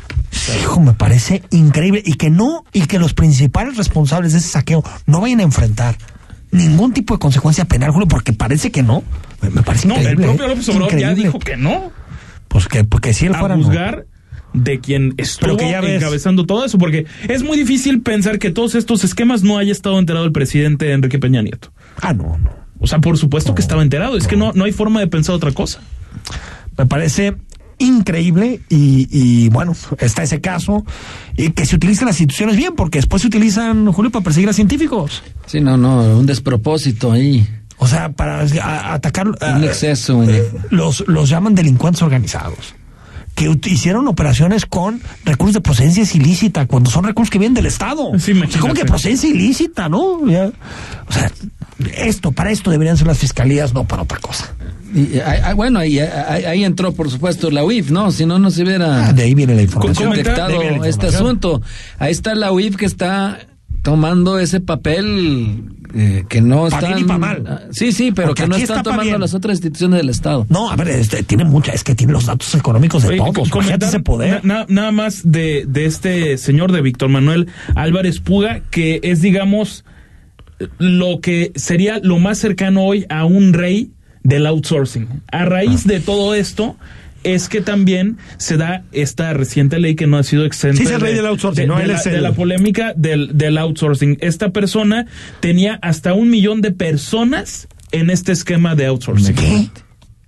Hijo, 0.61 0.81
me 0.81 0.91
parece 0.91 1.43
increíble 1.51 2.03
y 2.05 2.15
que 2.15 2.29
no, 2.29 2.65
y 2.73 2.87
que 2.87 2.99
los 2.99 3.13
principales 3.13 3.77
responsables 3.77 4.33
de 4.33 4.39
ese 4.39 4.49
saqueo 4.49 4.83
no 5.05 5.21
vayan 5.21 5.39
a 5.39 5.43
enfrentar 5.43 5.97
ningún 6.51 6.91
tipo 6.93 7.13
de 7.13 7.19
consecuencia 7.19 7.63
penal, 7.65 7.91
Julio, 7.91 8.07
porque 8.09 8.33
parece 8.33 8.69
que 8.69 8.83
no. 8.83 9.01
Me, 9.41 9.49
parece 9.61 9.87
No, 9.87 9.95
el 9.95 10.01
increíble. 10.01 10.25
propio 10.27 10.45
¿eh? 10.45 10.49
López 10.49 10.69
Obrador 10.69 10.97
ya 10.97 11.13
dijo 11.13 11.39
que 11.39 11.55
no. 11.55 11.91
Pues 12.47 12.67
que, 12.67 12.83
porque 12.83 13.13
si 13.13 13.25
él 13.25 13.35
A 13.35 13.39
fuera. 13.39 13.55
no. 13.57 13.63
juzgar 13.63 14.05
de 14.53 14.79
quien 14.79 15.13
estuvo 15.17 15.57
que 15.57 15.69
ya 15.69 15.81
ves. 15.81 15.97
encabezando 16.01 16.45
todo 16.45 16.65
eso, 16.65 16.77
porque 16.77 17.05
es 17.27 17.43
muy 17.43 17.57
difícil 17.57 18.01
pensar 18.01 18.39
que 18.39 18.49
todos 18.49 18.75
estos 18.75 19.03
esquemas 19.03 19.43
no 19.43 19.57
haya 19.57 19.71
estado 19.71 19.99
enterado 19.99 20.25
el 20.25 20.31
presidente 20.31 20.91
Enrique 20.93 21.19
Peña 21.19 21.41
Nieto. 21.41 21.71
Ah, 22.01 22.13
no, 22.13 22.37
no. 22.37 22.49
O 22.79 22.87
sea, 22.87 22.99
por 22.99 23.17
supuesto 23.17 23.53
que 23.55 23.61
estaba 23.61 23.81
enterado. 23.81 24.17
Es 24.17 24.27
que 24.27 24.35
no, 24.37 24.53
no 24.53 24.65
hay 24.65 24.71
forma 24.71 24.99
de 24.99 25.07
pensar 25.07 25.35
otra 25.35 25.51
cosa. 25.51 25.79
Me 26.77 26.85
parece 26.85 27.35
increíble 27.79 28.61
y, 28.69 29.07
y, 29.11 29.49
bueno, 29.49 29.75
está 29.99 30.23
ese 30.23 30.41
caso 30.41 30.83
y 31.35 31.51
que 31.51 31.65
se 31.65 31.75
utilicen 31.75 32.07
las 32.07 32.19
instituciones 32.19 32.55
bien, 32.57 32.73
porque 32.75 32.97
después 32.99 33.21
se 33.21 33.27
utilizan, 33.27 33.91
Julio, 33.91 34.09
para 34.11 34.23
perseguir 34.23 34.49
a 34.49 34.53
científicos. 34.53 35.21
Sí, 35.45 35.59
no, 35.59 35.77
no, 35.77 36.17
un 36.17 36.25
despropósito 36.25 37.11
ahí. 37.11 37.47
O 37.77 37.87
sea, 37.87 38.09
para 38.09 38.41
a- 38.41 38.93
atacar... 38.93 39.27
Un 39.27 39.63
exceso. 39.63 40.23
en- 40.23 40.43
los, 40.71 41.03
los 41.07 41.29
llaman 41.29 41.55
delincuentes 41.55 42.01
organizados. 42.01 42.75
Que 43.35 43.55
hicieron 43.65 44.07
operaciones 44.07 44.65
con 44.65 44.99
recursos 45.23 45.53
de 45.53 45.61
procedencia 45.61 46.03
ilícita, 46.15 46.65
cuando 46.65 46.89
son 46.89 47.03
recursos 47.03 47.29
que 47.29 47.37
vienen 47.37 47.53
del 47.53 47.67
Estado. 47.67 48.11
Sí, 48.17 48.31
o 48.31 48.49
sea, 48.49 48.59
como 48.61 48.73
que 48.73 48.83
procedencia 48.83 49.29
ilícita, 49.29 49.87
¿no? 49.89 50.27
Ya. 50.27 50.47
O 51.07 51.11
sea, 51.13 51.31
esto, 51.95 52.31
para 52.31 52.49
esto 52.49 52.71
deberían 52.71 52.97
ser 52.97 53.05
las 53.05 53.19
fiscalías, 53.19 53.75
no 53.75 53.83
para 53.83 54.01
otra 54.01 54.17
cosa. 54.17 54.51
y, 54.91 55.19
ah, 55.19 55.53
bueno, 55.53 55.77
ahí, 55.77 55.99
ahí, 55.99 56.45
ahí 56.45 56.63
entró, 56.63 56.93
por 56.93 57.11
supuesto, 57.11 57.51
la 57.51 57.63
UIF, 57.63 57.91
¿no? 57.91 58.09
Si 58.11 58.25
no, 58.25 58.39
no 58.39 58.49
se 58.49 58.63
hubiera 58.63 59.09
Ah, 59.09 59.13
de 59.13 59.21
ahí 59.21 59.35
viene 59.35 59.53
la 59.53 59.61
información. 59.61 60.09
detectado 60.13 60.59
este 60.85 61.05
asunto. 61.05 61.61
Ahí 61.99 62.11
está 62.13 62.33
la 62.33 62.51
UIF 62.51 62.75
que 62.75 62.85
está 62.87 63.37
tomando 63.83 64.39
ese 64.39 64.61
papel 64.61 65.63
eh, 65.93 66.25
que 66.29 66.41
no 66.41 66.61
Pa' 66.61 66.67
están... 66.77 66.93
bien 66.93 66.99
y 66.99 67.03
pa' 67.07 67.17
mal. 67.17 67.43
Ah, 67.47 67.61
Sí, 67.71 67.91
sí, 67.91 68.11
pero 68.11 68.29
Porque 68.29 68.43
que 68.43 68.49
no 68.49 68.55
están 68.55 68.77
está 68.79 68.91
tomando 68.91 69.17
las 69.17 69.33
otras 69.33 69.55
instituciones 69.57 69.97
del 69.99 70.09
Estado. 70.09 70.45
No, 70.49 70.69
a 70.71 70.75
ver, 70.75 70.87
este, 70.89 71.23
tiene 71.23 71.43
mucha, 71.45 71.71
es 71.71 71.83
que 71.83 71.95
tiene 71.95 72.13
los 72.13 72.25
datos 72.25 72.53
económicos 72.55 73.03
de 73.03 73.09
Oye, 73.19 73.31
todos. 73.33 73.49
comentar 73.49 73.89
ese 73.89 73.99
poder. 73.99 74.43
na- 74.45 74.59
na- 74.59 74.65
nada 74.69 74.91
más 74.91 75.21
de, 75.23 75.65
de 75.67 75.85
este 75.85 76.37
señor 76.37 76.71
de 76.71 76.81
Víctor 76.81 77.09
Manuel 77.09 77.47
Álvarez 77.75 78.19
Puga, 78.19 78.61
que 78.71 78.99
es, 79.03 79.21
digamos, 79.21 79.85
lo 80.79 81.19
que 81.21 81.51
sería 81.55 81.99
lo 82.01 82.19
más 82.19 82.37
cercano 82.39 82.83
hoy 82.83 83.05
a 83.09 83.25
un 83.25 83.53
rey 83.53 83.91
del 84.23 84.45
outsourcing. 84.47 85.07
A 85.31 85.45
raíz 85.45 85.83
Ah. 85.85 85.89
de 85.89 85.99
todo 85.99 86.33
esto 86.33 86.75
es 87.23 87.49
que 87.49 87.61
también 87.61 88.17
se 88.37 88.57
da 88.57 88.83
esta 88.91 89.33
reciente 89.33 89.79
ley 89.79 89.95
que 89.95 90.07
no 90.07 90.17
ha 90.17 90.23
sido 90.23 90.45
exenta 90.45 90.77
Sí, 90.77 90.83
es 90.83 90.91
el 90.91 91.01
rey 91.01 91.13
del 91.13 91.25
outsourcing, 91.25 91.63
de- 91.63 91.67
¿no? 91.67 91.77
de 91.77 91.83
Él 91.83 91.87
la, 91.89 91.95
es 91.97 92.03
de 92.05 92.21
la 92.21 92.31
polémica 92.33 92.93
del, 92.95 93.37
del 93.37 93.57
outsourcing. 93.57 94.17
Esta 94.21 94.51
persona 94.51 95.05
tenía 95.39 95.79
hasta 95.81 96.13
un 96.13 96.29
millón 96.29 96.61
de 96.61 96.71
personas 96.71 97.67
en 97.91 98.09
este 98.09 98.31
esquema 98.31 98.75
de 98.75 98.85
outsourcing. 98.87 99.35
¿Qué? 99.35 99.69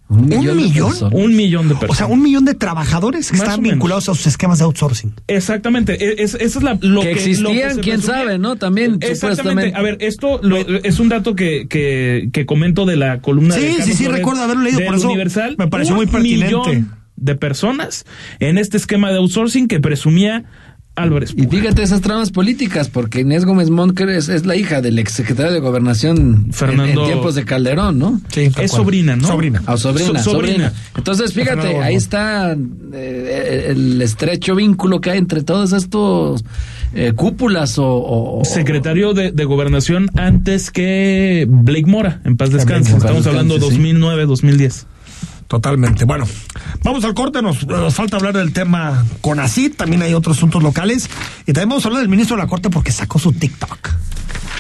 ¿Un 0.10 0.28
millón 0.28 0.58
de 0.58 0.64
millón? 0.64 0.90
personas. 0.90 1.14
Un 1.24 1.36
millón 1.36 1.68
de 1.70 1.76
personas. 1.76 1.92
O 1.92 1.96
sea, 1.96 2.08
un 2.08 2.22
millón 2.24 2.44
de 2.46 2.56
trabajadores 2.56 3.30
que 3.32 3.38
Más 3.38 3.48
están 3.48 3.62
vinculados 3.64 4.10
a 4.10 4.16
sus 4.16 4.26
esquemas 4.28 4.58
de 4.58 4.66
outsourcing. 4.66 5.14
Exactamente, 5.28 6.04
e- 6.04 6.24
es, 6.24 6.34
eso 6.36 6.58
es 6.60 6.64
la, 6.64 6.78
lo 6.82 7.02
Que 7.02 7.08
que, 7.10 7.14
existían, 7.14 7.44
lo 7.44 7.50
que 7.52 7.56
se 7.76 7.80
quién 7.82 7.96
presumía. 7.98 8.22
sabe, 8.24 8.40
¿no? 8.40 8.56
También, 8.56 8.96
Exactamente. 9.02 9.16
supuestamente. 9.38 9.78
A 9.78 9.82
ver, 9.84 9.98
esto 10.02 10.40
lo- 10.42 10.58
es 10.58 11.00
un 11.00 11.10
dato 11.10 11.36
que, 11.36 11.68
que, 11.70 12.30
que 12.34 12.46
comento 12.48 12.86
de 12.86 12.96
la 12.98 13.22
columna 13.22 13.54
Sí, 13.56 13.62
de 13.62 13.68
sí, 13.68 13.78
Carlos 13.78 13.98
sí, 13.98 14.04
Loret 14.06 14.18
recuerdo 14.18 14.42
haberlo 14.44 14.64
leído, 14.64 14.80
por 14.86 14.96
eso 14.96 15.08
Universal. 15.08 15.56
me 15.60 15.68
pareció 15.68 15.94
Un 15.94 15.98
muy 15.98 16.08
pertinente. 16.08 16.46
millón 16.56 16.96
de 17.16 17.36
personas 17.36 18.06
en 18.40 18.58
este 18.58 18.78
esquema 18.78 19.12
de 19.12 19.18
outsourcing 19.18 19.68
que 19.68 19.80
presumía 19.80 20.46
Álvarez. 21.02 21.34
Y 21.36 21.48
fíjate 21.48 21.82
esas 21.84 22.02
tramas 22.02 22.32
políticas, 22.32 22.90
porque 22.90 23.22
Inés 23.22 23.46
Gómez 23.46 23.70
Monker 23.70 24.10
es, 24.10 24.30
es 24.30 24.46
la 24.46 24.56
hija 24.56 24.82
del 24.82 25.00
exsecretario 25.00 25.52
de 25.54 25.60
Gobernación 25.60 26.18
en- 26.48 26.54
Fernando- 26.54 27.02
en, 27.04 27.08
tiempos 27.08 27.36
de 27.36 27.46
Calderón, 27.46 27.98
¿no? 28.00 28.22
Sí, 28.30 28.52
Es 28.60 28.72
sobrina, 28.72 29.16
¿no? 29.16 29.28
Sobrina. 29.28 29.62
Ah, 29.66 29.78
sobrina, 29.78 30.22
So- 30.24 30.32
sobrina. 30.32 30.72
sobrina. 30.72 30.74
Entonces, 30.98 31.34
fíjate, 31.34 31.78
ahí 31.78 31.96
está 31.96 32.56
eh, 32.94 33.66
el 33.70 34.02
estrecho 34.02 34.56
vínculo 34.56 35.02
que 35.02 35.12
hay 35.12 35.18
entre 35.18 35.44
todos 35.44 35.74
estos 35.74 36.44
eh, 36.94 37.14
cúpulas 37.16 37.78
o, 37.78 37.86
o- 37.88 38.42
o- 38.42 38.46
Secretario 38.46 39.14
de, 39.14 39.32
de 39.32 39.46
Gobernación 39.46 40.10
antes 40.16 40.72
que 40.72 41.46
Blake 41.48 41.86
Mora, 41.86 42.22
en 42.26 42.36
paz 42.38 42.52
descanse. 42.52 42.96
Estamos 42.98 43.26
hablando 43.28 43.56
sí. 43.56 43.62
2009, 43.62 44.26
2010. 44.26 44.88
Totalmente. 45.50 46.06
Bueno, 46.06 46.28
vamos 46.84 47.04
al 47.04 47.16
corte. 47.16 47.42
Nos, 47.42 47.66
nos 47.66 47.96
falta 47.96 48.18
hablar 48.18 48.38
del 48.38 48.54
tema 48.54 49.04
CONACID. 49.22 49.74
También 49.74 50.04
hay 50.04 50.14
otros 50.14 50.38
asuntos 50.38 50.62
locales. 50.62 51.10
Y 51.48 51.54
también 51.54 51.70
vamos 51.70 51.84
a 51.84 51.88
hablar 51.88 52.02
del 52.02 52.10
ministro 52.10 52.38
de 52.38 52.44
la 52.44 52.48
Corte 52.48 52.70
porque 52.70 52.92
sacó 52.92 53.18
su 53.18 53.34
TikTok. 53.34 53.90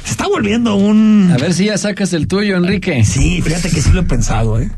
Se 0.04 0.12
está 0.12 0.28
volviendo 0.28 0.74
un. 0.74 1.32
A 1.32 1.38
ver 1.38 1.54
si 1.54 1.66
ya 1.66 1.78
sacas 1.78 2.12
el 2.14 2.28
tuyo, 2.28 2.58
Enrique. 2.58 3.06
Sí, 3.06 3.40
fíjate 3.44 3.70
que 3.70 3.84
sí 3.84 3.92
lo 3.92 4.00
he 4.00 4.04
pensado, 4.04 4.60
¿eh? 4.60 4.72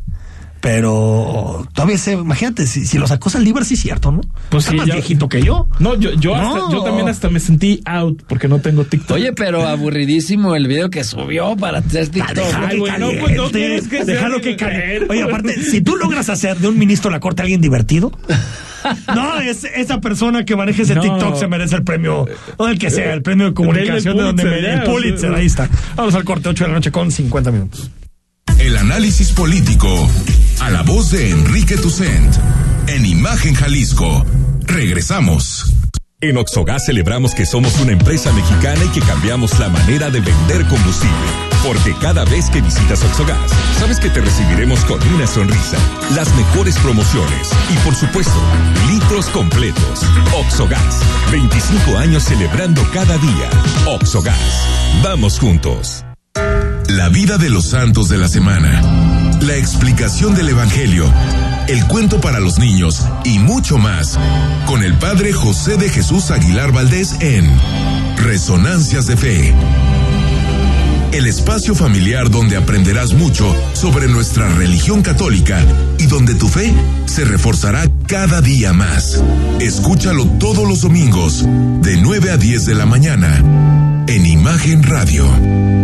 Pero 0.61 1.67
todavía 1.73 1.97
se. 1.97 2.13
Imagínate, 2.13 2.67
si, 2.67 2.85
si 2.85 2.97
lo 2.97 3.07
sacó 3.07 3.29
Saldívar, 3.29 3.65
sí 3.65 3.73
es 3.73 3.81
cierto, 3.81 4.11
¿no? 4.11 4.21
Pues 4.49 4.63
Está 4.65 4.71
sí, 4.71 4.77
más 4.77 4.87
ya- 4.87 4.93
viejito 4.93 5.27
que 5.27 5.41
yo. 5.41 5.67
No, 5.79 5.95
yo, 5.95 6.11
yo, 6.13 6.35
No. 6.37 6.55
hasta- 6.55 6.71
yo 6.71 6.83
también 6.83 7.09
hasta 7.09 7.29
me 7.29 7.39
sentí 7.39 7.81
out 7.85 8.21
porque 8.27 8.47
no 8.47 8.59
tengo 8.59 8.83
TikTok. 8.85 9.15
Oye, 9.17 9.33
pero 9.33 9.67
aburridísimo 9.67 10.55
el 10.55 10.67
video 10.67 10.89
que 10.89 11.03
subió 11.03 11.55
para 11.57 11.79
hacer 11.79 12.09
TikTok. 12.09 12.35
Déjalo 12.35 12.85
Ay, 12.85 12.99
no, 12.99 13.09
pues, 13.21 13.35
no 13.35 13.49
quieres 13.51 13.87
que 13.87 14.05
déjalo 14.05 14.39
que 14.39 14.55
caliente. 14.55 15.07
Oye, 15.09 15.23
aparte, 15.23 15.61
si 15.63 15.81
tú 15.81 15.95
logras 15.97 16.29
hacer 16.29 16.57
de 16.57 16.67
un 16.67 16.77
ministro 16.77 17.09
de 17.09 17.15
la 17.15 17.19
corte 17.19 17.41
a 17.41 17.43
alguien 17.43 17.59
divertido, 17.61 18.11
no, 19.15 19.39
es, 19.39 19.63
esa 19.63 19.99
persona 19.99 20.45
que 20.45 20.55
maneje 20.55 20.83
ese 20.83 20.95
No. 20.95 21.01
TikTok 21.01 21.35
se 21.37 21.47
merece 21.47 21.75
el 21.75 21.83
premio, 21.83 22.25
o 22.57 22.67
el 22.67 22.77
que 22.77 22.89
sea, 22.91 23.13
el 23.13 23.21
premio 23.23 23.47
de 23.47 23.53
comunicación 23.53 24.15
de 24.17 24.23
donde 24.23 24.43
me 24.45 24.59
el 24.73 24.83
Pulitzer, 24.83 25.33
ahí 25.33 25.47
está. 25.47 25.69
Vamos 25.95 26.13
al 26.15 26.23
corte, 26.23 26.49
8 26.49 26.63
de 26.63 26.67
la 26.69 26.75
noche 26.75 26.91
con 26.91 27.11
50 27.11 27.51
minutos. 27.51 27.89
El 28.59 28.77
análisis 28.77 29.31
político 29.31 30.09
a 30.59 30.69
la 30.69 30.83
voz 30.83 31.11
de 31.11 31.31
Enrique 31.31 31.77
Tucent 31.77 32.35
en 32.87 33.05
Imagen 33.05 33.55
Jalisco. 33.55 34.25
Regresamos. 34.61 35.73
En 36.21 36.37
Oxogas 36.37 36.85
celebramos 36.85 37.33
que 37.33 37.47
somos 37.47 37.79
una 37.79 37.93
empresa 37.93 38.31
mexicana 38.31 38.79
y 38.85 38.89
que 38.89 39.01
cambiamos 39.01 39.57
la 39.59 39.69
manera 39.69 40.11
de 40.11 40.19
vender 40.19 40.65
combustible. 40.67 41.15
Porque 41.65 41.95
cada 41.99 42.25
vez 42.25 42.49
que 42.51 42.61
visitas 42.61 43.03
Oxogas, 43.03 43.51
sabes 43.79 43.99
que 43.99 44.09
te 44.09 44.21
recibiremos 44.21 44.85
con 44.85 45.01
una 45.13 45.25
sonrisa, 45.25 45.77
las 46.15 46.31
mejores 46.35 46.77
promociones 46.77 47.49
y 47.73 47.77
por 47.83 47.95
supuesto, 47.95 48.39
litros 48.91 49.25
completos. 49.27 50.03
Oxogas, 50.35 51.01
25 51.31 51.97
años 51.97 52.23
celebrando 52.23 52.83
cada 52.93 53.17
día. 53.17 53.49
Oxogas, 53.87 54.37
vamos 55.03 55.39
juntos. 55.39 56.05
La 56.97 57.07
vida 57.07 57.37
de 57.37 57.49
los 57.49 57.69
santos 57.69 58.09
de 58.09 58.17
la 58.17 58.27
semana. 58.27 58.81
La 59.39 59.55
explicación 59.55 60.35
del 60.35 60.49
Evangelio. 60.49 61.09
El 61.69 61.85
cuento 61.87 62.19
para 62.19 62.41
los 62.41 62.59
niños 62.59 63.05
y 63.23 63.39
mucho 63.39 63.77
más. 63.77 64.19
Con 64.65 64.83
el 64.83 64.95
Padre 64.95 65.31
José 65.31 65.77
de 65.77 65.87
Jesús 65.87 66.31
Aguilar 66.31 66.73
Valdés 66.73 67.15
en 67.21 67.49
Resonancias 68.17 69.07
de 69.07 69.15
Fe. 69.15 69.53
El 71.13 71.27
espacio 71.27 71.75
familiar 71.75 72.29
donde 72.29 72.57
aprenderás 72.57 73.13
mucho 73.13 73.55
sobre 73.71 74.09
nuestra 74.09 74.49
religión 74.49 75.01
católica 75.01 75.63
y 75.97 76.07
donde 76.07 76.35
tu 76.35 76.49
fe 76.49 76.73
se 77.05 77.23
reforzará 77.23 77.89
cada 78.05 78.41
día 78.41 78.73
más. 78.73 79.23
Escúchalo 79.61 80.25
todos 80.39 80.67
los 80.67 80.81
domingos, 80.81 81.45
de 81.81 81.97
9 82.01 82.31
a 82.31 82.37
10 82.37 82.65
de 82.65 82.75
la 82.75 82.85
mañana, 82.85 84.05
en 84.07 84.25
Imagen 84.25 84.83
Radio. 84.83 85.80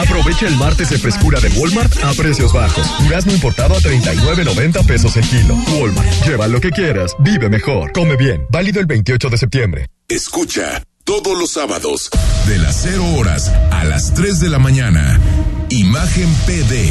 Aprovecha 0.00 0.46
el 0.46 0.56
martes 0.56 0.88
de 0.88 0.98
frescura 0.98 1.40
de 1.40 1.50
Walmart 1.50 1.92
a 2.02 2.14
precios 2.14 2.54
bajos. 2.54 2.86
Durazno 3.02 3.34
importado 3.34 3.74
a 3.74 3.80
39.90 3.80 4.86
pesos 4.86 5.14
el 5.18 5.28
kilo. 5.28 5.54
Walmart, 5.78 6.08
lleva 6.26 6.48
lo 6.48 6.58
que 6.58 6.70
quieras, 6.70 7.14
vive 7.18 7.50
mejor, 7.50 7.92
come 7.92 8.16
bien. 8.16 8.46
Válido 8.48 8.80
el 8.80 8.86
28 8.86 9.28
de 9.28 9.36
septiembre. 9.36 9.86
Escucha 10.08 10.82
todos 11.04 11.38
los 11.38 11.52
sábados 11.52 12.08
de 12.46 12.58
las 12.58 12.80
0 12.82 13.04
horas 13.18 13.52
a 13.70 13.84
las 13.84 14.14
3 14.14 14.40
de 14.40 14.48
la 14.48 14.58
mañana. 14.58 15.20
Imagen 15.68 16.34
PD 16.46 16.90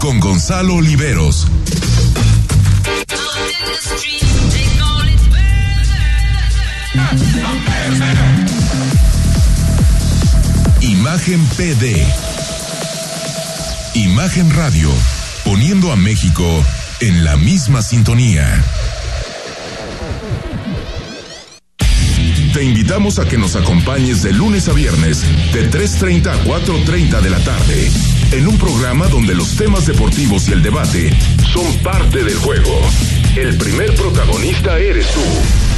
con 0.00 0.18
Gonzalo 0.18 0.74
Oliveros. 0.74 1.46
Imagen 11.00 11.42
PD. 11.56 12.06
Imagen 13.94 14.50
Radio, 14.50 14.90
poniendo 15.46 15.92
a 15.92 15.96
México 15.96 16.44
en 17.00 17.24
la 17.24 17.38
misma 17.38 17.80
sintonía. 17.80 18.62
Te 22.52 22.62
invitamos 22.62 23.18
a 23.18 23.26
que 23.26 23.38
nos 23.38 23.56
acompañes 23.56 24.22
de 24.22 24.34
lunes 24.34 24.68
a 24.68 24.74
viernes 24.74 25.22
de 25.54 25.70
3.30 25.70 26.26
a 26.26 26.44
4.30 26.44 27.22
de 27.22 27.30
la 27.30 27.38
tarde 27.38 27.90
en 28.32 28.46
un 28.46 28.58
programa 28.58 29.06
donde 29.06 29.34
los 29.34 29.56
temas 29.56 29.86
deportivos 29.86 30.48
y 30.48 30.52
el 30.52 30.62
debate 30.62 31.16
son 31.50 31.78
parte 31.78 32.22
del 32.22 32.36
juego. 32.36 32.78
El 33.36 33.56
primer 33.56 33.94
protagonista 33.94 34.78
eres 34.78 35.06
tú. 35.14 35.69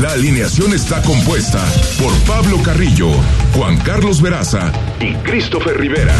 La 0.00 0.12
alineación 0.12 0.72
está 0.72 1.02
compuesta 1.02 1.64
por 2.00 2.12
Pablo 2.20 2.62
Carrillo, 2.62 3.10
Juan 3.54 3.76
Carlos 3.78 4.22
Veraza 4.22 4.72
y 5.00 5.12
Christopher 5.28 5.76
Rivera. 5.76 6.14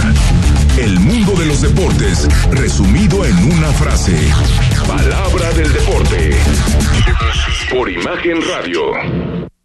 El 0.79 0.99
mundo 0.99 1.33
de 1.35 1.47
los 1.47 1.61
deportes 1.61 2.26
resumido 2.51 3.24
en 3.24 3.37
una 3.53 3.68
frase. 3.68 4.16
Palabra 4.85 5.53
del 5.53 5.72
deporte. 5.72 6.31
Por 7.70 7.89
Imagen 7.89 8.39
Radio. 8.49 9.28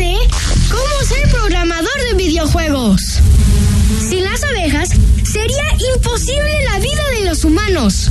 Sé 0.00 0.16
cómo 0.70 1.06
ser 1.06 1.28
programador 1.28 1.92
de 2.08 2.14
videojuegos. 2.16 3.02
Sin 4.08 4.24
las 4.24 4.42
abejas 4.44 4.88
sería 5.30 5.64
imposible 5.94 6.64
la 6.64 6.78
vida 6.78 7.02
de 7.18 7.26
los 7.26 7.44
humanos. 7.44 8.10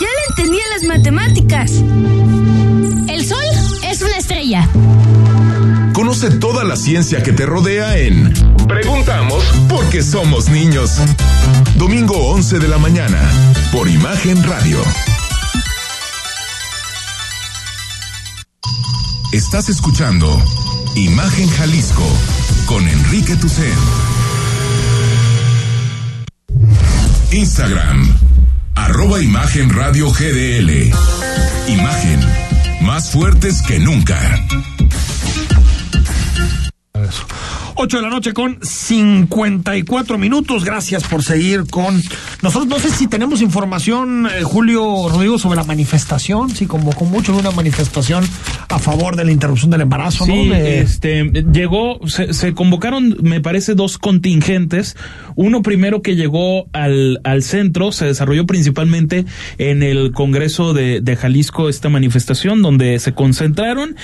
Ya 0.00 0.06
le 0.06 0.26
entendí 0.28 0.60
a 0.60 0.68
las 0.68 0.84
matemáticas. 0.84 1.72
El 3.08 3.26
sol 3.26 3.42
es 3.82 4.02
una 4.02 4.18
estrella. 4.18 4.70
Conoce 5.94 6.30
toda 6.30 6.62
la 6.62 6.76
ciencia 6.76 7.24
que 7.24 7.32
te 7.32 7.44
rodea 7.44 7.98
en 7.98 8.32
Preguntamos 8.68 9.42
porque 9.68 10.04
somos 10.04 10.48
niños. 10.48 10.92
Domingo 11.74 12.14
11 12.28 12.60
de 12.60 12.68
la 12.68 12.78
mañana 12.78 13.20
por 13.72 13.88
Imagen 13.88 14.40
Radio. 14.44 14.80
Estás 19.32 19.68
escuchando 19.68 20.28
Imagen 20.96 21.48
Jalisco 21.48 22.06
con 22.66 22.86
Enrique 22.86 23.36
Tucen. 23.36 23.72
Instagram, 27.30 28.16
arroba 28.74 29.20
Imagen 29.20 29.70
Radio 29.70 30.10
GDL. 30.10 30.92
Imagen, 31.68 32.20
más 32.82 33.10
fuertes 33.10 33.62
que 33.62 33.78
nunca. 33.78 34.18
8 37.82 37.96
de 37.96 38.02
la 38.02 38.10
noche 38.10 38.34
con 38.34 38.58
54 38.60 40.18
minutos. 40.18 40.64
Gracias 40.66 41.04
por 41.04 41.22
seguir 41.24 41.64
con 41.70 41.94
nosotros. 42.42 42.68
No 42.68 42.78
sé 42.78 42.90
si 42.90 43.06
tenemos 43.06 43.40
información, 43.40 44.26
eh, 44.26 44.42
Julio 44.42 45.08
Rodrigo, 45.08 45.38
sobre 45.38 45.56
la 45.56 45.64
manifestación. 45.64 46.50
Sí, 46.50 46.66
convocó 46.66 47.06
mucho 47.06 47.32
de 47.32 47.38
una 47.38 47.52
manifestación 47.52 48.22
a 48.68 48.78
favor 48.78 49.16
de 49.16 49.24
la 49.24 49.32
interrupción 49.32 49.70
del 49.70 49.80
embarazo, 49.80 50.26
Sí, 50.26 50.44
¿no? 50.48 50.54
De- 50.54 50.80
este, 50.80 51.24
llegó, 51.52 52.06
se, 52.06 52.34
se 52.34 52.52
convocaron, 52.52 53.16
me 53.22 53.40
parece, 53.40 53.74
dos 53.74 53.96
contingentes. 53.96 54.94
Uno 55.36 55.62
primero 55.62 56.02
que 56.02 56.16
llegó 56.16 56.66
al, 56.74 57.20
al 57.24 57.42
centro, 57.42 57.92
se 57.92 58.04
desarrolló 58.04 58.44
principalmente 58.44 59.24
en 59.56 59.82
el 59.82 60.12
Congreso 60.12 60.74
de, 60.74 61.00
de 61.00 61.16
Jalisco 61.16 61.70
esta 61.70 61.88
manifestación, 61.88 62.60
donde 62.60 62.98
se 62.98 63.14
concentraron 63.14 63.96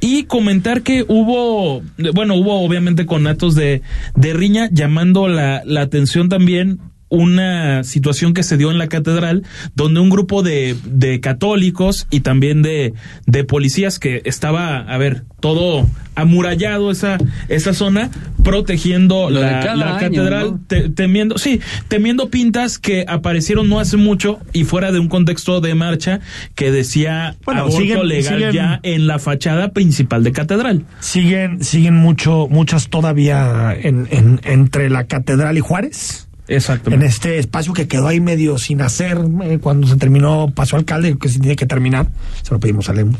y 0.00 0.22
comentar 0.24 0.82
que 0.82 1.04
hubo, 1.08 1.82
bueno, 2.14 2.36
hubo 2.36 2.62
obviamente 2.64 3.06
de, 3.54 3.82
de 4.16 4.32
riña, 4.32 4.68
llamando 4.70 5.28
la, 5.28 5.62
la 5.64 5.80
atención 5.82 6.28
también 6.28 6.80
una 7.08 7.84
situación 7.84 8.34
que 8.34 8.42
se 8.42 8.56
dio 8.56 8.70
en 8.70 8.78
la 8.78 8.88
catedral 8.88 9.42
donde 9.74 10.00
un 10.00 10.10
grupo 10.10 10.42
de, 10.42 10.76
de 10.84 11.20
católicos 11.20 12.06
y 12.10 12.20
también 12.20 12.62
de, 12.62 12.94
de 13.26 13.44
policías 13.44 13.98
que 13.98 14.22
estaba, 14.24 14.78
a 14.78 14.98
ver, 14.98 15.22
todo 15.40 15.86
amurallado 16.16 16.90
esa, 16.90 17.18
esa 17.48 17.74
zona, 17.74 18.10
protegiendo 18.44 19.30
Lo 19.30 19.40
la, 19.40 19.60
cada 19.60 19.76
la 19.76 19.96
año, 19.96 20.00
catedral, 20.00 20.50
¿no? 20.52 20.60
te- 20.66 20.88
temiendo, 20.88 21.38
sí, 21.38 21.60
temiendo 21.88 22.30
pintas 22.30 22.78
que 22.78 23.04
aparecieron 23.08 23.68
no 23.68 23.80
hace 23.80 23.96
mucho 23.96 24.38
y 24.52 24.64
fuera 24.64 24.92
de 24.92 24.98
un 25.00 25.08
contexto 25.08 25.60
de 25.60 25.74
marcha 25.74 26.20
que 26.54 26.70
decía 26.70 27.36
Bueno, 27.44 27.62
aborto 27.62 27.78
siguen- 27.78 28.06
legal 28.08 28.38
siguen- 28.38 28.52
ya 28.52 28.80
en 28.82 29.06
la 29.06 29.18
fachada 29.18 29.72
principal 29.72 30.22
de 30.24 30.32
catedral. 30.32 30.84
siguen, 31.00 31.62
siguen 31.64 31.94
mucho, 31.96 32.46
muchas 32.48 32.88
todavía 32.88 33.74
en, 33.78 34.06
en- 34.10 34.40
entre 34.44 34.90
la 34.90 35.04
catedral 35.04 35.56
y 35.58 35.60
Juárez. 35.60 36.28
Exacto. 36.48 36.90
En 36.90 37.02
este 37.02 37.38
espacio 37.38 37.72
que 37.72 37.88
quedó 37.88 38.06
ahí 38.08 38.20
medio 38.20 38.58
sin 38.58 38.82
hacer 38.82 39.18
eh, 39.44 39.58
cuando 39.60 39.86
se 39.86 39.96
terminó 39.96 40.50
Paso 40.54 40.76
Alcalde, 40.76 41.16
que 41.18 41.28
se 41.28 41.38
tiene 41.38 41.56
que 41.56 41.66
terminar. 41.66 42.06
Se 42.42 42.52
lo 42.52 42.60
pedimos 42.60 42.88
a 42.88 42.92
Lemos. 42.92 43.18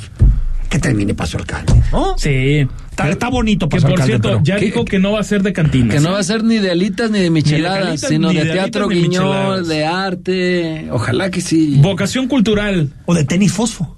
Que 0.68 0.78
termine 0.78 1.14
Paso 1.14 1.38
Alcalde. 1.38 1.72
¿no? 1.92 2.14
Sí. 2.18 2.66
Está, 2.90 3.08
está 3.08 3.28
bonito 3.28 3.68
Que 3.68 3.76
Paso 3.76 3.88
por 3.88 3.92
Alcalde. 3.92 4.12
cierto, 4.12 4.28
pero- 4.28 4.42
ya 4.44 4.56
dijo 4.56 4.84
que 4.84 4.98
no 4.98 5.12
va 5.12 5.20
a 5.20 5.24
ser 5.24 5.42
de 5.42 5.52
cantinas. 5.52 5.94
Que 5.94 6.00
no 6.00 6.12
va 6.12 6.18
a 6.18 6.22
ser 6.22 6.44
ni 6.44 6.58
de 6.58 6.70
alitas 6.70 7.10
ni 7.10 7.20
de 7.20 7.30
micheladas, 7.30 7.84
calitas, 7.84 8.08
sino 8.10 8.28
ni 8.28 8.36
de, 8.38 8.44
de 8.44 8.52
teatro 8.52 8.86
alitas, 8.86 9.08
guiñol, 9.10 9.68
de 9.68 9.84
arte. 9.86 10.88
Ojalá 10.90 11.30
que 11.30 11.40
sí. 11.40 11.78
Vocación 11.80 12.28
cultural. 12.28 12.90
O 13.06 13.14
de 13.14 13.24
tenis 13.24 13.52
fosfo. 13.52 13.94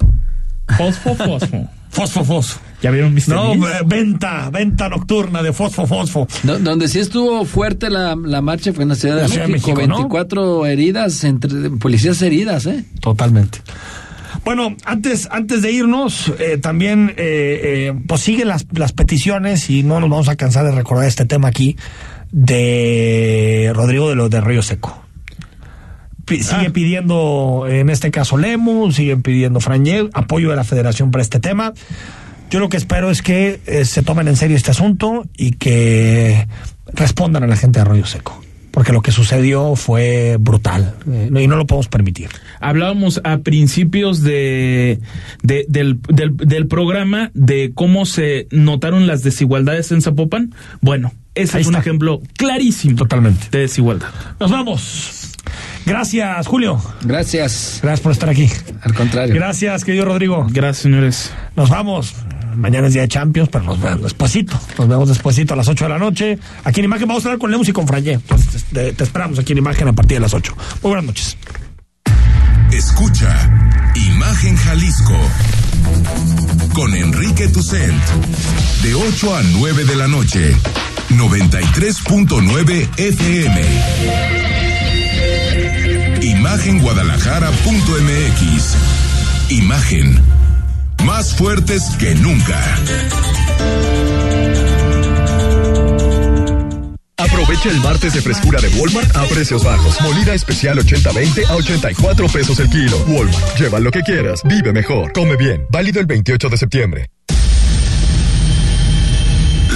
Fosfo, 0.77 1.15
fosfo. 1.15 1.69
Fosfo, 1.91 2.25
fosfo. 2.25 2.61
¿Ya 2.83 2.91
vieron 2.91 3.15
mis 3.15 3.27
No, 3.29 3.55
venta, 3.87 4.51
venta 4.51 4.89
nocturna 4.89 5.43
de 5.43 5.53
fosfo, 5.53 5.87
fosfo. 5.87 6.29
Do- 6.43 6.59
donde 6.59 6.89
sí 6.89 6.99
estuvo 6.99 7.45
fuerte 7.47 7.89
la, 7.91 8.15
la 8.23 8.43
marcha 8.43 8.73
fue 8.73 8.83
en 8.83 8.91
la 8.91 8.95
Ciudad 8.97 9.17
de 9.17 9.23
La 9.23 9.29
Ciudad 9.29 9.47
de 9.47 9.53
México. 9.53 9.71
México, 9.75 9.89
¿no? 9.89 9.97
24 9.97 10.67
heridas, 10.67 11.25
entre 11.25 11.71
policías 11.71 12.21
heridas, 12.23 12.67
¿eh? 12.67 12.85
Totalmente. 13.01 13.61
Bueno, 14.45 14.77
antes, 14.85 15.27
antes 15.33 15.63
de 15.63 15.73
irnos, 15.73 16.33
eh, 16.39 16.59
también 16.59 17.15
eh, 17.17 17.89
eh, 17.89 17.95
pues 18.07 18.21
siguen 18.21 18.49
las, 18.49 18.67
las 18.73 18.93
peticiones 18.93 19.71
y 19.71 19.83
no 19.83 19.99
nos 19.99 20.09
vamos 20.11 20.29
a 20.29 20.37
cansar 20.37 20.65
de 20.67 20.73
recordar 20.73 21.09
este 21.09 21.25
tema 21.25 21.49
aquí 21.49 21.77
de 22.31 23.73
Rodrigo 23.75 24.09
de 24.09 24.15
los 24.17 24.31
de 24.31 24.41
Río 24.41 24.63
Seco. 24.63 25.03
Pi- 26.25 26.43
Sigue 26.43 26.71
pidiendo, 26.71 27.67
en 27.69 27.89
este 27.89 28.11
caso 28.11 28.37
Lemus, 28.37 28.97
siguen 28.97 29.23
pidiendo 29.23 29.61
Franje, 29.61 30.09
apoyo 30.13 30.51
de 30.51 30.57
la 30.57 30.65
federación 30.65 31.11
para 31.11 31.23
este 31.23 31.41
tema. 31.41 31.73
Yo 32.51 32.61
lo 32.61 32.69
que 32.69 32.77
espero 32.77 33.11
es 33.11 33.23
que 33.23 33.61
eh, 33.67 33.85
se 33.85 34.03
tomen 34.03 34.29
en 34.29 34.37
serio 34.37 34.57
este 34.57 34.71
asunto 34.71 35.25
y 35.37 35.53
que 35.53 36.47
respondan 36.93 37.43
a 37.43 37.47
la 37.47 37.57
gente 37.57 37.79
de 37.79 37.83
Arroyo 37.83 38.07
Seco. 38.07 38.43
Porque 38.71 38.93
lo 38.93 39.01
que 39.01 39.11
sucedió 39.11 39.75
fue 39.75 40.37
brutal 40.39 40.95
eh, 41.11 41.31
y 41.41 41.47
no 41.49 41.57
lo 41.57 41.67
podemos 41.67 41.89
permitir. 41.89 42.29
Hablábamos 42.61 43.23
a 43.25 43.39
principios 43.39 44.23
de, 44.23 45.01
de- 45.43 45.65
del, 45.69 45.99
del, 46.09 46.37
del 46.37 46.67
programa 46.67 47.31
de 47.33 47.73
cómo 47.75 48.05
se 48.05 48.47
notaron 48.51 49.07
las 49.07 49.23
desigualdades 49.23 49.93
en 49.93 50.03
Zapopan. 50.03 50.55
Bueno, 50.83 51.13
ese 51.35 51.57
Ahí 51.57 51.63
es 51.63 51.69
un 51.69 51.75
está. 51.75 51.81
ejemplo 51.81 52.21
clarísimo 52.37 52.97
Totalmente. 52.97 53.47
de 53.51 53.61
desigualdad. 53.61 54.09
Nos 54.39 54.51
vamos. 54.51 55.33
Gracias, 55.87 56.47
Julio. 56.47 56.79
Gracias. 57.03 57.79
Gracias 57.83 58.01
por 58.01 58.13
estar 58.13 58.29
aquí. 58.29 58.47
Al 58.83 58.93
contrario. 58.93 59.35
Gracias, 59.35 59.85
querido 59.85 60.05
Rodrigo. 60.05 60.47
Gracias, 60.51 60.83
señores. 60.83 61.33
Nos 61.57 61.71
vamos. 61.71 62.15
Mañana 62.57 62.87
es 62.87 62.95
día 62.95 63.03
de 63.03 63.09
Champions, 63.09 63.49
pero 63.51 63.65
nos 63.65 63.81
vemos 63.81 64.03
despuesito. 64.03 64.59
Nos 64.79 64.89
vemos 64.89 65.09
despuesito 65.09 65.55
a 65.55 65.57
las 65.57 65.69
8 65.69 65.85
de 65.85 65.89
la 65.89 65.99
noche. 65.99 66.39
Aquí 66.65 66.81
en 66.81 66.87
Imagen 66.87 67.07
vamos 67.07 67.25
a 67.25 67.29
hablar 67.29 67.39
con 67.39 67.51
Lemus 67.51 67.69
y 67.69 67.73
con 67.73 67.87
Frayé. 67.87 68.19
Te, 68.73 68.95
esperamos 69.03 69.39
aquí 69.39 69.53
en 69.53 69.59
Imagen 69.59 69.89
a 69.89 69.93
partir 69.93 70.17
de 70.17 70.21
las 70.21 70.33
8. 70.35 70.55
Muy 70.83 70.91
buenas 70.91 71.05
noches. 71.05 71.37
Escucha 72.73 73.93
Imagen 73.95 74.57
Jalisco 74.57 75.17
con 76.75 76.95
Enrique 76.95 77.49
Tucent 77.49 78.03
de 78.83 78.95
8 78.95 79.37
a 79.37 79.43
9 79.43 79.85
de 79.85 79.97
la 79.97 80.09
noche 80.09 80.57
93.9 81.11 82.89
FM 82.99 83.63
Imagenguadalajara.mx 86.23 88.77
Imagen 89.51 90.36
más 91.07 91.35
fuertes 91.35 91.85
que 91.99 92.15
nunca 92.17 92.61
Aprovecha 97.19 97.71
el 97.71 97.81
martes 97.81 98.13
de 98.13 98.21
frescura 98.21 98.61
de 98.61 98.69
Walmart 98.79 99.17
a 99.17 99.25
precios 99.25 99.65
bajos. 99.65 99.99
Molida 100.03 100.35
especial 100.35 100.79
80-20 100.79 101.49
a 101.49 101.55
84 101.55 102.29
pesos 102.29 102.59
el 102.61 102.69
kilo. 102.69 102.99
Walmart, 103.07 103.59
lleva 103.59 103.81
lo 103.81 103.91
que 103.91 104.03
quieras, 104.03 104.43
vive 104.45 104.73
mejor, 104.73 105.13
come 105.13 105.37
bien. 105.37 105.67
Válido 105.71 106.01
el 106.01 106.07
28 106.07 106.49
de 106.49 106.57
septiembre. 106.57 107.11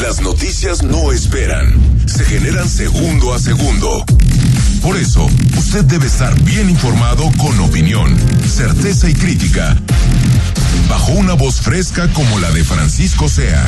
Las 0.03 0.20
noticias 0.20 0.83
no 0.83 1.12
esperan, 1.12 1.74
se 2.07 2.24
generan 2.24 2.68
segundo 2.68 3.33
a 3.33 3.39
segundo. 3.39 4.05
Por 4.83 4.97
eso, 4.97 5.26
usted 5.57 5.85
debe 5.85 6.07
estar 6.07 6.39
bien 6.43 6.68
informado 6.70 7.31
con 7.39 7.59
opinión, 7.61 8.16
certeza 8.49 9.09
y 9.09 9.14
crítica, 9.14 9.76
bajo 10.89 11.12
una 11.12 11.35
voz 11.35 11.61
fresca 11.61 12.09
como 12.12 12.39
la 12.39 12.51
de 12.51 12.64
Francisco 12.64 13.29
Sea. 13.29 13.66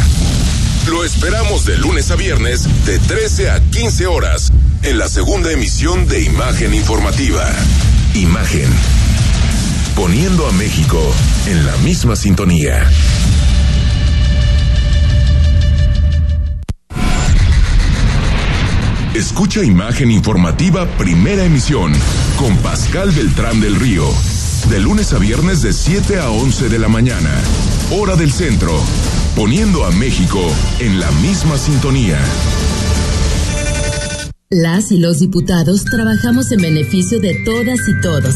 Lo 0.88 1.04
esperamos 1.04 1.64
de 1.64 1.78
lunes 1.78 2.10
a 2.10 2.16
viernes, 2.16 2.68
de 2.84 2.98
13 2.98 3.50
a 3.50 3.60
15 3.60 4.06
horas, 4.06 4.52
en 4.82 4.98
la 4.98 5.08
segunda 5.08 5.52
emisión 5.52 6.08
de 6.08 6.22
Imagen 6.22 6.74
Informativa. 6.74 7.48
Imagen. 8.14 8.68
Poniendo 9.94 10.46
a 10.46 10.52
México 10.52 11.00
en 11.46 11.64
la 11.64 11.76
misma 11.78 12.16
sintonía. 12.16 12.90
Escucha 19.14 19.62
Imagen 19.62 20.10
Informativa 20.10 20.86
Primera 20.96 21.44
Emisión 21.44 21.92
con 22.38 22.56
Pascal 22.58 23.10
Beltrán 23.10 23.60
del 23.60 23.76
Río. 23.76 24.10
De 24.70 24.80
lunes 24.80 25.12
a 25.12 25.18
viernes 25.18 25.60
de 25.62 25.72
7 25.72 26.18
a 26.18 26.30
11 26.30 26.68
de 26.68 26.78
la 26.78 26.88
mañana. 26.88 27.30
Hora 27.90 28.16
del 28.16 28.32
centro. 28.32 28.72
Poniendo 29.36 29.84
a 29.84 29.90
México 29.90 30.40
en 30.78 30.98
la 30.98 31.10
misma 31.12 31.58
sintonía. 31.58 32.18
Las 34.50 34.90
y 34.92 34.98
los 34.98 35.18
diputados 35.18 35.84
trabajamos 35.84 36.52
en 36.52 36.60
beneficio 36.62 37.20
de 37.20 37.34
todas 37.44 37.80
y 37.88 38.00
todos. 38.00 38.34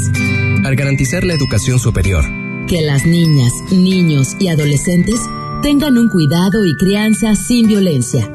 Al 0.65 0.77
garantizar 0.77 1.25
la 1.25 1.35
educación 1.35 1.79
superior, 1.79 2.25
Que 2.67 2.83
las 2.83 3.07
niñas, 3.07 3.53
niños 3.71 4.29
y 4.41 4.49
adolescentes 4.49 5.21
tengan 5.63 5.97
un 5.97 6.09
cuidado 6.09 6.65
y 6.67 6.77
crianza 6.77 7.35
sin 7.37 7.67
violencia. 7.69 8.31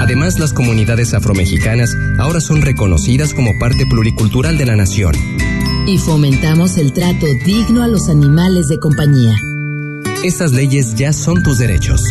además 0.00 0.38
las 0.38 0.52
comunidades 0.52 1.14
afromexicanas 1.14 1.90
ahora 2.18 2.40
son 2.40 2.60
reconocidas 2.62 3.34
como 3.34 3.50
parte 3.58 3.86
pluricultural 3.86 4.56
de 4.58 4.66
la 4.66 4.76
nación. 4.76 5.14
Y 5.86 5.98
fomentamos 5.98 6.78
el 6.78 6.92
trato 6.92 7.26
digno 7.44 7.84
a 7.84 7.86
los 7.86 8.08
animales 8.08 8.66
de 8.66 8.78
compañía. 8.80 9.36
Estas 10.24 10.52
leyes 10.52 10.96
ya 10.96 11.12
son 11.12 11.44
tus 11.44 11.58
derechos. 11.58 12.02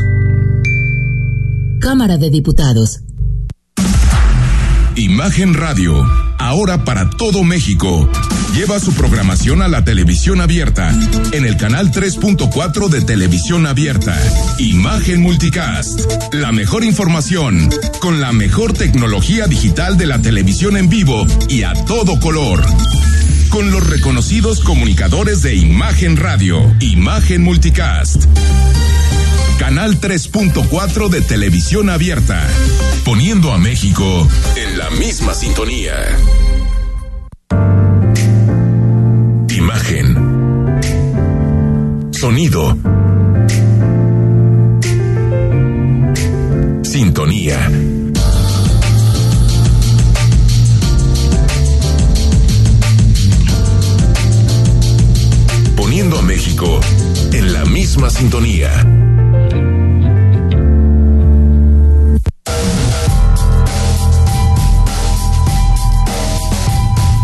Cámara 1.81 2.17
de 2.17 2.29
Diputados. 2.29 3.01
Imagen 4.95 5.53
Radio, 5.53 6.09
ahora 6.37 6.85
para 6.85 7.09
todo 7.09 7.43
México. 7.43 8.09
Lleva 8.55 8.79
su 8.79 8.93
programación 8.93 9.61
a 9.61 9.67
la 9.67 9.83
televisión 9.83 10.39
abierta, 10.39 10.97
en 11.33 11.43
el 11.43 11.57
canal 11.57 11.91
3.4 11.91 12.87
de 12.87 13.01
televisión 13.01 13.67
abierta. 13.67 14.17
Imagen 14.57 15.21
Multicast, 15.21 16.33
la 16.33 16.53
mejor 16.53 16.85
información, 16.85 17.69
con 17.99 18.21
la 18.21 18.31
mejor 18.31 18.71
tecnología 18.71 19.47
digital 19.47 19.97
de 19.97 20.05
la 20.05 20.21
televisión 20.21 20.77
en 20.77 20.87
vivo 20.87 21.27
y 21.49 21.63
a 21.63 21.73
todo 21.73 22.17
color. 22.21 22.63
Con 23.55 23.71
los 23.71 23.89
reconocidos 23.89 24.59
comunicadores 24.59 25.41
de 25.41 25.55
Imagen 25.55 26.17
Radio, 26.17 26.61
Imagen 26.81 27.41
Multicast. 27.41 28.25
Canal 29.57 30.01
3.4 30.01 31.07
de 31.07 31.21
televisión 31.21 31.89
abierta, 31.89 32.45
poniendo 33.05 33.53
a 33.53 33.57
México 33.57 34.27
en 34.57 34.77
la 34.77 34.89
misma 34.89 35.33
sintonía. 35.33 35.93
Imagen. 39.47 40.81
Sonido. 42.11 42.77
Sintonía. 46.83 47.69
Poniendo 55.95 56.19
a 56.19 56.23
México 56.23 56.81
en 57.31 57.53
la 57.53 57.63
misma 57.63 58.09
sintonía. 58.09 58.69